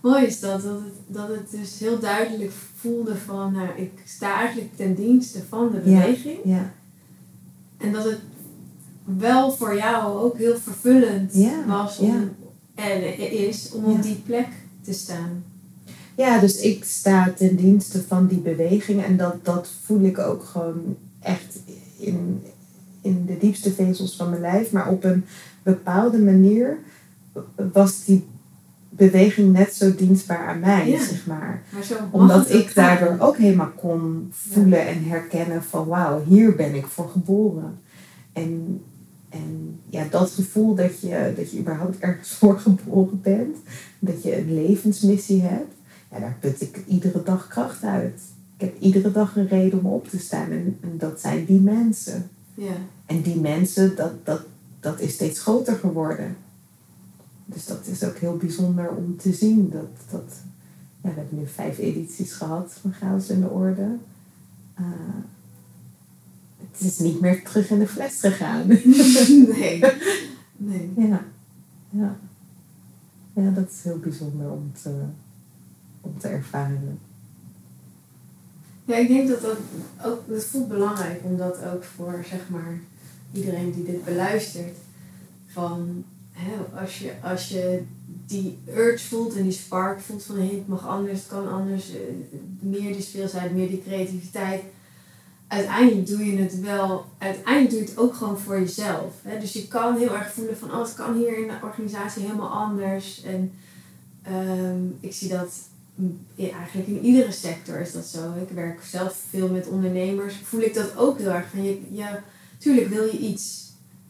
Mooi 0.07 0.27
is 0.27 0.41
dat, 0.41 0.63
dat 0.63 0.81
het, 0.81 0.95
dat 1.07 1.29
het 1.29 1.51
dus 1.51 1.79
heel 1.79 1.99
duidelijk 1.99 2.53
voelde 2.75 3.17
van, 3.17 3.53
nou, 3.53 3.69
ik 3.77 3.93
sta 4.05 4.39
eigenlijk 4.39 4.77
ten 4.77 4.95
dienste 4.95 5.39
van 5.49 5.71
de 5.71 5.79
beweging. 5.79 6.39
ja, 6.45 6.73
En 7.79 7.93
dat 7.93 8.05
het 8.05 8.19
wel 9.05 9.53
voor 9.53 9.77
jou 9.77 10.19
ook 10.19 10.39
heel 10.39 10.57
vervullend 10.57 11.35
Ja, 11.35 11.67
was 11.67 11.99
om, 11.99 12.07
ja. 12.07 12.23
en 12.75 13.19
is 13.33 13.71
om 13.73 13.85
op 13.85 14.03
die 14.03 14.23
plek 14.27 14.49
te 14.83 14.93
staan. 14.93 15.45
Ja, 16.17 16.39
dus 16.39 16.61
ik 16.61 16.85
sta 16.85 17.33
ten 17.37 17.57
dienste 17.57 18.03
van 18.03 18.27
die 18.27 18.39
beweging 18.39 19.05
en 19.05 19.17
dat, 19.17 19.45
dat 19.45 19.69
voel 19.85 20.01
ik 20.01 20.19
ook 20.19 20.45
gewoon 20.45 20.97
echt 21.21 21.59
in, 21.97 22.43
in 23.01 23.25
de 23.27 23.39
diepste 23.39 23.73
vezels 23.73 24.17
van 24.17 24.31
mijn 24.31 24.41
lijf. 24.41 24.73
Maar 24.73 24.89
op 24.89 25.05
een 25.05 25.25
bepaalde 25.63 26.19
manier 26.19 26.79
was 27.73 28.05
die 28.05 28.25
beweging 28.97 29.53
net 29.53 29.75
zo 29.75 29.95
dienstbaar 29.95 30.47
aan 30.47 30.61
mij, 30.61 30.91
Ja. 30.91 31.05
zeg 31.05 31.27
maar. 31.27 31.63
Maar 31.71 31.83
zo 31.83 31.95
mag 31.95 32.13
Omdat 32.13 32.51
ik 32.53 32.75
daardoor 32.75 33.07
zijn. 33.09 33.21
ook 33.21 33.37
helemaal 33.37 33.73
kon 33.77 34.29
voelen 34.31 34.87
en 34.87 35.05
herkennen 35.05 35.63
van 35.63 35.87
wauw, 35.87 36.25
hier 36.25 36.57
ben 36.57 36.75
ik 36.75 36.87
voor 36.87 37.09
geboren. 37.09 37.79
En, 38.33 38.81
en 39.29 39.81
ja, 39.89 40.05
dat 40.11 40.31
gevoel 40.31 40.75
dat 40.75 41.01
je, 41.01 41.33
dat 41.37 41.51
je 41.51 41.59
überhaupt 41.59 41.99
ergens 41.99 42.29
voor 42.39 42.59
geboren 42.59 43.21
bent, 43.23 43.57
dat 43.99 44.23
je 44.23 44.39
een 44.39 44.55
levensmissie 44.55 45.43
hebt, 45.43 45.75
ja, 46.11 46.19
daar 46.19 46.37
put 46.41 46.61
ik 46.61 46.81
iedere 46.87 47.23
dag 47.23 47.47
kracht 47.49 47.83
uit. 47.85 48.21
Ik 48.59 48.61
heb 48.67 48.81
iedere 48.81 49.13
dag 49.13 49.37
een 49.37 49.49
reden 49.49 49.79
om 49.79 49.87
op 49.93 50.09
te 50.09 50.19
staan 50.19 50.51
en, 50.51 50.79
en 50.81 50.95
dat 50.99 51.21
zijn 51.21 51.45
die 51.45 51.61
mensen. 51.61 52.29
Ja. 52.55 52.73
En 53.07 53.21
die 53.23 53.41
mensen, 53.41 53.97
dat, 53.97 54.13
dat, 54.27 54.41
dat 54.81 55.01
is 55.01 55.13
steeds 55.13 55.41
groter 55.41 55.75
geworden. 55.75 56.37
Dus 57.47 57.67
dat 57.67 57.87
is 57.87 58.05
ook 58.05 58.17
heel 58.17 58.37
bijzonder 58.37 58.89
om 58.89 59.17
te 59.17 59.33
zien. 59.33 59.71
Dat, 59.71 60.11
dat, 60.11 60.33
ja, 61.01 61.09
we 61.09 61.21
hebben 61.21 61.39
nu 61.39 61.47
vijf 61.47 61.79
edities 61.79 62.33
gehad 62.33 62.73
van 62.81 62.93
Chaos 62.93 63.29
in 63.29 63.41
de 63.41 63.49
Orde. 63.49 63.97
Eh, 64.75 64.85
het 66.71 66.81
is 66.81 66.99
niet 66.99 67.21
meer 67.21 67.45
terug 67.45 67.71
in 67.71 67.79
de 67.79 67.89
fles 67.89 68.21
gegaan. 68.21 68.67
nee. 69.59 69.83
nee. 70.57 70.93
ja. 70.97 71.25
Ja. 71.91 72.17
ja, 73.33 73.51
dat 73.51 73.71
is 73.71 73.83
heel 73.83 73.99
bijzonder 73.99 74.51
om 74.51 74.73
te, 74.83 75.03
om 76.01 76.19
te 76.19 76.29
ervaren. 76.29 76.99
Ja, 78.85 78.97
ik 78.97 79.09
denk 79.09 79.29
dat 79.29 79.41
dat 79.41 79.59
ook, 80.05 80.29
dat 80.29 80.45
voelt 80.45 80.69
belangrijk 80.69 81.21
om 81.25 81.37
dat 81.37 81.65
ook 81.65 81.85
voor 81.85 82.25
zeg 82.29 82.49
maar 82.49 82.81
iedereen 83.33 83.73
die 83.73 83.85
dit 83.85 84.05
beluistert. 84.05 84.77
Van 85.47 86.05
hè, 86.37 86.81
als, 86.81 86.99
je, 86.99 87.13
als 87.23 87.49
je 87.49 87.83
die 88.27 88.59
urge 88.69 89.07
voelt 89.07 89.37
en 89.37 89.43
die 89.43 89.53
spark 89.53 90.01
voelt 90.01 90.25
van 90.25 90.37
hé, 90.37 90.55
het 90.55 90.69
mag 90.69 90.87
anders, 90.87 91.19
het 91.19 91.29
kan 91.29 91.53
anders, 91.53 91.91
eh, 91.91 92.01
meer 92.61 92.93
die 92.93 93.03
speelsheid, 93.03 93.55
meer 93.55 93.69
die 93.69 93.83
creativiteit. 93.83 94.63
Uiteindelijk 95.49 96.07
doe 96.07 96.25
je 96.25 96.37
het 96.43 96.61
wel, 96.61 97.05
uiteindelijk 97.19 97.71
doe 97.71 97.81
je 97.81 97.87
het 97.87 97.99
ook 97.99 98.15
gewoon 98.15 98.39
voor 98.39 98.61
jezelf. 98.61 99.15
Hè? 99.23 99.39
Dus 99.39 99.53
je 99.53 99.69
kan 99.69 99.97
heel 99.97 100.15
erg 100.15 100.33
voelen 100.33 100.57
van 100.57 100.71
oh, 100.71 100.81
het 100.81 100.95
kan 100.95 101.17
hier 101.17 101.39
in 101.39 101.49
de 101.49 101.59
organisatie 101.63 102.23
helemaal 102.23 102.51
anders. 102.51 103.23
En 103.23 103.53
ehm, 104.23 104.81
ik 105.01 105.13
zie 105.13 105.29
dat 105.29 105.55
eigenlijk 106.37 106.89
in 106.89 107.05
iedere 107.05 107.33
sector 107.33 107.81
is 107.81 107.93
dat 107.93 108.05
zo. 108.05 108.35
Ik 108.43 108.49
werk 108.49 108.83
zelf 108.85 109.19
veel 109.31 109.49
met 109.49 109.67
ondernemers. 109.67 110.35
Voel 110.43 110.61
ik 110.61 110.75
dat 110.75 110.97
ook 110.97 111.19
heel 111.19 111.31
erg. 111.31 111.51
Van 111.51 111.65
je, 111.65 112.19
tuurlijk 112.59 112.89
wil 112.89 113.05
je 113.05 113.19
iets 113.19 113.66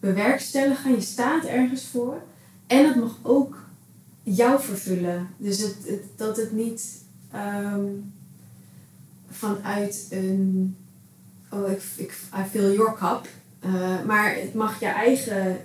bewerkstelligen. 0.07 0.95
Je 0.95 1.01
staat 1.01 1.45
ergens 1.45 1.87
voor. 1.87 2.23
En 2.67 2.87
het 2.87 2.97
mag 2.97 3.19
ook 3.23 3.57
jou 4.23 4.61
vervullen. 4.61 5.29
Dus 5.37 5.59
het, 5.59 6.01
dat 6.17 6.37
het 6.37 6.53
niet 6.53 7.03
ehm, 7.31 7.85
vanuit 9.29 10.07
een... 10.11 10.77
Oh, 11.51 11.71
ik, 11.71 11.83
ik, 11.97 12.19
I 12.35 12.49
fill 12.51 12.75
your 12.75 12.95
cup. 12.95 13.29
Eh, 13.61 14.05
maar 14.05 14.35
het 14.35 14.55
mag 14.55 14.81
je 14.81 14.87
eigen 14.87 15.57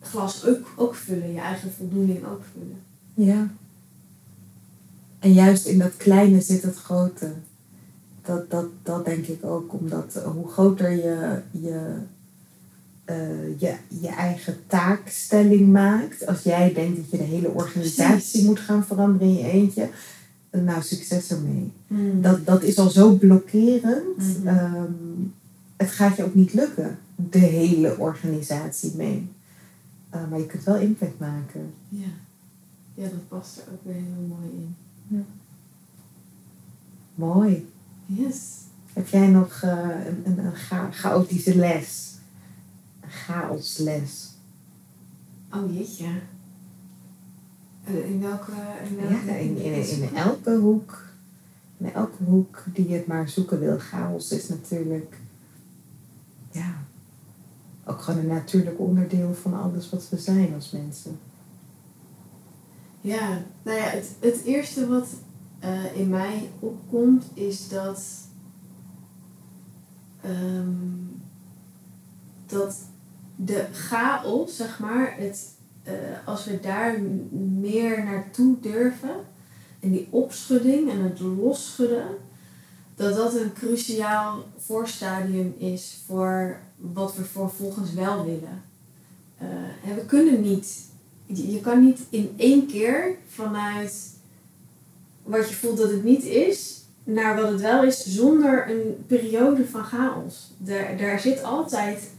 glas 0.00 0.46
ook, 0.46 0.72
ook 0.76 0.94
vullen. 0.94 1.32
Je 1.32 1.40
eigen 1.40 1.72
voldoening 1.72 2.24
ook 2.24 2.42
vullen. 2.52 2.80
Ja. 3.14 3.48
En 5.18 5.32
juist 5.32 5.66
in 5.66 5.78
dat 5.78 5.96
kleine 5.96 6.40
zit 6.40 6.62
het 6.62 6.76
grote. 6.76 7.32
Dat, 8.22 8.50
dat, 8.50 8.66
dat 8.82 9.04
denk 9.04 9.26
ik 9.26 9.44
ook, 9.44 9.72
omdat 9.72 10.22
hoe 10.24 10.48
groter 10.48 10.90
je 10.90 11.42
je, 11.50 11.96
eh, 13.12 13.60
je 13.60 13.74
je 14.00 14.08
eigen 14.08 14.56
taakstelling 14.66 15.72
maakt, 15.72 16.26
als 16.26 16.42
jij 16.42 16.72
denkt 16.72 16.96
dat 16.96 17.10
je 17.10 17.16
de 17.16 17.22
hele 17.22 17.48
organisatie 17.50 18.12
Precies. 18.12 18.42
moet 18.44 18.60
gaan 18.60 18.84
veranderen 18.84 19.28
in 19.28 19.34
je 19.34 19.50
eentje, 19.50 19.88
nou 20.50 20.82
succes 20.82 21.30
ermee. 21.30 21.72
Dat, 21.88 22.22
Dat, 22.22 22.46
dat 22.46 22.62
is 22.62 22.78
al 22.78 22.90
zo 22.90 23.12
blokkerend. 23.14 24.16
Mhm. 24.16 24.46
Ehm, 24.48 24.92
het 25.76 25.90
gaat 25.90 26.16
je 26.16 26.24
ook 26.24 26.34
niet 26.34 26.54
lukken, 26.54 26.98
de 27.16 27.38
hele 27.38 27.98
organisatie 27.98 28.92
mee. 28.96 29.28
Eh, 30.10 30.20
maar 30.30 30.38
je 30.38 30.46
kunt 30.46 30.64
wel 30.64 30.76
impact 30.76 31.18
maken. 31.18 31.72
ja. 31.88 32.06
ja, 32.94 33.02
dat 33.08 33.28
past 33.28 33.56
er 33.56 33.72
ook 33.72 33.80
weer 33.84 33.94
heel 33.94 34.26
mooi 34.28 34.50
in. 34.54 34.74
Mooi. 37.14 37.68
Yes. 38.06 38.36
Heb 38.92 39.08
jij 39.08 39.26
nog 39.26 39.60
eh, 39.62 39.78
een, 40.06 40.22
een, 40.24 40.44
een 40.44 40.54
cha- 40.54 40.90
chaotische 40.92 41.56
les? 41.56 42.11
Chaosles? 43.12 44.30
Oh 45.54 45.74
jeetje. 45.74 46.20
Eh, 47.84 48.10
In 48.10 48.20
welke... 48.20 48.52
In 48.88 48.96
welke 48.96 49.24
Ja, 49.26 49.34
in, 49.34 49.56
in, 49.56 50.02
in 50.02 50.14
elke 50.16 50.56
hoek. 50.56 51.02
In 51.76 51.92
elke 51.92 52.24
hoek 52.24 52.64
die 52.72 52.88
je 52.88 52.94
het 52.94 53.06
maar 53.06 53.28
zoeken 53.28 53.58
wil. 53.60 53.78
Chaos 53.78 54.32
is 54.32 54.48
natuurlijk... 54.48 55.16
Ja. 56.50 56.74
Ook 57.84 58.00
gewoon 58.02 58.20
een 58.20 58.26
natuurlijk 58.26 58.78
onderdeel 58.78 59.34
van 59.34 59.54
alles 59.62 59.90
wat 59.90 60.08
we 60.08 60.18
zijn 60.18 60.54
als 60.54 60.70
mensen. 60.70 61.18
Ja, 63.00 63.42
nou 63.62 63.78
ja, 63.78 63.84
het, 63.84 64.14
het 64.20 64.42
eerste 64.44 64.86
wat 64.88 65.08
eh, 65.58 65.96
in 65.96 66.08
mij 66.08 66.50
opkomt 66.58 67.24
is 67.34 67.68
dat. 67.68 68.02
ehm, 70.20 70.70
dat 72.46 72.76
de 73.36 73.66
chaos, 73.72 74.56
zeg 74.56 74.78
maar, 74.78 75.14
het, 75.18 75.48
eh, 75.82 75.94
als 76.24 76.44
we 76.44 76.60
daar 76.60 77.00
meer 77.60 78.04
naartoe 78.04 78.60
durven 78.60 79.16
en 79.80 79.90
die 79.90 80.08
opschudding 80.10 80.90
en 80.90 81.02
het 81.02 81.20
losschudden, 81.20 82.06
dat 82.94 83.14
dat 83.16 83.34
een 83.34 83.52
cruciaal 83.52 84.44
voorstadium 84.56 85.54
is 85.58 86.02
voor 86.06 86.60
wat 86.76 87.16
we 87.16 87.24
vervolgens 87.24 87.92
wel 87.92 88.24
willen. 88.24 88.62
Eh, 89.38 89.90
en 89.90 89.94
we 89.94 90.04
kunnen 90.06 90.40
niet 90.40 90.90
je 91.36 91.52
je 91.52 91.60
kan 91.60 91.84
niet 91.84 92.00
in 92.10 92.34
één 92.36 92.66
keer 92.66 93.16
vanuit 93.26 94.10
wat 95.22 95.48
je 95.48 95.54
voelt 95.54 95.76
dat 95.76 95.90
het 95.90 96.04
niet 96.04 96.24
is, 96.24 96.82
naar 97.04 97.36
wat 97.36 97.50
het 97.50 97.60
wel 97.60 97.84
is, 97.84 98.04
zonder 98.04 98.70
een 98.70 99.04
periode 99.06 99.66
van 99.66 99.84
chaos. 99.84 100.50
Daar, 100.58 100.96
daar 100.96 101.20
zit 101.20 101.42
altijd 101.42 102.10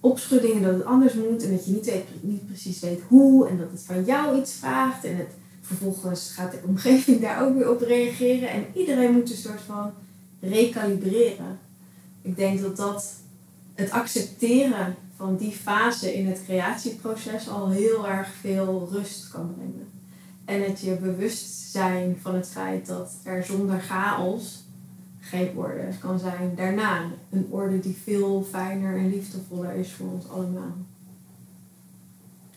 opschuddingen 0.00 0.62
dat 0.62 0.74
het 0.74 0.84
anders 0.84 1.14
moet 1.14 1.42
en 1.42 1.50
dat 1.50 1.64
je 1.64 1.72
niet, 1.72 1.84
weet, 1.84 2.04
niet 2.20 2.46
precies 2.46 2.80
weet 2.80 3.00
hoe 3.08 3.48
en 3.48 3.58
dat 3.58 3.70
het 3.70 3.82
van 3.82 4.04
jou 4.04 4.40
iets 4.40 4.52
vraagt 4.52 5.04
en 5.04 5.16
het, 5.16 5.30
vervolgens 5.60 6.32
gaat 6.32 6.52
de 6.52 6.60
omgeving 6.66 7.20
daar 7.20 7.46
ook 7.46 7.54
weer 7.54 7.70
op 7.70 7.80
reageren 7.80 8.50
en 8.50 8.66
iedereen 8.74 9.12
moet 9.12 9.30
een 9.30 9.36
soort 9.36 9.60
van 9.60 9.92
recalibreren. 10.40 11.58
Ik 12.22 12.36
denk 12.36 12.60
dat 12.60 12.76
dat 12.76 13.14
het 13.74 13.90
accepteren 13.90 14.96
van 15.16 15.36
die 15.36 15.52
fase 15.52 16.14
in 16.14 16.26
het 16.26 16.44
creatieproces 16.44 17.48
al 17.48 17.70
heel 17.70 18.08
erg 18.08 18.28
veel 18.40 18.88
rust 18.92 19.28
kan 19.28 19.54
brengen. 19.54 19.88
En 20.44 20.62
het 20.70 20.80
je 20.80 20.94
bewust 20.94 21.70
zijn 21.70 22.18
van 22.22 22.34
het 22.34 22.48
feit 22.48 22.86
dat 22.86 23.12
er 23.22 23.44
zonder 23.44 23.80
chaos 23.80 24.64
geen 25.30 25.56
orde 25.56 25.88
kan 26.00 26.18
zijn 26.18 26.54
daarna. 26.56 27.02
Een 27.30 27.46
orde 27.50 27.80
die 27.80 27.96
veel 28.02 28.46
fijner 28.50 28.96
en 28.96 29.08
liefdevoller 29.08 29.74
is 29.74 29.92
voor 29.92 30.10
ons 30.12 30.28
allemaal. 30.28 30.76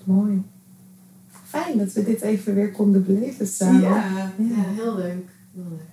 Mooi. 0.03 0.43
Fijn 1.43 1.78
dat 1.78 1.93
we 1.93 2.03
dit 2.03 2.21
even 2.21 2.55
weer 2.55 2.71
konden 2.71 3.05
beleven 3.05 3.47
samen. 3.47 3.82
ja 3.82 4.32
heel 4.38 4.95
leuk. 4.95 5.26
Heel 5.53 5.69
leuk. 5.69 5.91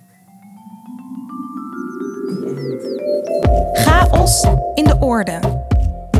The 2.39 2.55
end. 2.55 3.77
Chaos 3.77 4.43
in 4.73 4.83
de 4.83 4.97
orde. 4.99 5.39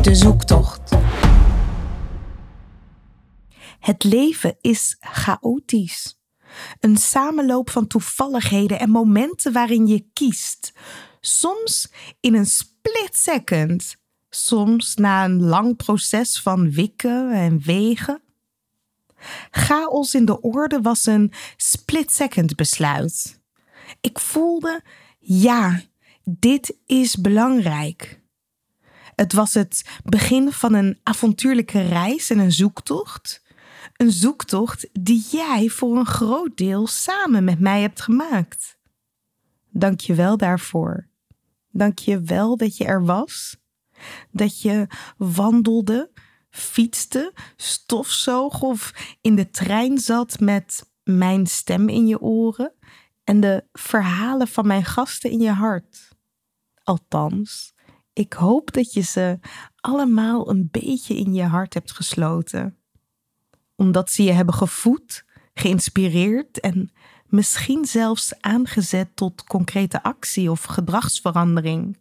De 0.02 0.16
zoektocht. 0.16 0.96
Het 3.80 4.04
leven 4.04 4.56
is 4.62 4.98
chaotisch. 5.00 6.21
Een 6.80 6.98
samenloop 6.98 7.70
van 7.70 7.88
toevalligheden 7.88 8.80
en 8.80 8.90
momenten 8.90 9.54
waarin 9.54 9.88
je 9.88 10.06
kiest. 10.14 10.74
Soms 11.20 11.92
in 12.20 12.36
een 12.36 12.46
split 12.46 13.18
second. 13.18 13.96
Soms 14.30 14.96
na 14.96 15.26
een 15.26 15.44
lang 15.44 15.76
proces 15.76 16.42
van 16.42 16.72
wikken 16.72 17.32
en 17.32 17.62
wegen. 17.62 18.22
Chaos 19.52 20.14
in 20.14 20.26
de 20.26 20.42
orde 20.42 20.82
was 20.82 21.06
een 21.06 21.34
split 21.58 22.12
second 22.12 22.56
besluit. 22.56 23.42
Ik 24.02 24.20
voelde, 24.20 24.84
ja, 25.20 25.82
dit 26.24 26.78
is 26.86 27.16
belangrijk. 27.16 28.22
Het 29.16 29.34
was 29.34 29.54
het 29.54 29.86
begin 30.04 30.52
van 30.52 30.74
een 30.74 31.00
avontuurlijke 31.04 31.82
reis 31.82 32.30
en 32.30 32.40
een 32.40 32.52
zoektocht. 32.52 33.42
Een 34.02 34.12
zoektocht 34.12 34.90
die 34.92 35.26
jij 35.32 35.70
voor 35.70 35.98
een 35.98 36.06
groot 36.06 36.58
deel 36.58 36.88
samen 36.88 37.44
met 37.44 37.60
mij 37.60 37.82
hebt 37.82 38.02
gemaakt. 38.02 38.78
Dank 39.70 40.00
je 40.00 40.16
wel 40.16 40.38
daarvoor. 40.38 41.10
Dank 41.70 42.00
je 42.00 42.22
wel 42.22 42.58
dat 42.58 42.78
je 42.78 42.86
er 42.86 43.06
was. 43.06 43.58
Dat 44.32 44.62
je 44.62 44.88
wandelde, 45.18 46.12
fietste, 46.50 47.34
stofzoog 47.56 48.62
of 48.62 48.94
in 49.22 49.36
de 49.36 49.50
trein 49.50 49.98
zat 49.98 50.40
met 50.40 50.92
mijn 51.04 51.48
stem 51.48 51.90
in 51.90 52.08
je 52.08 52.22
oren 52.22 52.74
en 53.24 53.40
de 53.40 53.64
verhalen 53.72 54.48
van 54.48 54.68
mijn 54.68 54.86
gasten 54.86 55.32
in 55.32 55.40
je 55.40 55.52
hart. 55.52 56.10
Althans, 56.84 57.74
ik 58.14 58.34
hoop 58.34 58.72
dat 58.72 58.94
je 58.94 59.02
ze 59.02 59.40
allemaal 59.76 60.50
een 60.50 60.68
beetje 60.72 61.16
in 61.16 61.34
je 61.34 61.44
hart 61.44 61.74
hebt 61.74 61.92
gesloten. 61.92 62.81
Omdat 63.82 64.12
ze 64.12 64.24
je 64.24 64.32
hebben 64.32 64.54
gevoed, 64.54 65.26
geïnspireerd 65.54 66.60
en 66.60 66.92
misschien 67.28 67.86
zelfs 67.86 68.42
aangezet 68.42 69.16
tot 69.16 69.44
concrete 69.44 70.04
actie 70.04 70.52
of 70.52 70.64
gedragsverandering. 70.64 71.98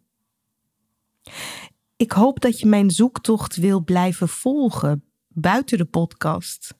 Ik 1.95 2.11
hoop 2.11 2.39
dat 2.39 2.59
je 2.59 2.65
mijn 2.65 2.91
zoektocht 2.91 3.55
wil 3.55 3.83
blijven 3.83 4.29
volgen 4.29 5.03
buiten 5.27 5.77
de 5.77 5.85
podcast, 5.85 6.77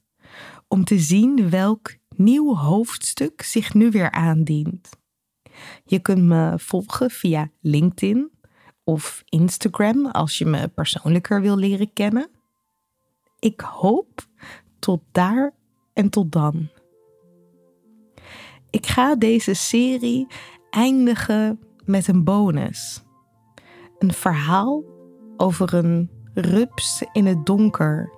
om 0.68 0.84
te 0.84 1.00
zien 1.00 1.50
welk 1.50 1.96
nieuw 2.16 2.56
hoofdstuk 2.56 3.42
zich 3.42 3.74
nu 3.74 3.90
weer 3.90 4.12
aandient. 4.12 4.90
Je 5.84 6.00
kunt 6.00 6.24
me 6.24 6.54
volgen 6.60 7.10
via 7.10 7.52
LinkedIn 7.62 8.32
of 8.84 9.22
Instagram 9.26 10.06
als 10.06 10.38
je 10.38 10.46
me 10.46 10.68
persoonlijker 10.68 11.42
wil 11.42 11.58
leren 11.58 11.94
kennen. 11.94 12.30
Ik 13.40 13.62
hoop 13.62 14.30
tot 14.82 15.02
daar 15.12 15.54
en 15.94 16.10
tot 16.10 16.32
dan. 16.32 16.70
Ik 18.70 18.86
ga 18.86 19.16
deze 19.16 19.54
serie 19.54 20.28
eindigen 20.70 21.60
met 21.86 22.08
een 22.08 22.24
bonus. 22.24 23.04
Een 24.00 24.14
verhaal 24.14 24.84
over 25.38 25.74
een 25.74 26.10
rups 26.34 27.04
in 27.12 27.26
het 27.26 27.46
donker. 27.46 28.12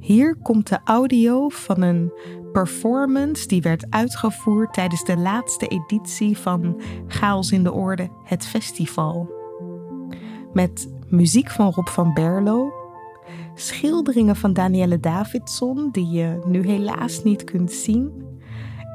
Hier 0.00 0.36
komt 0.36 0.68
de 0.68 0.78
audio 0.84 1.48
van 1.48 1.82
een 1.82 2.12
performance 2.52 3.46
die 3.46 3.62
werd 3.62 3.86
uitgevoerd 3.90 4.72
tijdens 4.74 5.04
de 5.04 5.16
laatste 5.16 5.66
editie 5.66 6.38
van 6.38 6.80
Chaos 7.06 7.52
in 7.52 7.62
de 7.62 7.72
Orde, 7.72 8.08
het 8.24 8.46
festival. 8.46 9.32
Met 10.52 10.92
muziek 11.08 11.50
van 11.50 11.70
Rob 11.70 11.88
van 11.88 12.14
Berlo, 12.14 12.83
schilderingen 13.54 14.36
van 14.36 14.52
Danielle 14.52 15.00
Davidson, 15.00 15.88
die 15.92 16.08
je 16.08 16.38
nu 16.46 16.66
helaas 16.66 17.22
niet 17.22 17.44
kunt 17.44 17.72
zien, 17.72 18.12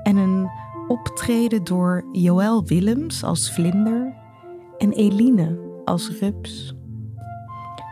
en 0.04 0.18
een 0.18 0.50
optreden 0.88 1.64
door 1.64 2.06
Joël 2.12 2.66
Willems 2.66 3.24
als 3.24 3.54
vlinder 3.54 4.14
en 4.78 4.92
Eline 4.92 5.60
als 5.86 6.20
rups. 6.20 6.76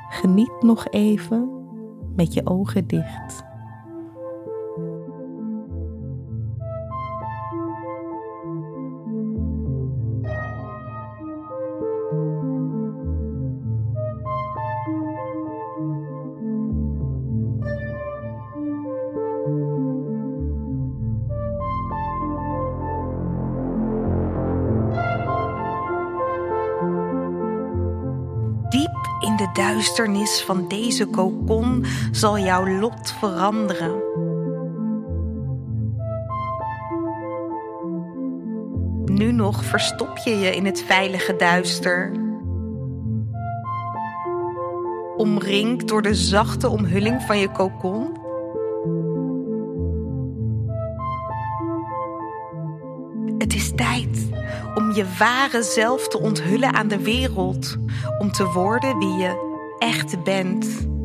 Geniet 0.10 0.62
nog 0.62 0.88
even 0.88 1.50
met 2.16 2.34
je 2.34 2.46
ogen 2.46 2.88
dicht. 2.88 3.47
Duisternis 29.78 30.42
van 30.42 30.68
deze 30.68 31.06
kokon 31.06 31.86
zal 32.12 32.40
jouw 32.40 32.68
lot 32.68 33.12
veranderen. 33.20 34.02
Nu 39.06 39.32
nog 39.32 39.64
verstop 39.64 40.18
je 40.18 40.40
je 40.40 40.56
in 40.56 40.66
het 40.66 40.82
veilige 40.82 41.36
duister. 41.36 42.12
Omringd 45.18 45.88
door 45.88 46.02
de 46.02 46.16
zachte 46.16 46.70
omhulling 46.70 47.22
van 47.22 47.40
je 47.40 47.52
kokon. 47.52 48.16
Het 53.38 53.54
is 53.54 53.72
tijd 53.76 54.30
om 54.76 54.92
je 54.92 55.06
ware 55.20 55.64
zelf 55.64 56.08
te 56.08 56.20
onthullen 56.20 56.74
aan 56.74 56.88
de 56.88 57.02
wereld, 57.02 57.78
om 58.20 58.32
te 58.32 58.46
worden 58.46 58.98
wie 58.98 59.18
je 59.18 59.47
echt 59.80 60.24
bent. 60.24 60.97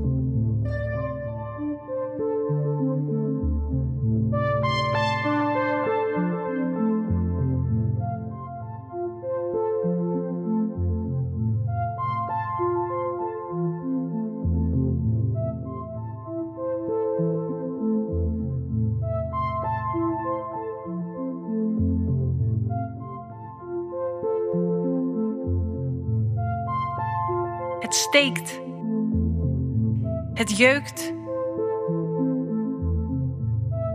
Jeukt. 30.62 31.12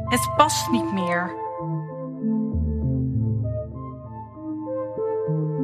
Het 0.05 0.29
past 0.37 0.69
niet 0.71 0.93
meer. 0.93 1.35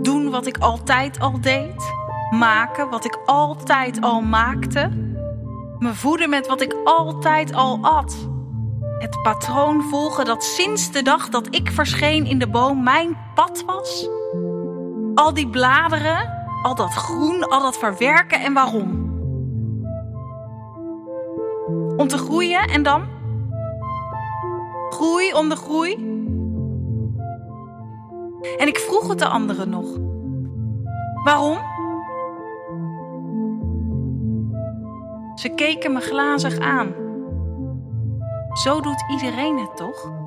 Doen 0.02 0.30
wat 0.30 0.46
ik 0.46 0.58
altijd 0.58 1.20
al 1.20 1.42
deed. 1.42 1.94
Maken 2.30 2.90
wat 2.90 3.06
ik 3.06 3.20
altijd 3.26 4.02
al 4.02 4.22
maakte. 4.22 4.90
Me 5.80 5.94
voeden 5.94 6.30
met 6.30 6.48
wat 6.48 6.62
ik 6.62 6.76
altijd 6.84 7.54
al 7.54 7.80
at. 7.82 8.28
Het 8.98 9.22
patroon 9.22 9.82
volgen 9.82 10.26
dat 10.26 10.44
sinds 10.44 10.92
de 10.92 11.02
dag 11.02 11.30
dat 11.30 11.48
ik 11.56 11.72
verscheen 11.72 12.26
in 12.26 12.40
de 12.40 12.48
boom 12.48 12.84
mijn 12.84 13.18
pad 13.36 13.64
was. 13.66 14.10
Al 15.16 15.34
die 15.34 15.50
bladeren, 15.50 16.30
al 16.62 16.76
dat 16.76 16.94
groen, 16.94 17.50
al 17.50 17.62
dat 17.62 17.78
verwerken 17.78 18.40
en 18.40 18.54
waarom? 18.54 19.03
Om 21.98 22.08
te 22.08 22.18
groeien 22.18 22.68
en 22.68 22.84
dan? 22.84 23.04
Groei 24.90 25.34
om 25.34 25.50
de 25.50 25.56
groei? 25.56 25.94
En 28.58 28.68
ik 28.68 28.78
vroeg 28.78 29.08
het 29.08 29.20
de 29.20 29.28
anderen 29.28 29.70
nog. 29.70 29.86
Waarom? 31.24 31.58
Ze 35.36 35.50
keken 35.56 35.94
me 35.94 36.00
glazig 36.00 36.60
aan. 36.60 36.94
Zo 38.54 38.82
doet 38.82 39.06
iedereen 39.12 39.58
het 39.58 39.78
toch? 39.78 40.23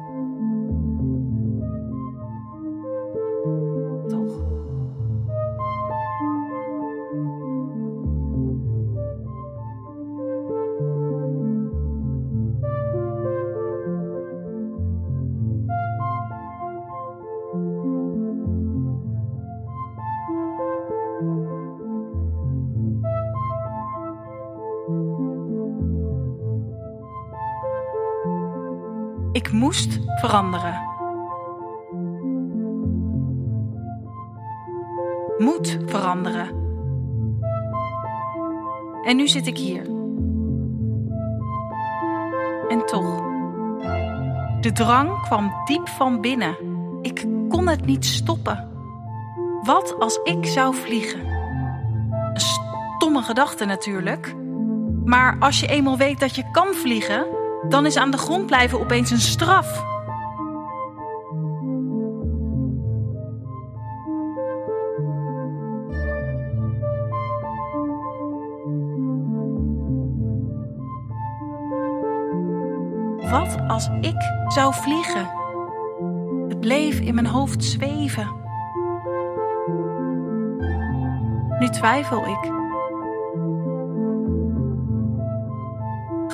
Ik 29.46 29.52
moest 29.52 29.98
veranderen. 30.20 30.80
Moet 35.38 35.78
veranderen. 35.86 36.48
En 39.02 39.16
nu 39.16 39.28
zit 39.28 39.46
ik 39.46 39.58
hier. 39.58 39.82
En 42.68 42.86
toch. 42.86 43.22
De 44.60 44.70
drang 44.72 45.22
kwam 45.22 45.52
diep 45.64 45.88
van 45.88 46.20
binnen. 46.20 46.56
Ik 47.02 47.26
kon 47.48 47.68
het 47.68 47.86
niet 47.86 48.04
stoppen. 48.04 48.70
Wat 49.62 49.96
als 49.98 50.20
ik 50.24 50.46
zou 50.46 50.74
vliegen? 50.74 51.26
Een 52.34 52.40
stomme 52.40 53.22
gedachte 53.22 53.64
natuurlijk. 53.64 54.34
Maar 55.04 55.36
als 55.38 55.60
je 55.60 55.66
eenmaal 55.66 55.96
weet 55.96 56.20
dat 56.20 56.34
je 56.34 56.50
kan 56.50 56.74
vliegen, 56.74 57.35
dan 57.68 57.86
is 57.86 57.96
aan 57.96 58.10
de 58.10 58.18
grond 58.18 58.46
blijven 58.46 58.80
opeens 58.80 59.10
een 59.10 59.20
straf. 59.20 59.84
Wat 73.30 73.58
als 73.68 73.88
ik 74.00 74.16
zou 74.48 74.74
vliegen? 74.74 75.30
Het 76.48 76.60
bleef 76.60 77.00
in 77.00 77.14
mijn 77.14 77.26
hoofd 77.26 77.64
zweven. 77.64 78.34
Nu 81.58 81.68
twijfel 81.68 82.26
ik. 82.26 82.65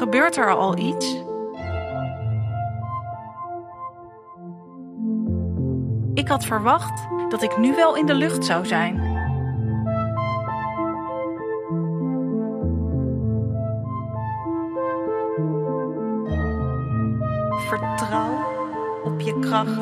Gebeurt 0.02 0.36
er 0.36 0.56
al 0.56 0.78
iets? 0.78 1.22
Ik 6.14 6.28
had 6.28 6.44
verwacht 6.44 7.08
dat 7.28 7.42
ik 7.42 7.58
nu 7.58 7.74
wel 7.74 7.96
in 7.96 8.06
de 8.06 8.14
lucht 8.14 8.44
zou 8.44 8.66
zijn. 8.66 9.00
Vertrouw 17.68 18.44
op 19.04 19.20
je 19.20 19.38
kracht. 19.38 19.80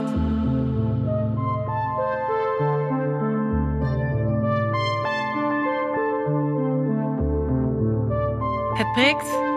Het 8.75 8.93
prikt. 8.93 9.50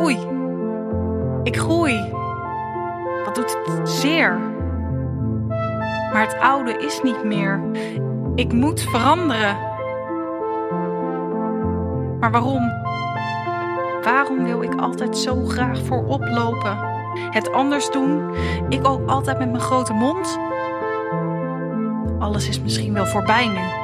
Oei. 0.00 0.18
Ik 1.42 1.56
groei. 1.56 2.12
Wat 3.24 3.34
doet 3.34 3.58
het 3.64 3.88
zeer. 3.88 4.38
Maar 6.12 6.22
het 6.26 6.38
oude 6.40 6.72
is 6.72 7.02
niet 7.02 7.24
meer. 7.24 7.60
Ik 8.34 8.52
moet 8.52 8.80
veranderen. 8.80 9.56
Maar 12.20 12.30
waarom? 12.30 12.72
Waarom 14.02 14.44
wil 14.44 14.62
ik 14.62 14.74
altijd 14.74 15.18
zo 15.18 15.44
graag 15.44 15.78
voorop 15.78 16.28
lopen? 16.28 16.78
Het 17.30 17.52
anders 17.52 17.90
doen? 17.90 18.34
Ik 18.68 18.88
ook 18.88 19.08
altijd 19.08 19.38
met 19.38 19.50
mijn 19.50 19.62
grote 19.62 19.92
mond? 19.92 20.38
Alles 22.18 22.48
is 22.48 22.60
misschien 22.60 22.92
wel 22.92 23.06
voorbij 23.06 23.46
nu. 23.46 23.77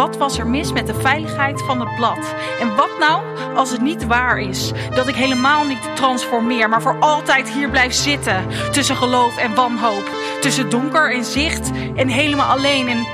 Wat 0.00 0.16
was 0.16 0.38
er 0.38 0.46
mis 0.46 0.72
met 0.72 0.86
de 0.86 0.94
veiligheid 0.94 1.62
van 1.62 1.80
het 1.80 1.94
blad? 1.94 2.34
En 2.60 2.76
wat 2.76 2.98
nou 2.98 3.22
als 3.54 3.70
het 3.70 3.80
niet 3.80 4.06
waar 4.06 4.38
is? 4.38 4.72
Dat 4.94 5.08
ik 5.08 5.14
helemaal 5.14 5.64
niet 5.64 5.96
transformeer, 5.96 6.68
maar 6.68 6.82
voor 6.82 6.96
altijd 7.00 7.50
hier 7.50 7.70
blijf 7.70 7.92
zitten. 7.92 8.46
Tussen 8.72 8.96
geloof 8.96 9.36
en 9.36 9.54
wanhoop. 9.54 10.10
Tussen 10.40 10.70
donker 10.70 11.14
en 11.14 11.24
zicht 11.24 11.70
en 11.96 12.08
helemaal 12.08 12.56
alleen. 12.56 12.88
En. 12.88 13.06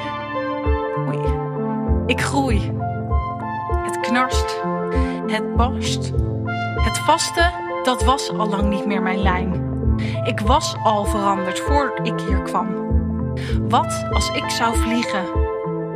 Oei. 1.09 1.21
Ik 2.07 2.21
groei. 2.21 2.73
Het 3.85 4.01
knarst. 4.01 4.63
Het 5.27 5.57
barst. 5.57 6.13
Het 6.75 6.99
vaste, 6.99 7.51
dat 7.83 8.05
was 8.05 8.31
al 8.31 8.49
lang 8.49 8.69
niet 8.69 8.87
meer 8.87 9.03
mijn 9.03 9.23
lijn. 9.23 9.81
Ik 10.25 10.41
was 10.41 10.75
al 10.83 11.05
veranderd 11.05 11.61
voordat 11.61 12.07
ik 12.07 12.21
hier 12.21 12.43
kwam. 12.43 12.67
Wat 13.69 14.07
als 14.13 14.31
ik 14.31 14.51
zou 14.51 14.77
vliegen? 14.77 15.46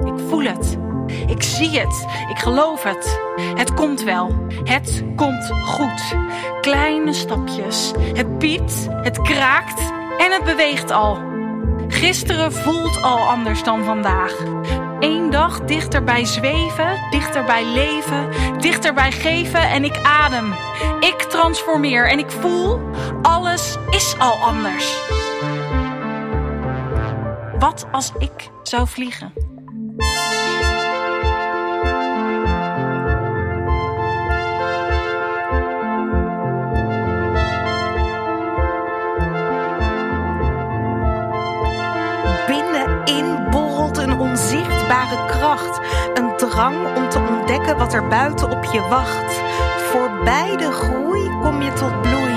Ik 0.05 0.15
voel 0.29 0.43
het. 0.45 0.79
Ik 1.27 1.43
zie 1.43 1.79
het. 1.79 2.07
Ik 2.29 2.39
geloof 2.39 2.83
het. 2.83 3.21
Het 3.55 3.75
komt 3.75 4.03
wel. 4.03 4.47
Het 4.65 5.05
komt 5.17 5.53
goed. 5.65 6.17
Kleine 6.61 7.13
stapjes. 7.13 7.93
Het 8.13 8.39
piept, 8.39 8.89
het 8.91 9.23
kraakt 9.23 9.81
en 10.19 10.33
het 10.33 10.45
beweegt 10.45 10.91
al. 10.91 11.19
Gisteren 11.89 12.53
voelt 12.53 13.03
al 13.03 13.19
anders 13.19 13.63
dan 13.63 13.85
vandaag. 13.85 14.35
Eén 15.01 15.31
dag 15.31 15.61
dichterbij 15.61 16.25
zweven, 16.25 16.99
dichterbij 17.11 17.65
leven, 17.65 18.29
dichterbij 18.59 19.13
geven 19.13 19.61
en 19.61 19.85
ik 19.85 20.01
adem. 20.03 20.53
Ik 21.01 21.23
transformeer 21.29 22.09
en 22.11 22.19
ik 22.19 22.31
voel, 22.31 22.81
alles 23.23 23.77
is 23.91 24.15
al 24.19 24.33
anders. 24.33 24.99
Wat 27.59 27.87
als 27.93 28.13
ik 28.19 28.51
zou 28.63 28.89
vliegen? 28.89 29.50
Onzichtbare 44.91 45.27
kracht. 45.27 45.81
Een 46.15 46.37
drang 46.37 46.97
om 46.97 47.09
te 47.09 47.19
ontdekken 47.19 47.79
wat 47.79 47.93
er 47.93 48.09
buiten 48.09 48.51
op 48.51 48.65
je 48.65 48.81
wacht. 48.81 49.41
Voorbij 49.77 50.57
de 50.57 50.73
groei 50.73 51.31
kom 51.43 51.63
je 51.63 51.73
tot 51.73 52.01
bloei. 52.01 52.37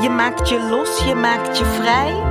Je 0.00 0.10
maakt 0.10 0.48
je 0.48 0.60
los, 0.70 1.04
je 1.04 1.14
maakt 1.14 1.58
je 1.58 1.64
vrij. 1.64 2.30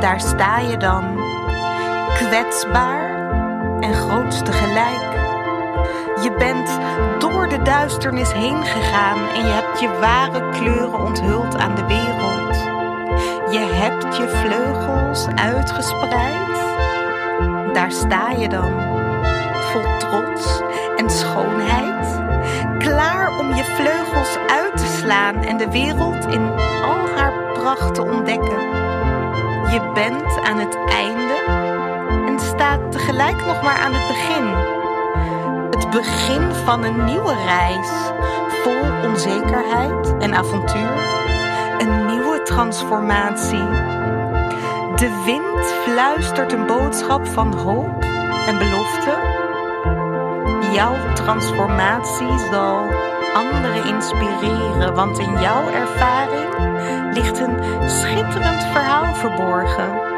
Daar 0.00 0.20
sta 0.20 0.58
je 0.58 0.76
dan, 0.76 1.20
kwetsbaar 2.14 3.10
en 3.80 3.94
groot 3.94 4.44
tegelijk. 4.44 5.18
Je 6.22 6.32
bent 6.38 6.78
door 7.18 7.48
de 7.48 7.62
duisternis 7.62 8.32
heen 8.32 8.64
gegaan 8.64 9.18
en 9.34 9.46
je 9.46 9.52
hebt 9.52 9.80
je 9.80 9.98
ware 10.00 10.50
kleuren 10.50 11.00
onthuld 11.00 11.56
aan 11.56 11.74
de 11.74 11.86
wereld. 11.86 12.19
Je 13.50 13.58
hebt 13.58 14.16
je 14.16 14.28
vleugels 14.28 15.26
uitgespreid. 15.34 16.48
Daar 17.72 17.90
sta 17.90 18.30
je 18.30 18.48
dan, 18.48 18.72
vol 19.52 19.98
trots 19.98 20.60
en 20.96 21.10
schoonheid, 21.10 22.20
klaar 22.78 23.38
om 23.38 23.54
je 23.54 23.64
vleugels 23.64 24.36
uit 24.46 24.76
te 24.76 24.86
slaan 25.00 25.34
en 25.34 25.56
de 25.56 25.70
wereld 25.70 26.24
in 26.24 26.50
al 26.82 27.08
haar 27.16 27.52
pracht 27.52 27.94
te 27.94 28.02
ontdekken. 28.02 28.60
Je 29.70 29.90
bent 29.94 30.40
aan 30.42 30.58
het 30.58 30.78
einde 30.88 31.38
en 32.26 32.40
staat 32.40 32.92
tegelijk 32.92 33.46
nog 33.46 33.62
maar 33.62 33.78
aan 33.78 33.92
het 33.94 34.08
begin. 34.08 34.46
Het 35.70 35.90
begin 35.90 36.54
van 36.64 36.84
een 36.84 37.04
nieuwe 37.04 37.34
reis, 37.44 37.90
vol 38.62 39.08
onzekerheid 39.10 40.16
en 40.18 40.34
avontuur. 40.34 41.18
Een 41.78 42.06
nieuwe 42.06 42.19
transformatie. 42.50 43.68
De 44.96 45.22
wind 45.24 45.66
fluistert 45.66 46.52
een 46.52 46.66
boodschap 46.66 47.26
van 47.26 47.54
hoop 47.54 48.02
en 48.46 48.58
belofte. 48.58 49.14
Jouw 50.74 51.12
transformatie 51.14 52.38
zal 52.52 52.84
anderen 53.34 53.84
inspireren, 53.84 54.94
want 54.94 55.18
in 55.18 55.40
jouw 55.40 55.68
ervaring 55.68 56.48
ligt 57.14 57.38
een 57.38 57.58
schitterend 57.88 58.62
verhaal 58.62 59.14
verborgen. 59.14 60.09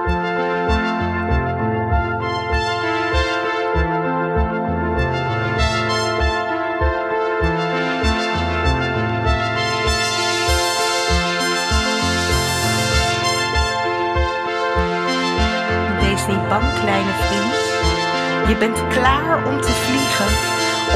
Bent 18.62 18.88
klaar 18.88 19.36
om 19.50 19.60
te 19.60 19.74
vliegen, 19.84 20.30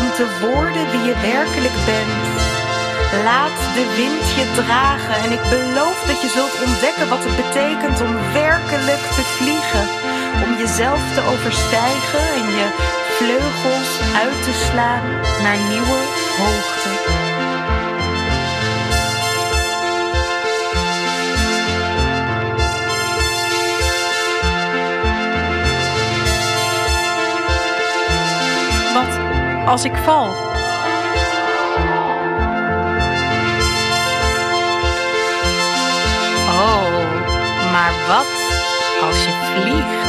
om 0.01 0.07
te 0.19 0.27
worden 0.47 0.85
wie 0.93 1.05
je 1.11 1.17
werkelijk 1.35 1.79
bent. 1.91 2.27
Laat 3.29 3.59
de 3.77 3.85
wind 4.01 4.27
je 4.39 4.47
dragen 4.63 5.17
en 5.25 5.31
ik 5.39 5.45
beloof 5.57 5.99
dat 6.07 6.19
je 6.23 6.29
zult 6.37 6.57
ontdekken 6.67 7.09
wat 7.09 7.25
het 7.27 7.37
betekent 7.45 7.99
om 8.07 8.15
werkelijk 8.33 9.05
te 9.17 9.25
vliegen. 9.37 9.87
om 10.45 10.51
jezelf 10.63 11.03
te 11.15 11.23
overstijgen 11.33 12.25
en 12.41 12.47
je 12.59 12.67
vleugels 13.19 13.93
uit 14.23 14.43
te 14.47 14.55
slaan 14.67 15.07
naar 15.43 15.59
nieuwe 15.71 16.01
hoogte. 16.39 17.26
Als 29.67 29.85
ik 29.85 29.97
val? 29.97 30.25
Oh, 36.49 36.85
maar 37.73 37.93
wat 38.07 38.27
als 39.09 39.25
je 39.25 39.31
vliegt? 39.55 40.06